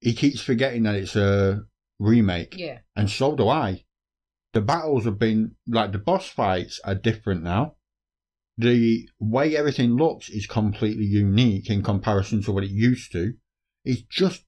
[0.00, 1.62] He keeps forgetting that it's a
[1.98, 2.54] remake.
[2.56, 2.78] Yeah.
[2.96, 3.84] and so do I.
[4.54, 7.74] The battles have been like the boss fights are different now.
[8.56, 13.34] the way everything looks is completely unique in comparison to what it used to.
[13.84, 14.44] It's just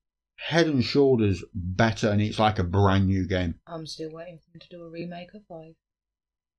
[0.48, 3.55] head and shoulders better, and it's like a brand new game.
[3.66, 5.74] I'm still waiting for them to do a remake of five.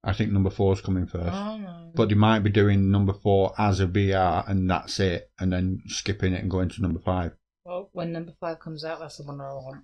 [0.03, 1.29] I think number four is coming first.
[1.33, 1.91] Oh no.
[1.93, 5.81] But they might be doing number four as a VR and that's it, and then
[5.87, 7.33] skipping it and going to number five.
[7.65, 9.83] well, when number five comes out, that's the one I want.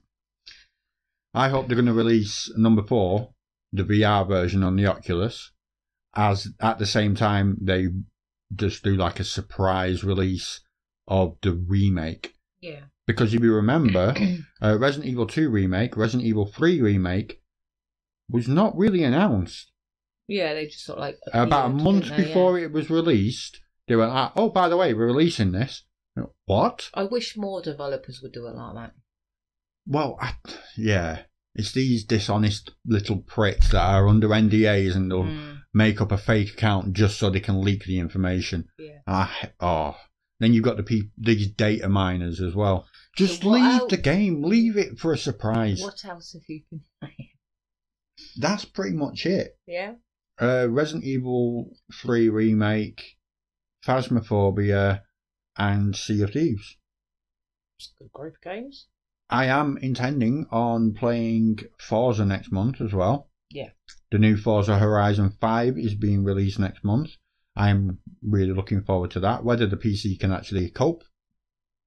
[1.33, 3.33] I hope they're going to release number four,
[3.71, 5.51] the VR version on the Oculus,
[6.15, 7.87] as at the same time they
[8.55, 10.61] just do like a surprise release
[11.07, 12.33] of the remake.
[12.61, 12.81] Yeah.
[13.05, 14.15] Because if you remember,
[14.61, 17.41] uh, Resident Evil 2 remake, Resident Evil 3 remake
[18.29, 19.71] was not really announced.
[20.27, 22.17] Yeah, they just sort of like About a month they?
[22.17, 22.65] before Yeah.
[22.65, 25.83] it was released, they were like, oh, by the way, we're releasing this.
[26.45, 26.89] What?
[26.93, 28.93] I wish more developers would do it like that.
[29.88, 30.34] Well, I,
[30.77, 31.23] yeah.
[31.55, 36.18] It's these dishonest little pricks that are under NDAs and they'll Mm, make up a
[36.18, 38.65] fake account just so they can leak the information.
[38.77, 38.99] yeah.
[39.07, 39.97] I, oh.
[40.39, 42.88] Then you've got the peop these data miners as well.
[43.15, 44.43] Just So leave el- the game.
[44.43, 45.81] Leave it for a surprise.
[45.81, 47.30] What else have you been playing?
[48.38, 49.57] That's pretty much it.
[49.65, 49.93] Yeah.
[50.39, 53.01] Uh, Resident Evil 3 Remake,
[53.84, 55.01] Phasmophobia,
[55.57, 56.77] and Sea of Thieves.
[57.80, 58.85] It's a good group of games.
[59.29, 63.29] I am intending on playing Forza next month as well.
[63.49, 63.69] Yeah.
[64.11, 67.11] The new Forza Horizon 5 is being released next month.
[67.55, 69.43] I am really looking forward to that.
[69.43, 71.03] Whether the PC can actually cope,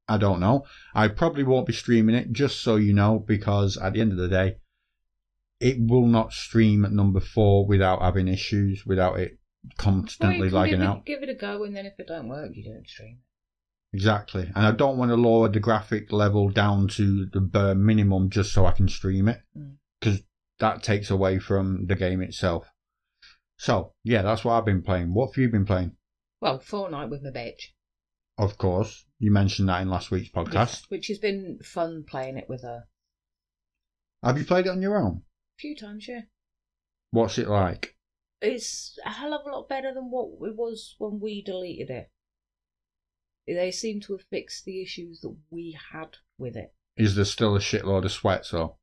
[0.09, 0.65] I don't know.
[0.95, 4.19] I probably won't be streaming it, just so you know, because at the end of
[4.19, 4.57] the day,
[5.61, 9.39] it will not stream at number 4 without having issues, without it
[9.77, 11.07] constantly can lagging give out.
[11.07, 13.30] Give it a go, and then if it don't work, you don't stream it.
[13.93, 14.51] Exactly.
[14.55, 18.53] And I don't want to lower the graphic level down to the bare minimum just
[18.53, 19.41] so I can stream it.
[19.57, 19.77] Mm.
[20.01, 20.23] Because
[20.61, 22.73] that takes away from the game itself.
[23.59, 25.13] So, yeah, that's what I've been playing.
[25.13, 25.97] What have you been playing?
[26.41, 27.73] Well, Fortnite with my bitch.
[28.39, 30.83] Of course, you mentioned that in last week's podcast.
[30.83, 32.85] Yeah, which has been fun playing it with her.
[34.23, 35.23] Have you played it on your own?
[35.59, 36.23] A few times, yeah.
[37.11, 37.97] What's it like?
[38.41, 42.11] It's a hell of a lot better than what it was when we deleted it.
[43.55, 46.75] They seem to have fixed the issues that we had with it.
[46.97, 48.77] Is there still a shitload of sweats, so?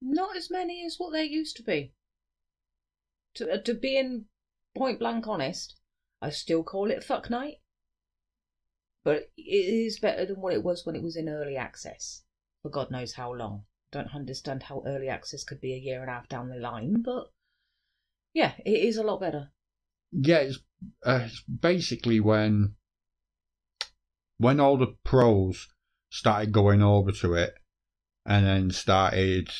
[0.00, 1.92] Not as many as what there used to be.
[3.34, 4.26] To, uh, to being
[4.76, 5.76] point blank honest,
[6.20, 7.56] I still call it fuck night.
[9.04, 12.22] But it is better than what it was when it was in early access.
[12.62, 13.64] For God knows how long.
[13.90, 17.02] Don't understand how early access could be a year and a half down the line,
[17.02, 17.28] but
[18.34, 19.50] yeah, it is a lot better.
[20.12, 20.58] Yeah, it's,
[21.04, 22.74] uh, it's basically when
[24.38, 25.68] when all the pros
[26.10, 27.54] started going over to it
[28.24, 29.50] and then started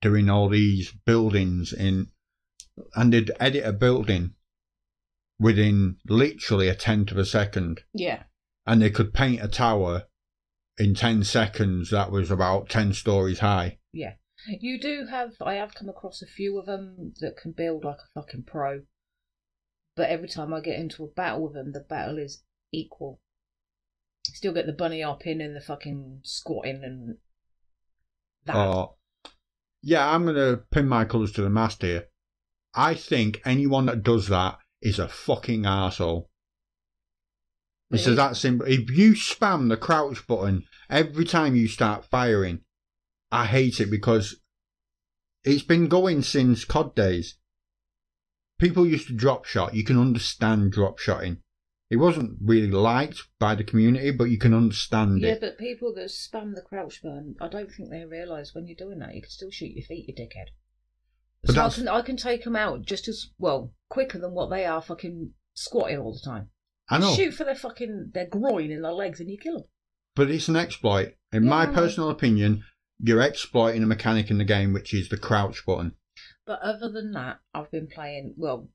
[0.00, 2.08] doing all these buildings in
[2.94, 4.34] and they'd edit a building
[5.38, 8.24] within literally a tenth of a second Yeah.
[8.66, 10.04] and they could paint a tower
[10.78, 14.14] in 10 seconds that was about 10 stories high Yeah.
[14.46, 17.98] You do have, I have come across a few of them that can build like
[17.98, 18.82] a fucking pro.
[19.96, 23.20] But every time I get into a battle with them, the battle is equal.
[24.24, 27.16] Still get the bunny hopping and the fucking squatting and
[28.44, 28.56] that.
[28.56, 28.94] or
[29.82, 32.06] yeah i'm gonna pin my colours to the mast here.
[32.74, 36.28] I think anyone that does that is a fucking arsehole.
[37.90, 38.16] It's It is.
[38.16, 38.66] that simple.
[38.66, 42.60] If you spam the crouch button every time you start firing
[43.30, 44.36] i hate it because
[45.44, 47.36] it's been going since cod days.
[48.58, 49.74] People used to drop shot.
[49.74, 51.42] You can understand drop shotting
[51.90, 55.26] it wasn't really liked by the community but you can understand it.
[55.26, 58.66] yeah, it but people that spam the crouch button, I don't think they realise when
[58.66, 60.48] you're doing that, you can still shoot your feet, you dickhead.
[61.42, 64.32] But so I that's- can, I can take them out just as, well, quicker than
[64.32, 66.50] what they are fucking squatting all the time.
[66.90, 69.68] i know Shoot for their fucking, their groin and their legs and you kill them.
[70.14, 71.14] But it's an exploit.
[71.32, 72.64] In my personal opinion,
[72.98, 75.92] you're exploiting a mechanic in the game, which is the crouch button.
[76.44, 78.68] But other than that, I've been playing, well,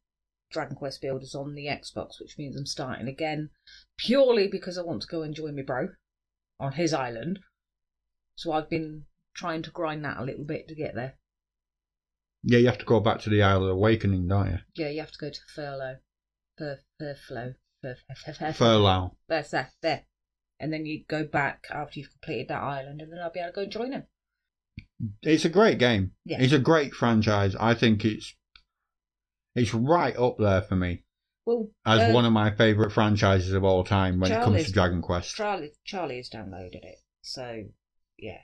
[0.54, 3.50] Dragon Quest Builders on the Xbox, which means I'm starting again
[3.98, 5.90] purely because I want to go and join my bro
[6.60, 7.40] on his island.
[8.36, 9.04] So I've been
[9.36, 11.16] trying to grind that a little bit to get there.
[12.44, 14.60] Yeah, you have to go back to the Isle of Awakening, don't you?
[14.76, 15.98] Yeah, you have to go to Furlough.
[16.58, 17.56] Fur, Furflow.
[17.82, 19.16] Fur, fur, fur, Furlough.
[19.28, 20.04] That's that, there.
[20.60, 23.50] And then you go back after you've completed that island, and then I'll be able
[23.50, 24.04] to go and join him.
[25.22, 26.12] It's a great game.
[26.26, 26.38] Yeah.
[26.40, 27.56] It's a great franchise.
[27.56, 28.36] I think it's
[29.56, 31.04] it's right up there for me
[31.46, 34.72] Well, as uh, one of my favourite franchises of all time when it comes to
[34.72, 35.36] Dragon Quest.
[35.36, 37.64] Charlie, Charlie has downloaded it, so
[38.18, 38.40] yeah.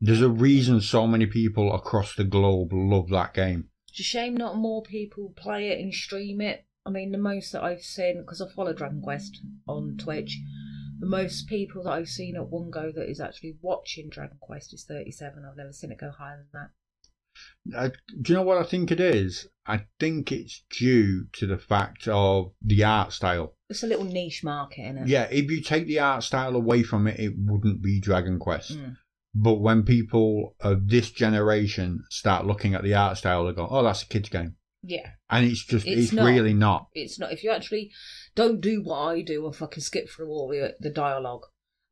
[0.00, 3.68] There's a reason so many people across the globe love that game.
[3.88, 7.50] It's a shame not more people play it and stream it, I mean, the most
[7.50, 10.38] that I've seen, because I follow Dragon Quest on Twitch,
[11.00, 14.72] the most people that I've seen at one go that is actually watching Dragon Quest
[14.72, 15.44] is 37.
[15.44, 16.70] I've never seen it go higher than that.
[17.74, 17.88] Uh,
[18.22, 19.48] do you know what I think it is?
[19.66, 23.54] I think it's due to the fact of the art style.
[23.68, 25.08] It's a little niche market, isn't it?
[25.08, 28.76] Yeah, if you take the art style away from it, it wouldn't be Dragon Quest.
[28.76, 28.96] Mm.
[29.34, 33.82] But when people of this generation start looking at the art style, they go, "Oh,
[33.82, 35.10] that's a kids' game," Yeah.
[35.28, 36.26] and it's just It's it's, not.
[36.26, 36.88] really not.
[36.94, 37.32] It's not.
[37.32, 37.90] If you actually
[38.34, 41.42] don't do what I do and fucking skip through all the, the dialogue,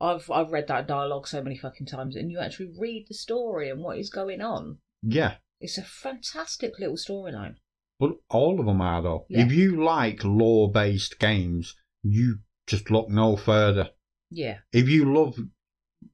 [0.00, 3.68] I've I've read that dialogue so many fucking times, and you actually read the story
[3.68, 4.78] and what is going on.
[5.06, 7.56] Yeah, It's a fantastic little storyline.
[8.00, 9.26] but all of them are though.
[9.28, 9.44] Yeah.
[9.44, 13.90] If you like lore-based games, you just look no further.
[14.30, 14.58] Yeah.
[14.72, 15.38] If you love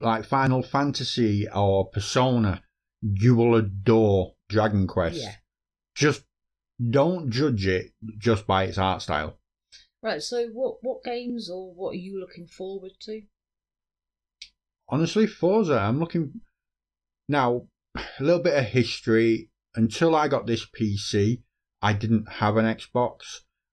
[0.01, 2.63] like Final Fantasy or Persona,
[3.03, 5.21] you will adore Dragon Quest.
[5.23, 5.35] Yeah.
[5.95, 6.25] Just
[6.91, 9.39] don't judge it just by its art style.
[10.03, 10.23] Right.
[10.23, 13.23] So, what what games or what are you looking forward to?
[14.89, 16.41] honestly, Forza, I'm looking
[17.29, 19.51] now a little bit of history.
[19.75, 21.43] Until I got this PC,
[21.81, 23.19] I didn't have an Xbox.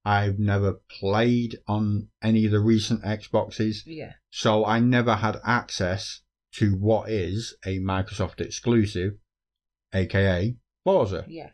[0.05, 4.13] I've never played on any of the recent Xboxes, Yeah.
[4.29, 6.21] so I never had access
[6.53, 9.13] to what is a Microsoft exclusive,
[9.93, 11.25] aka Forza.
[11.27, 11.49] Yeah.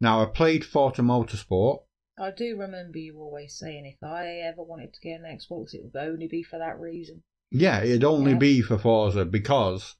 [0.00, 1.82] Now, I played Forza Motorsport.
[2.18, 5.80] I do remember you always saying if I ever wanted to get an Xbox, it
[5.82, 7.22] would only be for that reason.
[7.50, 8.38] Yeah, it'd only Yeah.
[8.38, 9.96] be for Forza because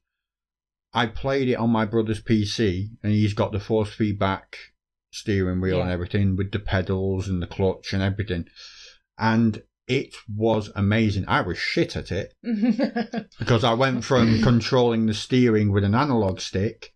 [0.94, 4.56] I played it on my brother's PC and he's got the force feedback
[5.10, 8.46] steering wheel and everything with the pedals and the clutch and everything.
[9.18, 11.24] And it was amazing.
[11.28, 12.34] I was shit at it
[13.38, 16.92] because I went from controlling the steering with an analog stick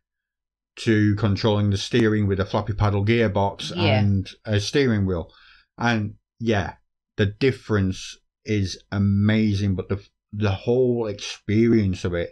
[0.81, 4.01] to controlling the steering with a floppy paddle gearbox Yeah.
[4.01, 5.31] and a steering wheel.
[5.79, 6.75] And yeah,
[7.17, 10.03] the difference is amazing, but the
[10.33, 12.31] the whole experience of it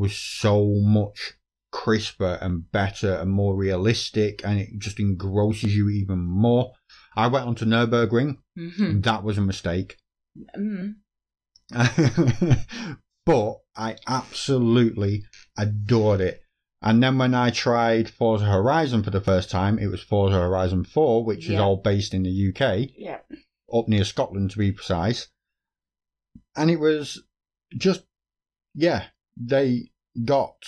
[0.00, 1.34] was so much
[1.72, 6.72] crisper and better and more realistic and it just engrosses you even more.
[7.16, 8.38] I went on to Nürburgring.
[8.58, 9.04] Mhm.
[9.04, 9.96] That was a mistake.
[10.56, 10.94] Mm.
[13.26, 15.22] but I absolutely
[15.56, 16.42] adored it.
[16.82, 20.84] And then when I tried Forza Horizon for the first time, it was Forza Horizon
[20.84, 23.18] 4, which is all based in the UK, Yeah.
[23.72, 25.28] up near Scotland to be precise.
[26.56, 27.22] And it was
[27.76, 28.04] just,
[28.74, 29.08] yeah,
[29.40, 29.90] they
[30.24, 30.62] got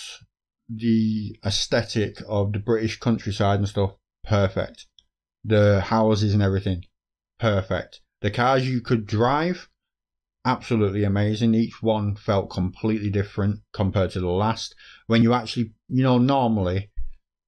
[0.67, 3.93] the aesthetic of the British countryside and stuff
[4.23, 4.87] perfect.
[5.43, 6.85] The houses and everything,
[7.39, 8.01] perfect.
[8.21, 9.69] The cars you could drive,
[10.45, 11.53] absolutely amazing.
[11.53, 14.73] Each one felt completely different compared to the last.
[15.07, 16.89] When you actually, you know, normally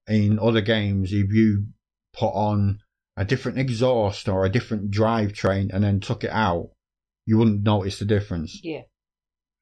[0.08, 1.68] in other games, if you
[2.14, 2.80] put on
[3.18, 6.72] a different exhaust or a different drivetrain and then took it out,
[7.26, 8.60] you wouldn't notice the difference.
[8.62, 8.82] Yeah.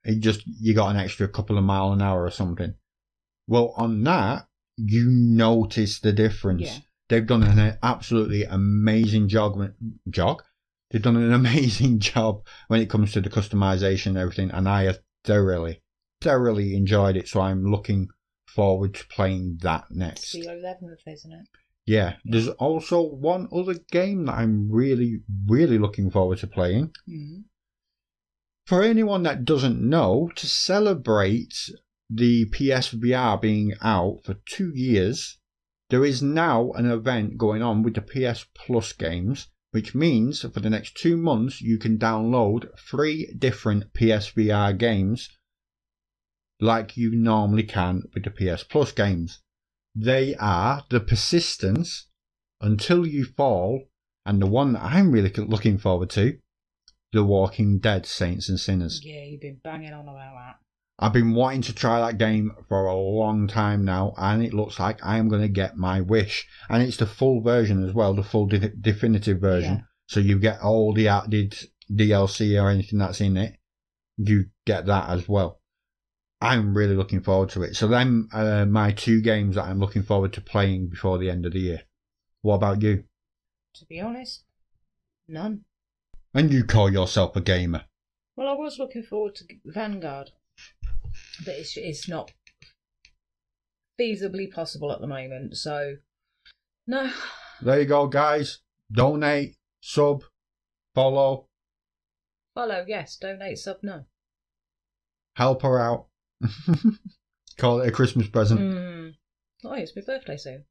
[0.04, 2.74] It just you got an extra couple of mile an hour or something.
[3.48, 4.48] Well, on that,
[4.78, 6.64] you notice the difference.
[6.64, 6.78] Yeah.
[7.10, 9.74] They've done an absolutely amazing jog.
[10.10, 10.44] Jog.
[10.90, 14.84] They've done an amazing job when it comes to the customization and everything, and I
[14.84, 15.82] have thoroughly,
[16.22, 17.28] thoroughly enjoyed it.
[17.28, 18.10] So I'm looking
[18.48, 20.36] forward to playing that next.
[20.36, 21.48] It's the 11th, isn't it?
[21.86, 26.94] Yeah, there's also one other game that I'm really, really looking forward to playing.
[27.10, 27.42] Mm-hmm.
[28.66, 31.70] For anyone that doesn't know, to celebrate
[32.10, 35.38] the PSVR being out for two years,
[35.90, 40.60] there is now an event going on with the PS Plus games, which means for
[40.62, 45.30] the next two months you can download three different PSVR games
[46.62, 49.42] like you normally can with the PS Plus games.
[49.94, 52.08] They are The Persistence,
[52.62, 53.90] Until You Fall,
[54.26, 56.40] and the one that I'm really looking forward to,
[57.14, 59.02] The Walking Dead Saints and Sinners.
[59.04, 60.56] Yeah, you've been banging on about that.
[61.00, 64.80] I've been wanting to try that game for a long time now, and it looks
[64.80, 66.48] like I am going to get my wish.
[66.70, 69.74] And it's the full version as well, the full de- definitive version.
[69.74, 69.82] Yeah.
[70.08, 71.56] So you get all the added
[71.92, 73.58] DLC or anything that's in it.
[74.18, 75.62] You get that as well.
[76.42, 77.76] I'm really looking forward to it.
[77.76, 81.30] So them are uh, my two games that I'm looking forward to playing before the
[81.30, 81.84] end of the year.
[82.42, 83.06] What about you?
[83.76, 84.44] To be honest,
[85.28, 85.64] none.
[86.34, 87.86] And you call yourself a gamer?
[88.36, 90.32] Well, I was looking forward to Vanguard,
[91.46, 92.32] but it's it's not
[94.00, 95.58] feasibly possible at the moment.
[95.58, 95.98] So,
[96.88, 97.12] no.
[97.62, 98.60] There you go, guys.
[98.92, 100.24] Donate, sub,
[100.96, 101.48] follow,
[102.56, 103.18] Follow, yes.
[103.18, 104.06] Donate, sub, no.
[105.36, 106.08] help her out.
[107.58, 108.60] Call it a Christmas present.
[108.60, 109.14] Mm.
[109.64, 110.66] Oh, it's my birthday soon.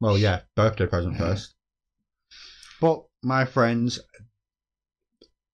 [0.00, 1.54] Well, yeah, birthday present first.
[2.80, 4.00] But my friends,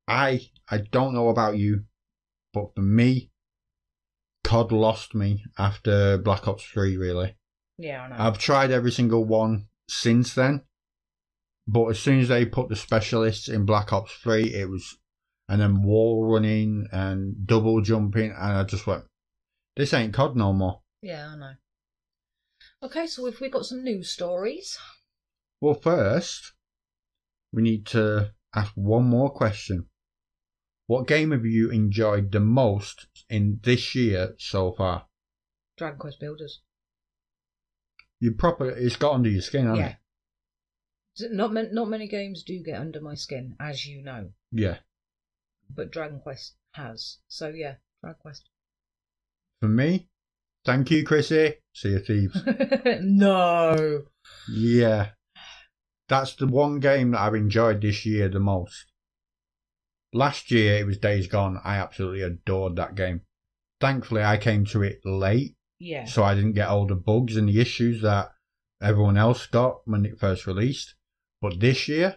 [0.08, 1.84] I I don't know about you,
[2.52, 3.30] but for me,
[4.44, 7.36] COD lost me after Black Ops 3, really.
[7.78, 8.16] Yeah, I know.
[8.18, 10.62] I've tried every single one since then,
[11.66, 14.98] but as soon as they put the specialists in Black Ops 3, it was,
[15.48, 19.04] and then wall running and double jumping, and I just went,
[19.76, 20.80] this ain't COD no more.
[21.02, 21.52] yeah, I know.
[22.82, 24.78] Okay, so if we got some news stories.
[25.60, 26.52] Well, first,
[27.52, 29.86] we need to ask one more question.
[30.86, 35.06] What game have you enjoyed the most in this year so far?
[35.76, 36.60] Dragon Quest Builders.
[38.20, 39.94] You proper, it's got under your skin, hasn't Yeah.
[41.16, 44.30] D- Not man- not many games do get under my skin, as you know.
[44.52, 44.78] Yeah.
[45.68, 47.18] but Dragon Quest has.
[47.28, 48.48] So yeah, Dragon Quest.
[49.60, 50.08] For me,
[50.64, 51.54] thank you, Chrissy.
[51.74, 52.40] See you, Thieves.
[53.02, 54.04] no.
[54.48, 55.10] Yeah.
[56.08, 58.92] That's the one game that I've enjoyed this year the most.
[60.12, 61.60] Last year it was Days Gone.
[61.64, 63.22] I absolutely adored that game.
[63.80, 66.06] Thankfully, I came to it late, Yeah.
[66.06, 68.30] so I didn't get all the bugs and the issues that
[68.80, 70.94] everyone else got when it first released.
[71.42, 72.16] But this year,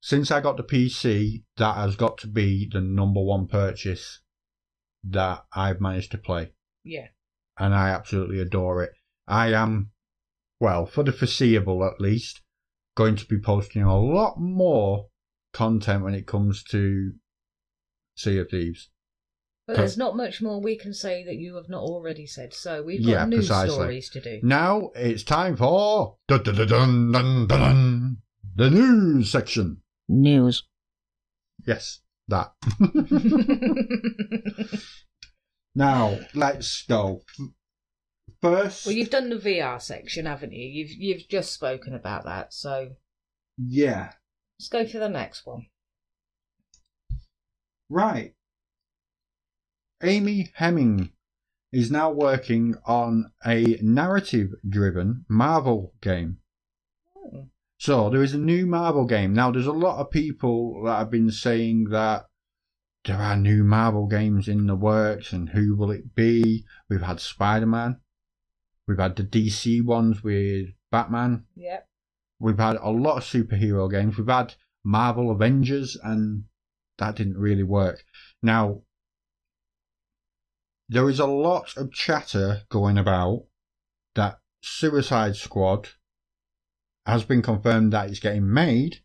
[0.00, 4.20] since I got the PC, that has got to be the number one purchase
[5.04, 6.52] that I've managed to play
[6.84, 7.08] Yeah.
[7.58, 8.92] and I absolutely adore it.
[9.28, 9.92] I am,
[10.60, 12.42] well, for the foreseeable at least,
[12.96, 15.08] going to be posting a lot more
[15.52, 17.12] content when it comes to
[18.16, 18.90] Sea of Thieves.
[19.66, 22.54] But there's not much more we can say that you have not already said.
[22.54, 23.74] So we've got Yeah, news precisely.
[23.74, 24.40] stories to do.
[24.42, 28.16] Now it's time for dun, dun, dun, dun, dun, dun, dun,
[28.56, 29.82] the news section.
[30.08, 30.62] News.
[31.66, 32.52] Yes, that.
[35.74, 37.20] now let's go.
[38.40, 40.66] First, well, you've done the VR section, haven't you?
[40.66, 42.54] You've you've just spoken about that.
[42.54, 42.90] So
[43.58, 44.12] yeah,
[44.58, 45.66] let's go for the next one.
[47.88, 48.34] Right.
[50.02, 51.10] Amy Hennig
[51.72, 56.38] is now working on a narrative driven Marvel game.
[57.14, 57.42] Hmm.
[57.78, 59.32] So there is a new Marvel game.
[59.32, 62.26] Now there's a lot of people that have been saying that
[63.04, 66.64] there are new Marvel games in the works and who will it be?
[66.88, 68.00] We've had Spider Man.
[68.86, 71.44] We've had the DC ones with Batman.
[71.56, 71.87] Yep.
[72.40, 74.16] We've had a lot of superhero games.
[74.16, 74.54] We've had
[74.84, 76.44] Marvel Avengers, and
[76.98, 78.04] that didn't really work.
[78.42, 78.82] Now,
[80.88, 83.44] there is a lot of chatter going about
[84.14, 85.88] that Suicide Squad
[87.06, 88.98] has been confirmed that it's getting made,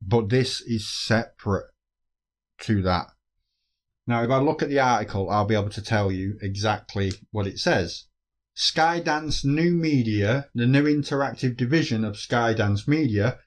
[0.00, 1.66] but this is separate
[2.60, 3.06] to that.
[4.06, 7.46] Now, if I look at the article, I'll be able to tell you exactly what
[7.46, 8.07] it says.
[8.60, 13.38] Skydance New Media, the new interactive division of Skydance Media,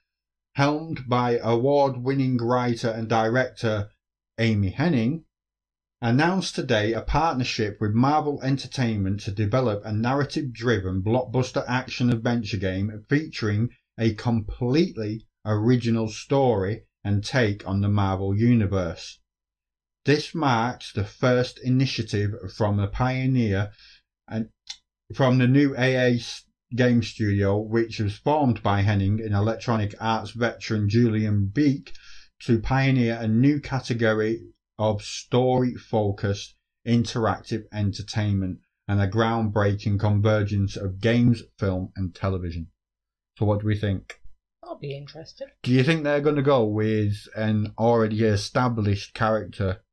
[0.56, 3.90] helmed by award winning writer and director
[4.38, 5.26] Amy Hennig,
[6.02, 12.56] announced today a partnership with Marvel Entertainment to develop a narrative driven blockbuster action adventure
[12.56, 19.20] game featuring a completely original story and take on the Marvel Universe.
[20.06, 23.74] This marks the first initiative from the pioneer
[24.32, 24.50] and
[25.16, 26.18] from the new AA
[26.76, 31.94] game studio, which was formed by Hennig and Electronic Arts veteran Julian Beak
[32.44, 34.42] to pioneer a new category
[34.80, 36.56] of story focused
[36.88, 42.68] interactive entertainment and a groundbreaking convergence of games, film, and television.
[43.38, 44.20] So, what do we think?
[44.64, 45.50] I'll be interested.
[45.64, 49.84] Do you think they're going to go with an already established character,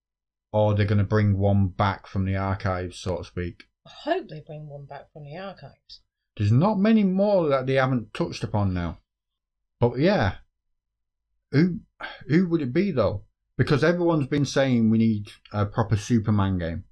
[0.53, 3.65] or they're going to bring one back from the archives, so to speak?
[3.89, 6.03] I hope they bring one back from the archives.
[6.37, 8.99] There's not many more that they haven't touched upon now.
[9.81, 10.37] But yeah,
[11.53, 11.81] who
[12.29, 13.25] who would it be though?
[13.57, 16.85] Because everyone's been saying we need a proper Superman game,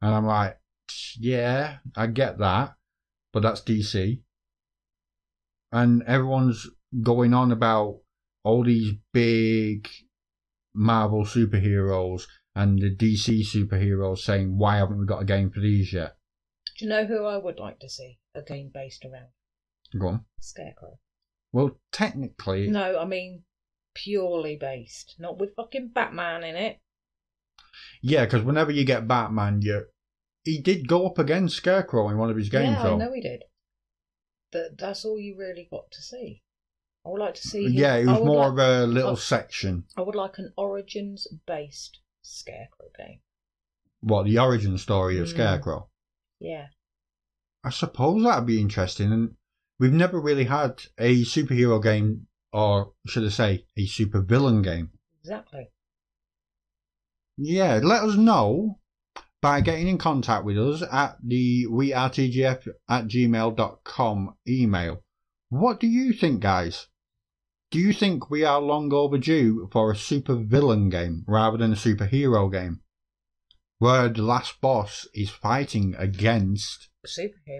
[0.00, 0.58] and I'm like,
[1.18, 2.74] yeah, I get that,
[3.32, 4.22] but that's DC.
[5.70, 6.66] And everyone's
[7.02, 8.00] going on about
[8.42, 9.88] all these big
[10.74, 15.92] Marvel superheroes and the DC superheroes saying, why haven't we got a game for these
[15.92, 16.16] yet?
[16.82, 19.28] You know who I would like to see a game based around?
[19.96, 20.24] Go on.
[20.40, 20.98] Scarecrow.
[21.52, 23.44] Well, technically, No, I mean
[23.94, 26.80] purely based, not with fucking Batman in it.
[28.02, 29.84] Yeah, because whenever you get Batman, you
[30.44, 32.94] he did go up against Scarecrow in one of his games, yeah, though.
[32.94, 33.44] I know he did.
[34.50, 36.42] But that's all you really got to see.
[37.06, 37.66] I would like to see.
[37.66, 39.14] him- Yeah, it was more like- of a little oh.
[39.14, 39.84] section.
[39.96, 43.20] I would like an Origins based Scarecrow game.
[44.00, 45.30] What the origin story of Mm.
[45.30, 45.88] Scarecrow?
[46.42, 46.66] Yeah.
[47.64, 49.12] I suppose that'd be interesting.
[49.12, 49.36] And
[49.78, 54.90] we've never really had a superhero game or should I say, a super villain game.
[55.20, 55.70] Exactly.
[57.38, 58.78] Yeah, let us know
[59.40, 65.02] by getting in contact with us at the weartgf at gmail.com email.
[65.48, 66.88] What do you think, guys?
[67.70, 71.76] Do you think we are long overdue for a super villain game rather than a
[71.76, 72.81] superhero game?
[73.82, 76.88] Where the last boss is fighting against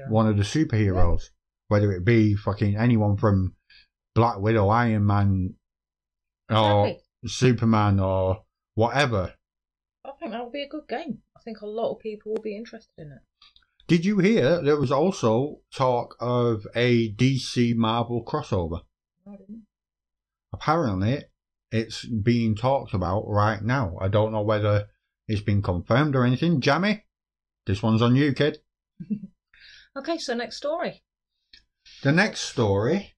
[0.08, 1.30] one of the superheroes,
[1.66, 3.56] whether it be fucking anyone from
[4.14, 5.54] Black Widow, Iron Man,
[6.48, 7.02] or Exactly.
[7.26, 8.44] Superman, or
[8.76, 9.34] whatever.
[10.04, 11.22] I think that would be a good game.
[11.36, 13.22] I think a lot of people will be interested in it.
[13.88, 18.82] Did you hear there was also talk of a DC Marvel crossover?
[19.26, 19.66] I didn't.
[20.52, 21.24] Apparently,
[21.72, 23.96] it's being talked about right now.
[24.00, 24.86] I don't know whether
[25.32, 26.60] it's been confirmed or anything.
[26.60, 27.04] Jammy,
[27.66, 28.58] this one's on you, kid.
[29.94, 31.02] Okay, so next story.
[32.02, 33.12] The next story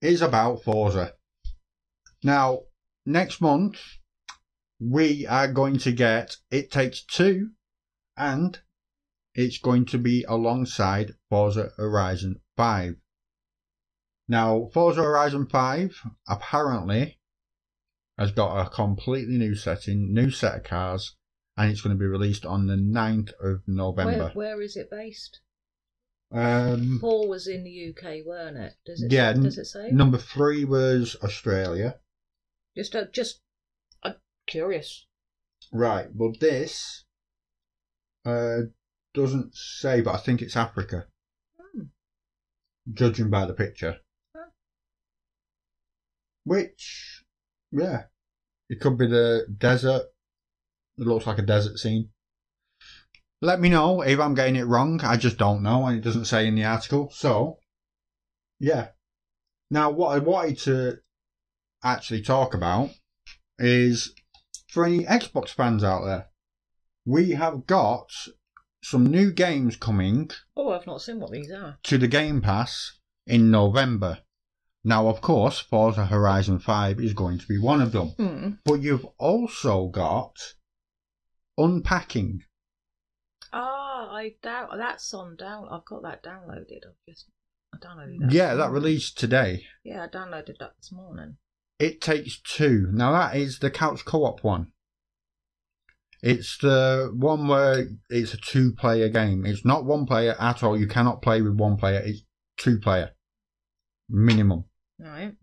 [0.00, 1.14] is about Forza.
[2.22, 2.60] Now,
[3.04, 3.80] next month,
[4.78, 7.50] we are going to get It Takes Two,
[8.16, 8.60] and
[9.34, 12.94] it's going to be alongside Forza Horizon 5.
[14.28, 17.18] Now, Forza Horizon 5 apparently
[18.16, 21.15] has got a completely new setting, new set of cars,
[21.56, 24.30] and it's going to be released on the 9th of Where, November.
[24.34, 25.40] where is it based?
[26.32, 28.74] Um, Four was in the UK, weren't it?
[28.84, 29.12] Does it?
[29.12, 29.90] Yeah, Does it say?
[29.90, 31.96] number three was Australia.
[32.76, 33.40] Just, uh, just,
[34.02, 34.14] uh,
[34.46, 35.06] curious.
[35.72, 37.04] Right, well, this
[38.24, 38.62] uh,
[39.14, 41.06] doesn't say, but I think it's Africa,
[41.58, 41.84] Hmm.
[42.92, 43.98] judging by the picture.
[44.34, 44.50] Huh.
[46.44, 47.24] Which,
[47.70, 48.04] yeah,
[48.68, 50.06] it could be the desert.
[50.98, 52.10] It looks like a desert scene.
[53.42, 55.00] Let me know if I'm getting it wrong.
[55.02, 57.10] I just don't know, and it doesn't say in the article.
[57.12, 57.58] So,
[58.58, 58.88] yeah.
[59.70, 60.98] Now, what I wanted to
[61.84, 62.90] actually talk about
[63.58, 64.14] is
[64.68, 66.28] for any Xbox fans out there,
[67.04, 68.10] we have got
[68.82, 71.78] some new games coming Oh, I've not seen what these are.
[71.84, 74.18] to the Game Pass in November.
[74.84, 78.08] Now, of course, Forza Horizon 5 is going to be one of them.
[78.10, 78.50] Hmm.
[78.64, 80.36] But you've also got
[81.58, 82.42] Unpacking.
[83.52, 85.68] Ah, I doubt that's on down.
[85.70, 86.80] I've got that downloaded.
[86.86, 87.26] I've just
[87.74, 88.32] I downloaded that.
[88.32, 89.64] Yeah, that released today.
[89.84, 91.36] Yeah, I downloaded that this morning.
[91.78, 92.88] It Takes Two.
[92.92, 94.72] Now, that is the couch co op one.
[96.22, 99.44] It's the one where it's a two player game.
[99.44, 100.78] It's not one player at all.
[100.78, 102.02] You cannot play with one player.
[102.04, 102.22] It's
[102.56, 103.10] two player.
[104.08, 104.64] Minimum.
[104.98, 105.34] Right.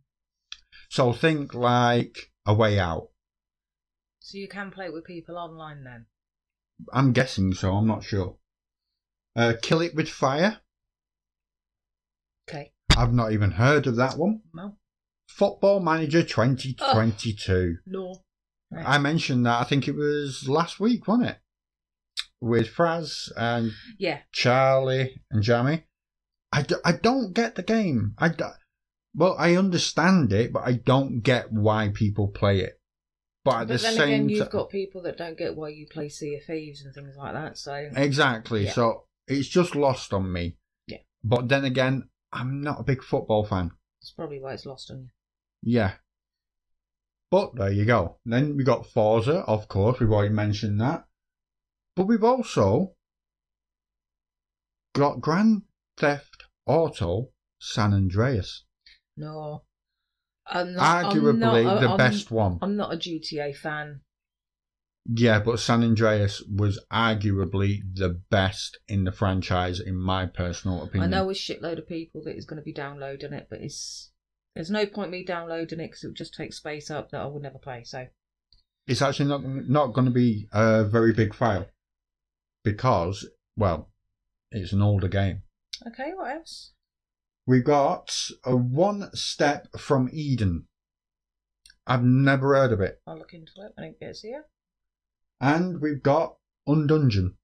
[0.90, 3.10] So think like A Way Out.
[4.23, 6.05] So you can play with people online then.
[6.93, 7.73] I'm guessing so.
[7.73, 8.37] I'm not sure.
[9.35, 10.61] Uh, Kill It With Fire.
[12.47, 12.71] Okay.
[12.97, 14.41] I've not even heard of that one.
[14.53, 14.77] No.
[15.27, 17.77] Football Manager 2022.
[17.85, 18.15] No.
[18.71, 18.85] Right.
[18.87, 21.37] I mentioned that, I think it was last week, wasn't it?
[22.39, 24.19] With Fraz and yeah.
[24.31, 25.83] Charlie and Jamie.
[26.53, 28.13] I, d- I don't get the game.
[28.17, 28.45] I d-
[29.13, 32.79] well, I understand it, but I don't get why people play it.
[33.44, 35.86] But at But the then same again, you've got people that don't get why you
[35.88, 37.57] play Sea of Thieves and things like that.
[37.57, 38.65] So Exactly.
[38.65, 38.72] Yeah.
[38.72, 40.57] So it's just lost on me.
[40.88, 40.99] Yeah.
[41.24, 43.72] But then again, I'm not a big football fan.
[44.02, 45.10] that's probably why it's lost on you.
[45.64, 45.94] Yeah.
[47.30, 48.18] But there you go.
[48.26, 51.06] Then we got Forza, of course, we've already mentioned that.
[51.95, 52.94] But we've also
[54.94, 55.64] got Grand
[55.98, 57.30] Theft Auto
[57.60, 58.65] San Andreas.
[59.18, 59.64] No.
[60.45, 62.60] I'm not, Arguably the I'm- best one.
[62.61, 64.02] I'm not a GTA fan.
[65.06, 71.14] Yeah, but San Andreas was arguably the best in the franchise, in my personal opinion.
[71.14, 74.11] I know a shitload of people that is going to be downloading it, but it's
[74.56, 77.26] there's no point me downloading it because it would just take space up that I
[77.26, 77.84] would never play.
[77.84, 78.07] So
[78.88, 81.68] It's actually not not going to be a very big file
[82.64, 83.91] because, well,
[84.52, 85.41] it's an older game.
[85.86, 86.72] okay, what else?
[87.45, 88.15] We've got
[88.45, 90.68] a one step from Eden.
[91.86, 93.02] I've never heard of it.
[93.06, 94.45] I'll look into it when it gets here.
[95.41, 96.38] And we've got
[96.68, 97.36] Undungeon,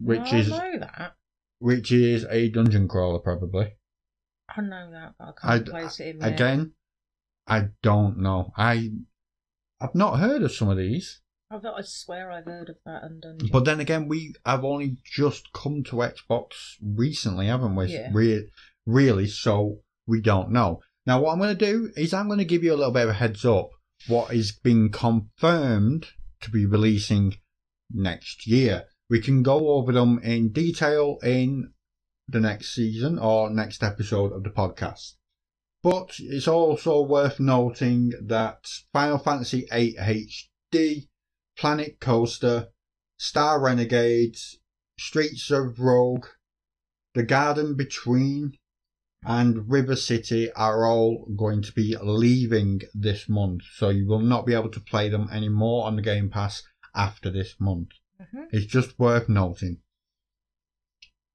[0.00, 1.14] which I is know that.
[1.60, 3.74] which is a dungeon crawler probably.
[4.48, 6.32] I know that, but I can't place it in there.
[6.32, 6.72] again,
[7.46, 8.52] I don't know.
[8.56, 8.90] I
[9.80, 13.38] I've not heard of some of these, I, I swear I've heard of that undone.
[13.50, 16.50] but then again, we have only just come to Xbox
[16.82, 17.86] recently, haven't we?
[17.86, 18.10] Yeah.
[18.12, 18.50] Re-
[18.86, 20.80] really, so we don't know.
[21.06, 23.04] Now, what I'm going to do is I'm going to give you a little bit
[23.04, 23.70] of a heads up.
[24.06, 26.06] What is being confirmed
[26.40, 27.34] to be releasing
[27.90, 28.84] next year.
[29.10, 31.72] We can go over them in detail in
[32.28, 35.14] the next season or next episode of the podcast.
[35.82, 39.96] But it's also worth noting that Final Fantasy VIII
[40.74, 41.08] HD,
[41.58, 42.68] Planet Coaster,
[43.18, 44.60] Star Renegades,
[44.98, 46.26] Streets of Rogue,
[47.14, 48.56] The Garden Between,
[49.24, 53.62] and River City are all going to be leaving this month.
[53.74, 56.62] So you will not be able to play them anymore on the Game Pass
[56.94, 57.90] after this month.
[58.20, 58.48] Mhm.
[58.52, 59.82] It's just worth noting.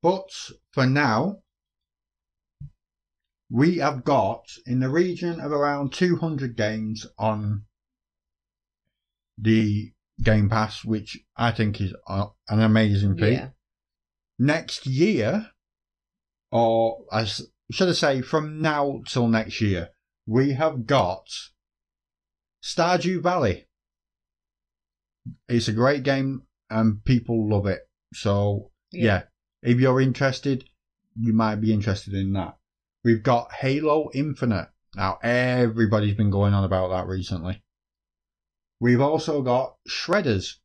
[0.02, 0.32] But
[0.72, 1.44] for now,
[3.50, 7.66] we have got in the region of around 200 games on
[9.38, 13.34] the Game Pass, which I think is uh, an amazing feat.
[13.34, 13.50] Yeah.
[14.38, 15.52] Next year,
[16.52, 19.90] or as should I say, from now till next year,
[20.28, 21.28] we have got
[22.64, 23.68] Stardew Valley.
[25.48, 27.82] It's a great game and people love it.
[28.14, 29.24] So yeah.
[29.62, 30.66] if you're interested,
[31.20, 32.58] you might be interested in that.
[33.04, 34.70] We've got Halo Infinite.
[34.96, 37.63] Now, everybody's been going on about that recently.
[38.84, 40.56] We've also got Shredders.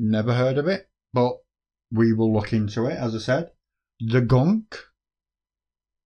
[0.00, 1.36] Never heard of it, but
[1.92, 3.52] we will look into it, as I said.
[4.00, 4.76] The Gunk.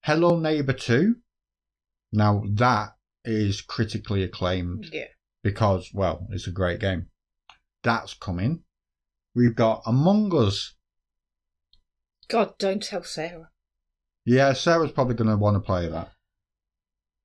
[0.03, 1.15] Hello Neighbor 2.
[2.13, 2.91] Now, that
[3.25, 5.07] is critically acclaimed Yeah.
[5.43, 7.09] because, well, it's a great game.
[7.83, 8.65] That's coming.
[9.35, 10.75] We've got Among Us.
[12.29, 13.51] God, don't tell Sarah.
[14.27, 16.13] Yeah, Sarah's probably going to want to play that.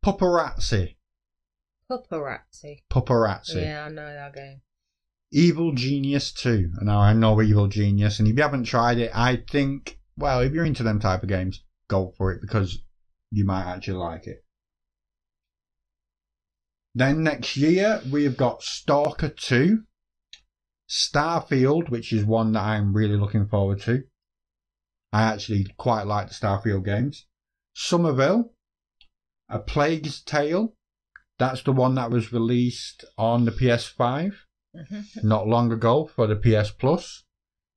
[0.06, 0.95] Paparazzi.
[1.92, 2.84] Paparazzi.
[2.92, 3.62] Paparazzi.
[3.62, 4.62] Yeah, I know that game.
[5.32, 6.72] Evil Genius 2.
[6.82, 10.54] Now, I know Evil Genius, and if you haven't tried it, I think, well, if
[10.54, 12.80] you're into them type of games, go for it because
[13.32, 14.44] you might actually like it.
[16.94, 19.84] Then next year, we've got Stalker 2,
[20.90, 24.04] Starfield, which is one that I'm really looking forward to.
[25.12, 27.26] I actually quite like the Starfield games.
[27.74, 28.54] Somerville,
[29.50, 30.74] A Plague's Tale.
[31.38, 34.34] That's the one that was released on the PS5
[34.90, 37.24] hmm not long ago for the PS Plus,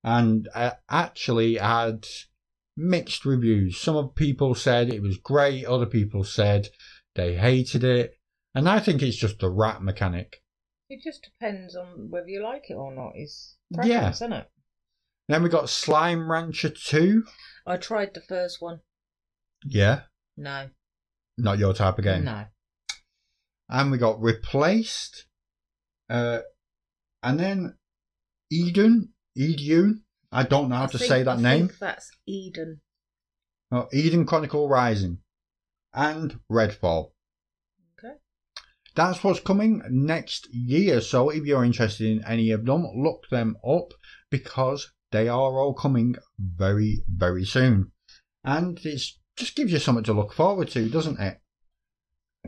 [0.03, 2.07] and uh, actually had
[2.77, 3.81] mixed reviews.
[3.81, 6.69] Some of people said it was great, other people said
[7.15, 8.15] they hated it,
[8.55, 10.43] and I think it's just a rat mechanic.
[10.91, 13.13] It just depends on whether you like it or not.
[13.17, 13.77] Is Yeah.
[13.83, 14.51] preference, isn't it?
[15.29, 17.25] Then we got Slime Rancher 2.
[17.67, 18.81] I tried the first one.
[19.65, 20.03] Yeah,
[20.37, 20.71] No.
[21.37, 22.25] not your type of game.
[22.25, 22.47] No.
[23.69, 25.27] And we got Replaced.
[26.09, 26.41] Uh,
[27.23, 27.77] and then
[28.51, 29.13] Eden.
[29.37, 30.05] Eden.
[30.33, 31.69] I don't know how I to think- say that I name.
[31.69, 32.81] think that's Eden.
[33.71, 35.19] Oh, Eden Chronicle Rising.
[35.93, 37.13] And Redfall.
[37.99, 38.15] Okay.
[38.95, 41.01] That's what's coming next year.
[41.01, 43.93] So if you're interested in any of them, look them up
[44.31, 47.93] because they are all coming very, very soon.
[48.45, 49.03] And it
[49.37, 51.41] just gives you something to look forward to, doesn't it?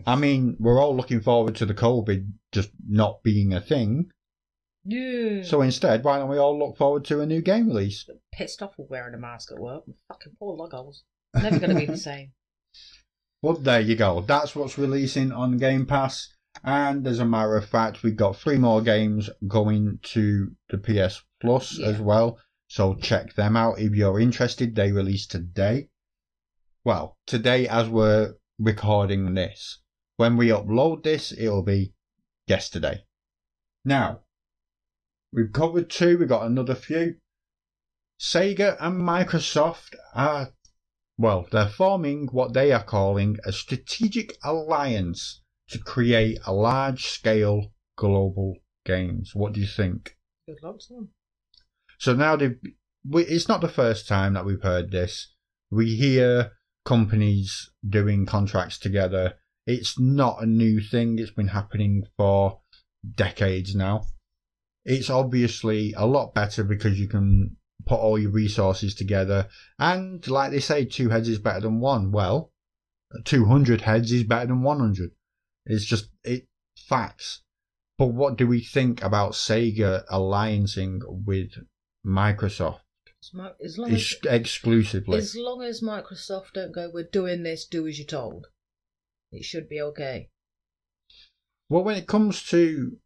[0.06, 4.10] I mean, we're all looking forward to the COVID just not being a thing.
[4.84, 5.42] Yeah.
[5.42, 8.08] So instead, why don't we all look forward to a new game release?
[8.32, 9.84] pissed off with wearing a mask at work.
[10.08, 11.02] Fucking poor luggles.
[11.34, 12.32] Never going to be the same.
[13.42, 14.20] Well, there you go.
[14.20, 16.32] That's what's releasing on Game Pass.
[16.64, 21.22] And as a matter of fact, we've got three more games going to the PS
[21.40, 21.88] Plus Yeah.
[21.88, 22.38] as well.
[22.68, 24.74] So check them out if you're interested.
[24.74, 25.88] They release today.
[26.84, 29.78] Well, today as we're recording this.
[30.20, 31.94] When we upload this, it'll be
[32.46, 33.06] yesterday.
[33.86, 34.20] Now,
[35.32, 36.18] we've covered two.
[36.18, 37.16] We've got another few.
[38.20, 40.52] Sega and Microsoft are
[41.16, 45.40] well, they're forming what they are calling a strategic alliance
[45.70, 49.34] to create a large scale global games.
[49.34, 50.18] What do you think?
[50.46, 51.08] Good luck to them.
[51.96, 52.60] So now they've,
[53.10, 55.32] it's not the first time that we've heard this.
[55.70, 56.52] We hear
[56.84, 59.36] companies doing contracts together.
[59.66, 61.18] It's not a new thing.
[61.18, 62.60] It's been happening for
[63.14, 64.06] decades now.
[64.84, 67.56] It's obviously a lot better because you can
[67.86, 69.48] put all your resources together.
[69.78, 72.12] And like they say, two heads is better than one.
[72.12, 72.52] Well,
[73.24, 75.10] 200 heads is better than 100.
[75.66, 76.46] It's just, it
[76.76, 77.42] facts.
[77.98, 81.50] But what do we think about Sega alliancing with
[82.06, 82.80] Microsoft
[83.22, 83.30] As,
[83.62, 85.18] as long as, exclusively?
[85.18, 88.46] as long as Microsoft don't go, we're doing this, do as you're told.
[89.32, 90.30] It should be okay.
[91.68, 92.98] Well, when it comes to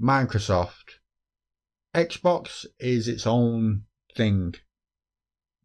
[0.00, 0.98] Microsoft,
[1.94, 3.84] Xbox is its own
[4.16, 4.54] thing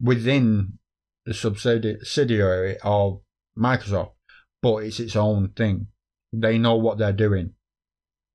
[0.00, 0.78] within
[1.24, 3.20] the subsidiary of
[3.58, 4.12] Microsoft,
[4.62, 5.88] but it's its own thing.
[6.32, 7.54] They know what they're doing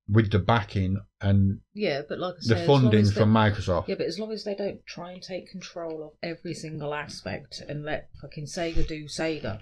[0.10, 3.34] with the backing and Yeah, but like I the said, as funding as they- from
[3.34, 3.88] Microsoft.
[3.88, 7.62] Yeah, but as long as they don't try and take control of every single aspect
[7.70, 9.62] and let fucking Sega do Sega.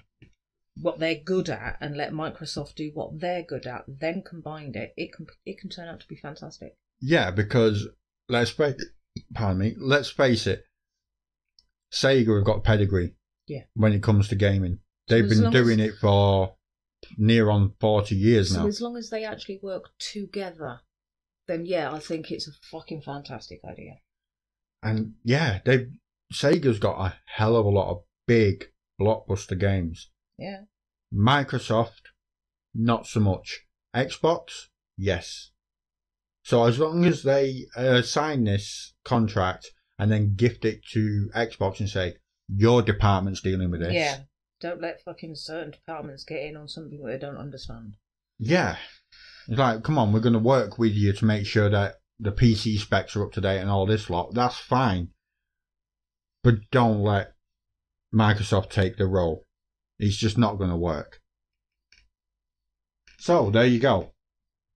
[0.80, 4.94] What they're good at and let Microsoft do what they're good at, then combined it,
[4.98, 6.76] it can it can turn out to be fantastic.
[7.02, 7.88] Yeah, because
[8.30, 8.76] let's face,
[9.34, 10.64] pardon me, let's face it,
[11.94, 13.16] Sega have got pedigree.
[13.48, 13.64] Yeah.
[13.74, 16.56] When it comes to gaming, they've as been long as- doing it for
[17.18, 18.68] near on forty years So now.
[18.68, 20.82] as long as they actually work together,
[21.48, 23.96] then yeah, I think it's a fucking fantastic idea.
[24.84, 25.88] And yeah, they
[26.32, 30.11] Sega's got a hell of a lot of big blockbuster games.
[30.38, 30.62] Yeah.
[31.14, 32.02] Microsoft,
[32.74, 33.62] not so much.
[33.96, 34.68] Xbox,
[34.98, 35.52] yes.
[36.44, 41.80] So as long as they uh, sign this contract and then gift it to Xbox
[41.80, 42.16] and say
[42.48, 44.18] your department's dealing with this, Yeah.
[44.60, 47.96] Don't let fucking certain departments get in on something that they don't understand.
[48.38, 48.76] yeah,
[49.48, 52.32] it's like come on, we're going to work with you to make sure that the
[52.32, 54.36] PC specs are up to date and all this lot.
[54.36, 55.10] That's fine,
[56.44, 57.34] but don't let
[58.14, 59.46] Microsoft take the role.
[60.02, 61.22] It's just not going to work.
[63.20, 64.14] So there you go.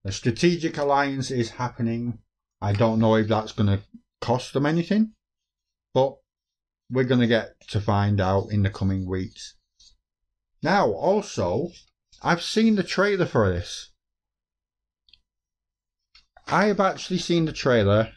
[0.03, 2.19] A strategic alliance is happening.
[2.61, 3.83] I don't know if that's going to
[4.21, 5.13] cost them anything,
[5.95, 6.17] but
[6.91, 9.55] we're going to get to find out in the coming weeks.
[10.61, 11.69] Now, also,
[12.21, 13.93] I've seen the trailer for this.
[16.47, 18.11] I have actually seen the trailer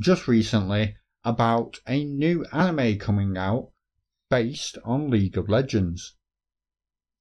[0.00, 3.70] just recently about a new anime coming out
[4.28, 6.16] based on League of Legends.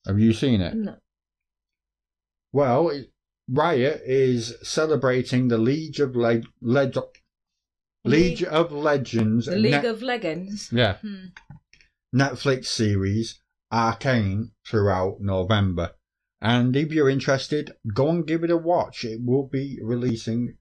[0.07, 0.75] Have you seen it?
[0.75, 0.97] No.
[2.51, 3.11] Well, it-
[3.51, 6.95] Riot is celebrating the League of Le- League
[8.05, 10.71] League- of Legends The League Net- of Legends.
[10.71, 11.25] yeah Hmm.
[12.15, 15.95] Netflix series Arcane throughout November.
[16.41, 19.03] And if you're interested, go and give it a watch.
[19.03, 20.57] It will be releasing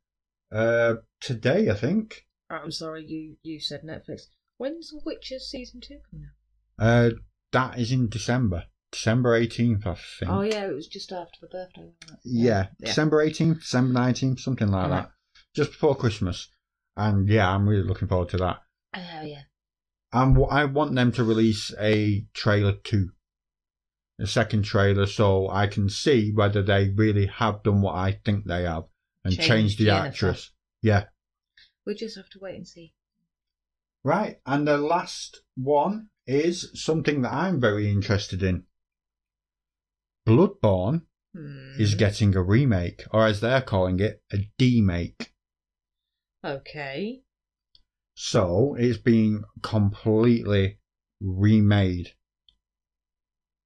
[0.51, 2.27] uh, today, I think.
[2.49, 4.29] I'm sorry, you you said Netflix.
[4.57, 6.27] When's Witcher season two coming
[6.79, 6.87] out?
[6.87, 7.11] Uh,
[7.53, 10.31] that is in December, December 18th, I think.
[10.31, 11.93] Oh yeah, it was just after the birthday.
[12.03, 12.19] Wasn't it?
[12.25, 14.91] Yeah, December 18th, December 19th, something like Mhm.
[14.91, 15.11] that.
[15.55, 16.49] Just before Christmas.
[16.97, 18.63] And yeah, I'm really looking forward to that.
[18.95, 19.43] Oh yeah.
[20.13, 23.11] And I want them to release a trailer too.
[24.19, 28.47] A second trailer so I can see whether they really have done what I think
[28.47, 28.85] they have
[29.25, 30.07] and Changed change the Yennefer.
[30.09, 30.51] actress.
[30.83, 31.05] Yeah.
[31.87, 32.95] We just have to wait and see.
[34.03, 34.41] Right.
[34.47, 38.65] And the last one is something that I'm very interested in.
[40.29, 41.03] Bloodborne
[41.35, 41.75] Hmm.
[41.79, 45.29] is getting a remake, or as they're calling it, a demake.
[46.45, 47.23] Okay.
[48.15, 50.79] So it's being completely
[51.21, 52.15] remade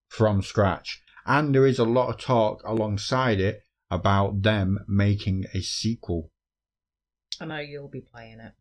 [0.09, 1.03] from scratch.
[1.25, 6.31] And there is a lot of talk alongside it about them making a sequel.
[7.41, 8.53] I know you'll be playing it.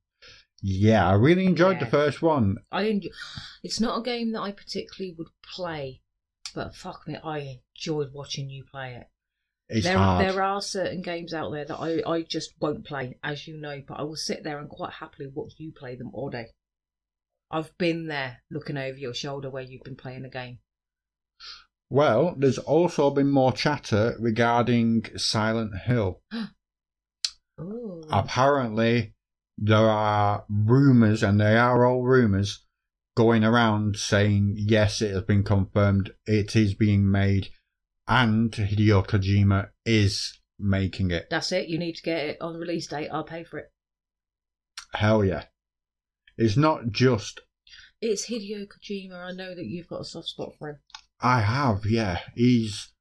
[0.61, 2.57] Yeah, I really enjoyed the first one.
[2.71, 3.09] I enjoy.
[3.63, 6.01] It's not a game that I particularly would play,
[6.53, 9.07] but fuck me, I enjoyed watching you play it.
[9.69, 10.25] It's there, hard.
[10.25, 13.81] there are certain games out there that I, I just won't play, as you know,
[13.87, 16.47] but I will sit there and quite happily watch you play them all day.
[17.49, 20.59] I've been there looking over your shoulder where you've been playing a game.
[21.89, 26.21] Well, there's also been more chatter regarding Silent Hill.
[28.09, 29.13] Apparently,
[29.57, 32.65] there are rumours, and they are all rumours,
[33.15, 37.49] going around saying yes, it has been confirmed, it is being made,
[38.07, 41.27] and Hideo Kojima is making it.
[41.29, 41.67] that's it.
[41.67, 43.09] You need to get it on release date.
[43.09, 43.71] I'll pay for it.
[44.93, 45.45] Hell yeah.
[46.37, 47.41] It's not just
[48.01, 49.13] It's Hideo Kojima.
[49.13, 50.79] I know that you've got a soft spot for him.
[51.19, 52.19] I have, yeah.
[52.35, 52.91] He's,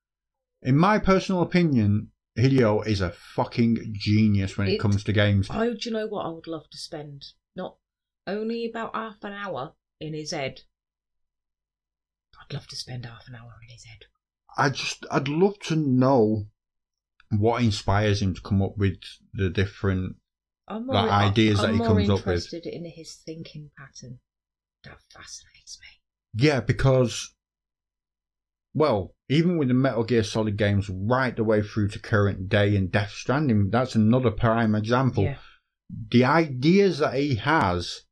[0.62, 5.48] in my personal opinion, Hideo is a fucking genius when it, It- comes to games.
[5.50, 7.24] Oh, do you know what I would love to spend?
[7.56, 7.76] Not
[8.26, 10.60] only about half an hour in his head.
[12.40, 14.06] I'd love to spend half an hour in his head.
[14.56, 16.46] I just, I'd love to know
[17.30, 18.96] what inspires him to come up with
[19.32, 20.16] the different.
[20.66, 22.26] I'm Like, more, ideas that I'm he more comes up with.
[22.26, 24.18] interested in his thinking pattern.
[24.84, 25.86] That fascinates me.
[26.34, 27.34] Yeah, because,
[28.72, 32.74] well, even with the Metal Gear Solid games right the way through to current day
[32.76, 35.24] and Death Stranding, that's another prime example.
[35.24, 35.36] Yeah.
[36.10, 38.02] The ideas that he has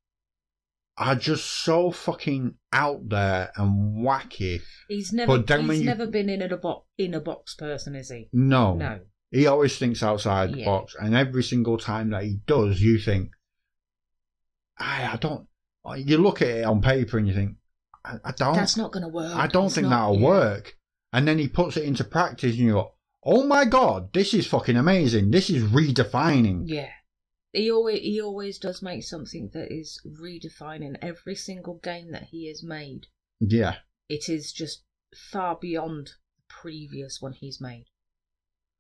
[0.98, 4.60] are just so fucking out there and wacky.
[4.88, 7.94] He's never But then he's you- never been in a box in a box person,
[7.94, 8.28] is he?
[8.32, 8.74] No.
[8.74, 9.00] No.
[9.30, 10.64] He always thinks outside the Yeah.
[10.66, 13.30] box, and every single time that he does, you think,
[14.78, 15.46] I, I don't.
[15.96, 17.56] You look at it on paper and you think,
[18.04, 18.54] I, I don't.
[18.54, 19.34] That's not going to work.
[19.34, 20.26] I don't think not- that'll yeah.
[20.26, 20.74] work.
[21.12, 22.92] And then he puts it into practice, and you go,
[23.24, 25.30] "Oh my god, this is fucking amazing!
[25.30, 26.90] This is redefining." Yeah.
[27.52, 32.46] He always he always does make something that is redefining every single game that he
[32.48, 33.06] has made.
[33.40, 33.76] Yeah,
[34.08, 34.84] It is just
[35.14, 37.86] far beyond the previous one he's made.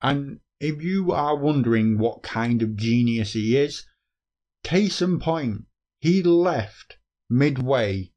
[0.02, 3.86] And if you are wondering what kind of genius he is,
[4.64, 5.64] case in point,
[6.00, 6.98] he left
[7.30, 8.12] midway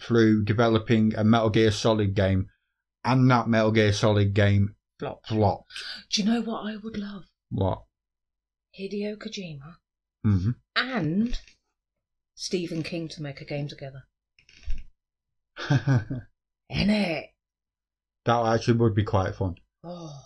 [0.00, 2.48] through developing a Metal Gear Solid game,
[3.04, 5.26] and that Metal Gear Solid game Flop.
[5.26, 5.72] flopped.
[6.12, 7.24] Do you know what I would love?
[7.50, 7.84] What?
[8.78, 9.76] Hideo Kojima
[10.24, 11.38] hmm and
[12.34, 14.04] Stephen King to make a game together.
[15.68, 17.26] that
[18.26, 19.56] actually would be quite fun.
[19.82, 20.20] Oh.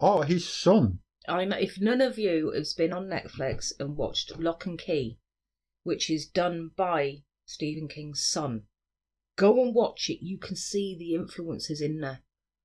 [0.00, 1.00] Oh, his son.
[1.28, 5.18] I know if none of you has been on Netflix and watched Locke and Key,
[5.84, 8.64] which is done by Stephen King's son,
[9.36, 10.24] go and watch it.
[10.24, 12.20] You can see the influences in there.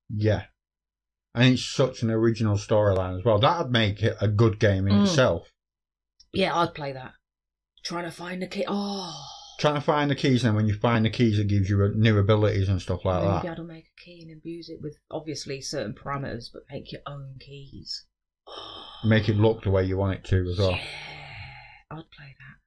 [0.08, 0.44] Yeah.
[1.34, 3.38] And it's such an original storyline as well.
[3.38, 5.02] That'd make it a good game in Mm.
[5.02, 5.52] itself.
[6.32, 7.12] Yeah, I'd play that.
[7.84, 8.64] Trying to find the key.
[8.66, 9.24] Oh,
[9.58, 12.16] Trying to find the keys, and when you find the keys, it gives you new
[12.18, 13.42] abilities and stuff like maybe that.
[13.42, 16.92] be able to make a key and abuse it with obviously certain parameters, but make
[16.92, 18.04] your own keys.
[19.04, 20.72] Make it look the way you want it to as well.
[20.72, 20.78] Yeah,
[21.92, 22.58] I'd play that.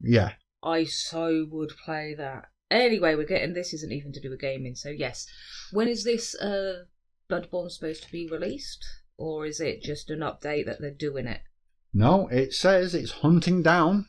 [0.00, 0.32] Yeah.
[0.62, 2.44] I so would play that.
[2.70, 5.26] Anyway, we're getting this isn't even to do with gaming, so yes.
[5.72, 6.84] When is this uh
[7.28, 8.84] Bloodborne supposed to be released?
[9.16, 11.40] Or is it just an update that they're doing it?
[11.94, 14.06] No, it says it's hunting down,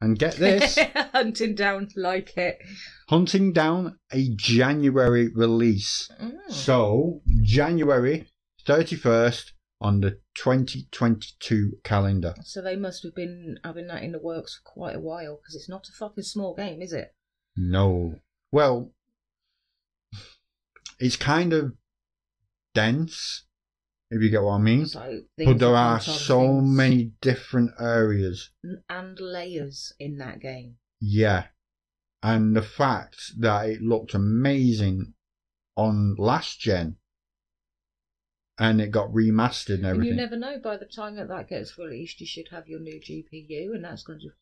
[0.00, 0.78] and get this,
[1.12, 2.58] Hunting down like it.
[3.08, 6.08] hunting down a January release.
[6.20, 6.50] Mm.
[6.50, 8.26] So, January
[8.66, 12.34] 31st on the 2022 calendar.
[12.44, 15.54] So they must have been having that in the works for quite a while, because
[15.54, 17.14] it's not a fucking small game, is it?
[17.56, 18.16] No.
[18.52, 18.92] Well,
[20.98, 21.72] it's kind of
[22.74, 23.44] dense,
[24.10, 24.86] if you get what I mean.
[24.86, 28.50] So But there are so things many different areas.
[28.88, 30.76] and layers in that game.
[31.00, 31.46] Yeah.
[32.22, 35.14] And the fact that it looked amazing
[35.76, 36.96] on last gen
[38.58, 40.58] and it got remastered and And you never know.
[40.58, 44.02] By the time that that gets released, you should have your new GPU, and that's
[44.02, 44.32] going to.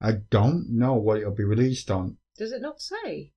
[0.00, 2.16] I don't know what it'll be released on.
[2.38, 3.34] Does it not say?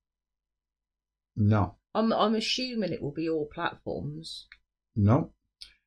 [1.36, 1.76] No.
[1.94, 4.46] I'm I'm assuming it will be all platforms.
[4.96, 5.32] No.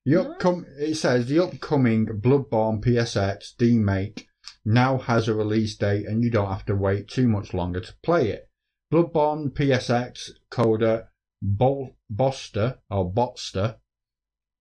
[0.05, 4.27] The upcom- it says the upcoming Bloodborne PSX demake
[4.63, 7.93] now has a release date and you don't have to wait too much longer to
[8.03, 8.49] play it.
[8.91, 11.07] Bloodborne PSX coder
[11.41, 13.77] Bol- Boster or Botster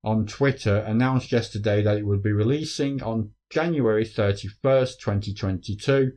[0.04, 6.12] on Twitter announced yesterday that it would be releasing on January 31st, 2022.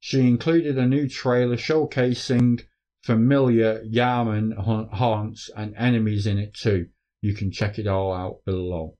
[0.00, 2.62] She included a new trailer showcasing
[3.02, 6.88] familiar Yharnam ha- haunts and enemies in it too.
[7.22, 8.96] You can check it all out below.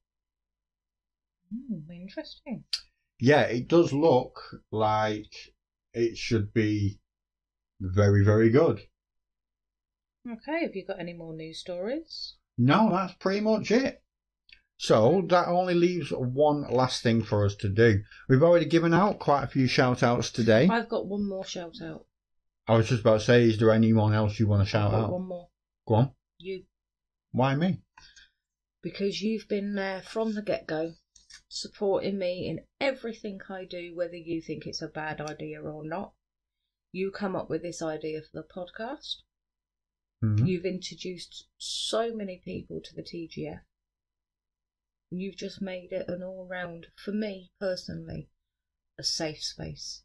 [1.52, 2.64] Hmm, interesting.
[3.18, 4.40] Yeah, it does look
[4.70, 5.34] like
[5.92, 7.00] it should be
[7.80, 8.80] very, very good.
[10.26, 12.36] Okay, have you got any more news stories?
[12.56, 14.02] No, that's pretty much it.
[14.78, 18.02] So that only leaves one last thing for us to do.
[18.28, 20.68] We've already given out quite a few shout outs today.
[20.68, 22.06] I've got one more shout out.
[22.68, 25.00] I was just about to say, is there anyone else you want to shout I've
[25.00, 25.12] got out?
[25.12, 25.48] one more.
[25.86, 26.10] Go on.
[26.38, 26.64] You,
[27.32, 27.82] Why me?
[28.82, 30.94] Because you've been there from the get go,
[31.48, 36.12] supporting me in everything I do, whether you think it's a bad idea or not.
[36.90, 39.22] You come up with this idea for the podcast.
[40.22, 40.46] Mhm.
[40.46, 43.62] You've introduced so many people to the TGF.
[45.10, 48.30] You've just made it an all round, for me personally,
[48.98, 50.02] a safe space.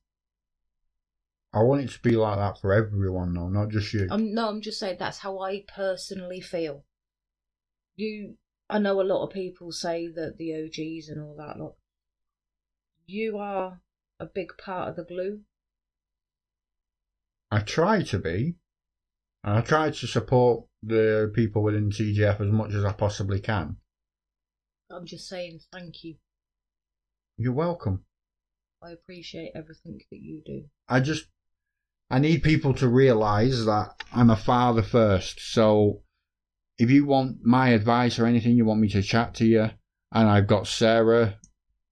[1.53, 4.07] I want it to be like that for everyone, though, not just you.
[4.11, 6.85] I'm no, I'm just saying that's how I personally feel.
[7.95, 8.37] You,
[8.69, 11.75] I know a lot of people say that the OGs and all that lot.
[13.05, 13.81] You are
[14.19, 15.41] a big part of the glue.
[17.49, 18.55] I try to be.
[19.43, 23.77] And I try to support the people within TGF as much as I possibly can.
[24.91, 26.15] I'm just saying thank you.
[27.37, 28.03] You're welcome.
[28.83, 30.65] I appreciate everything that you do.
[30.89, 31.27] I just
[32.09, 35.39] I need people to realise that I'm a father first.
[35.39, 36.03] So
[36.77, 39.69] if you want my advice or anything, you want me to chat to you,
[40.11, 41.39] and I've got Sarah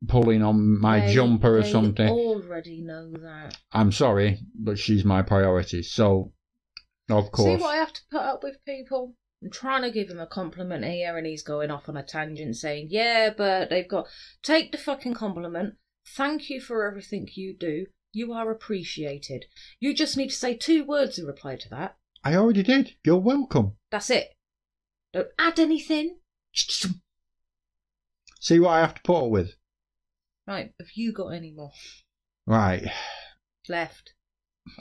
[0.07, 3.57] pulling on my They- jumper or they something, Already know that.
[3.72, 5.82] I'm sorry, but she's my priority.
[5.82, 6.34] So
[7.10, 7.57] of course.
[7.57, 9.16] See what I have to put up with, people?
[9.44, 12.56] I'm trying to give him a compliment here, and he's going off on a tangent
[12.56, 14.07] saying, Yeah, but they've got.
[14.41, 15.76] Take the fucking compliment.
[16.07, 17.88] Thank you for everything you do.
[18.12, 19.45] You are appreciated.
[19.80, 21.98] You just need to say two words in reply to that.
[22.24, 22.95] I already did.
[23.03, 23.74] You're welcome.
[23.91, 24.35] That's it.
[25.16, 26.18] Don't add anything.
[28.42, 29.56] See what I have to put up with.
[30.46, 31.72] Right, have you got any more?
[32.46, 32.92] Right.
[33.70, 34.14] Left.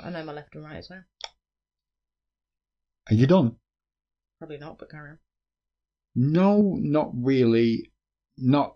[0.03, 1.05] I know my left and right as well.
[3.09, 3.55] Are you done?
[4.41, 5.19] Probably not, but carry on.
[6.17, 7.93] No, not really.
[8.37, 8.75] Not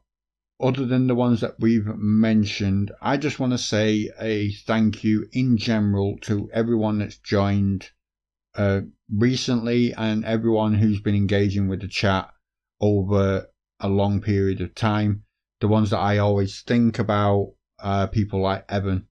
[0.60, 2.93] other than the ones that we've mentioned.
[3.02, 7.90] I just want to say a thank you in general to everyone that's joined
[8.59, 8.80] uh,
[9.14, 12.28] recently and everyone who's been engaging with the chat
[12.80, 13.47] over
[13.80, 15.22] a long period of time.
[15.60, 19.06] The ones that I always think about, uh, people like Evan.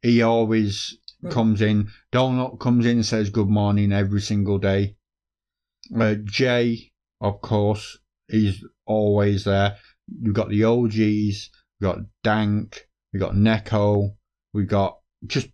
[0.00, 0.98] He always
[1.30, 4.96] comes in, Donut comes in and says good morning every single day.
[5.98, 7.98] Uh, Jay, of course,
[8.28, 9.76] is always there.
[10.22, 14.14] We've got the OGs, we've got Dank, we've got Neko,
[14.52, 15.48] we've got just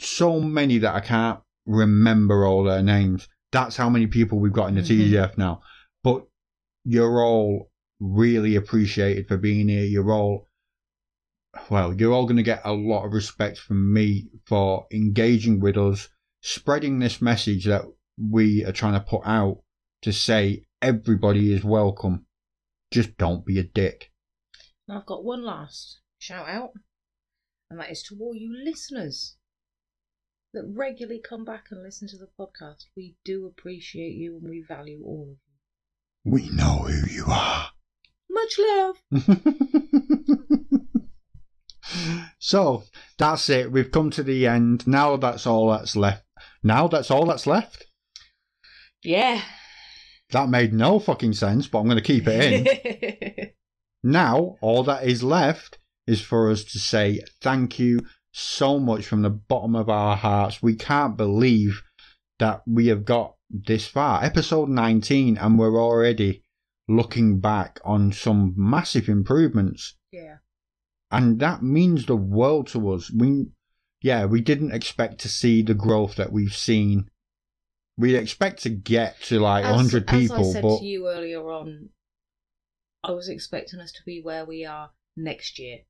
[0.00, 3.28] so many that I can't remember all their names.
[3.52, 4.86] That's how many people we've got in the Mhm.
[4.86, 5.62] TGF now.
[6.02, 6.26] But
[6.84, 7.70] you're all
[8.00, 9.84] really appreciated for being here.
[9.84, 10.48] You're all,
[11.70, 15.76] well, you're all going to get a lot of respect from me for engaging with
[15.76, 16.08] us,
[16.40, 17.82] spreading this message that
[18.18, 19.62] we are trying to put out
[20.02, 22.26] to say everybody is welcome.
[22.90, 24.10] Just don't be a dick.
[24.88, 26.72] And I've got one last shout out,
[27.70, 29.36] and that is to all you listeners
[30.52, 32.84] that regularly come back and listen to the podcast.
[32.96, 35.36] We do appreciate you and we value all of you.
[36.24, 37.70] We know who you are.
[38.30, 39.02] Much love.
[42.38, 42.84] so
[43.18, 43.72] that's it.
[43.72, 44.86] We've come to the end.
[44.86, 46.24] Now that's all that's left.
[46.62, 47.86] Now that's all that's left.
[49.02, 49.42] Yeah.
[50.30, 53.50] That made no fucking sense, but I'm going to keep it in.
[54.10, 58.00] now all that is left is for us to say thank you
[58.32, 60.62] so much from the bottom of our hearts.
[60.62, 61.82] We can't believe
[62.38, 64.24] that we have got this far.
[64.24, 66.42] Episode 19, and we're already
[66.88, 69.96] looking back on some massive improvements.
[70.10, 70.36] yeah.
[71.10, 73.10] and that means the world to us.
[73.10, 73.46] We,
[74.00, 77.10] yeah, we didn't expect to see the growth that we've seen.
[77.98, 81.08] We expect to get to like As- 100 people, As I said but to you
[81.08, 81.90] earlier on,
[83.04, 85.80] I was expecting us to be where we are next year,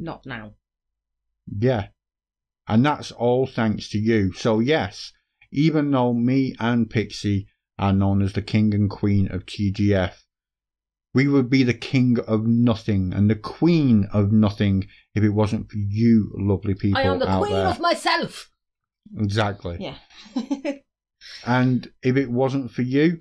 [0.00, 0.54] not now.
[1.46, 1.88] Yeah,
[2.68, 4.32] and that's all thanks to you.
[4.32, 5.12] So yes,
[5.52, 7.48] even though me and Pixie
[7.78, 10.14] are known as the king and queen of TGF,
[11.14, 15.70] we would be the king of nothing and the queen of nothing if it wasn't
[15.70, 17.66] for you, lovely people I am the out queen there.
[17.68, 18.50] of myself.
[19.18, 19.78] exactly.
[19.80, 20.72] Yeah.
[21.44, 23.20] And if it wasn't for you,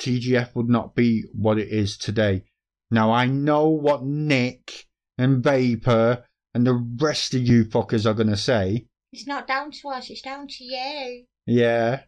[0.00, 2.44] TGF would not be what it is today.
[2.90, 4.86] Now I know what Nick
[5.16, 6.24] and Vapor
[6.54, 8.86] and the rest of you fuckers are gonna say.
[9.12, 11.24] It's not down to us, it's down to you.
[11.46, 12.00] Yeah,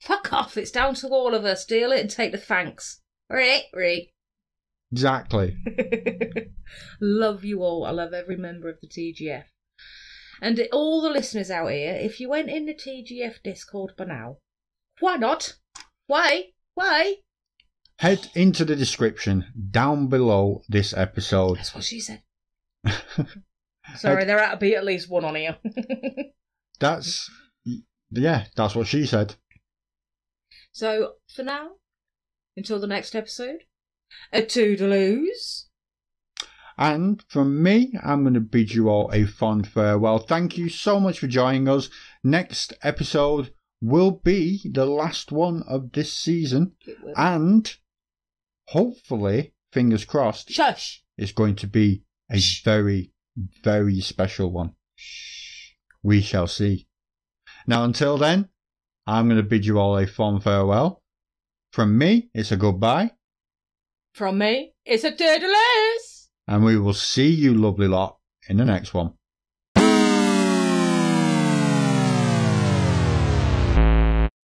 [0.00, 0.56] Fuck off.
[0.56, 1.64] It's down to all of us.
[1.64, 3.00] Deal it and take the thanks.
[3.30, 4.08] Right, right.
[4.92, 5.56] exactly.
[7.00, 7.84] love you all.
[7.84, 9.44] I love every member of the TGF.
[10.40, 14.36] And all the listeners out here, if you went in the TGF Discord by now,
[15.00, 15.56] why not?
[16.06, 16.50] Why?
[16.74, 17.16] Why?
[17.98, 21.58] Head into the description down below this episode.
[21.58, 22.22] That's what she said.
[23.96, 25.56] Sorry, there ought to be at least one on here.
[26.80, 27.30] That's
[28.10, 29.34] yeah, that's what she said.
[30.72, 31.70] so, for now,
[32.56, 33.64] until the next episode,
[34.32, 35.64] a toodaloos.
[36.78, 40.18] And from me, I'm going to bid you all a fond farewell.
[40.20, 41.90] Thank you so much for joining us.
[42.22, 46.72] Next episode will be the last one of this season.
[47.16, 47.74] And
[48.68, 51.02] hopefully, fingers crossed, Shush!
[51.16, 53.12] it's going to be a very,
[53.62, 54.74] very special one.
[56.02, 56.86] We shall see.
[57.66, 58.48] Now, until then,
[59.06, 61.02] I'm going to bid you all a fond farewell.
[61.72, 63.12] From me, it's a goodbye.
[64.14, 66.28] From me, it's a toodaloos!
[66.46, 69.14] And we will see you, lovely lot, in the next one.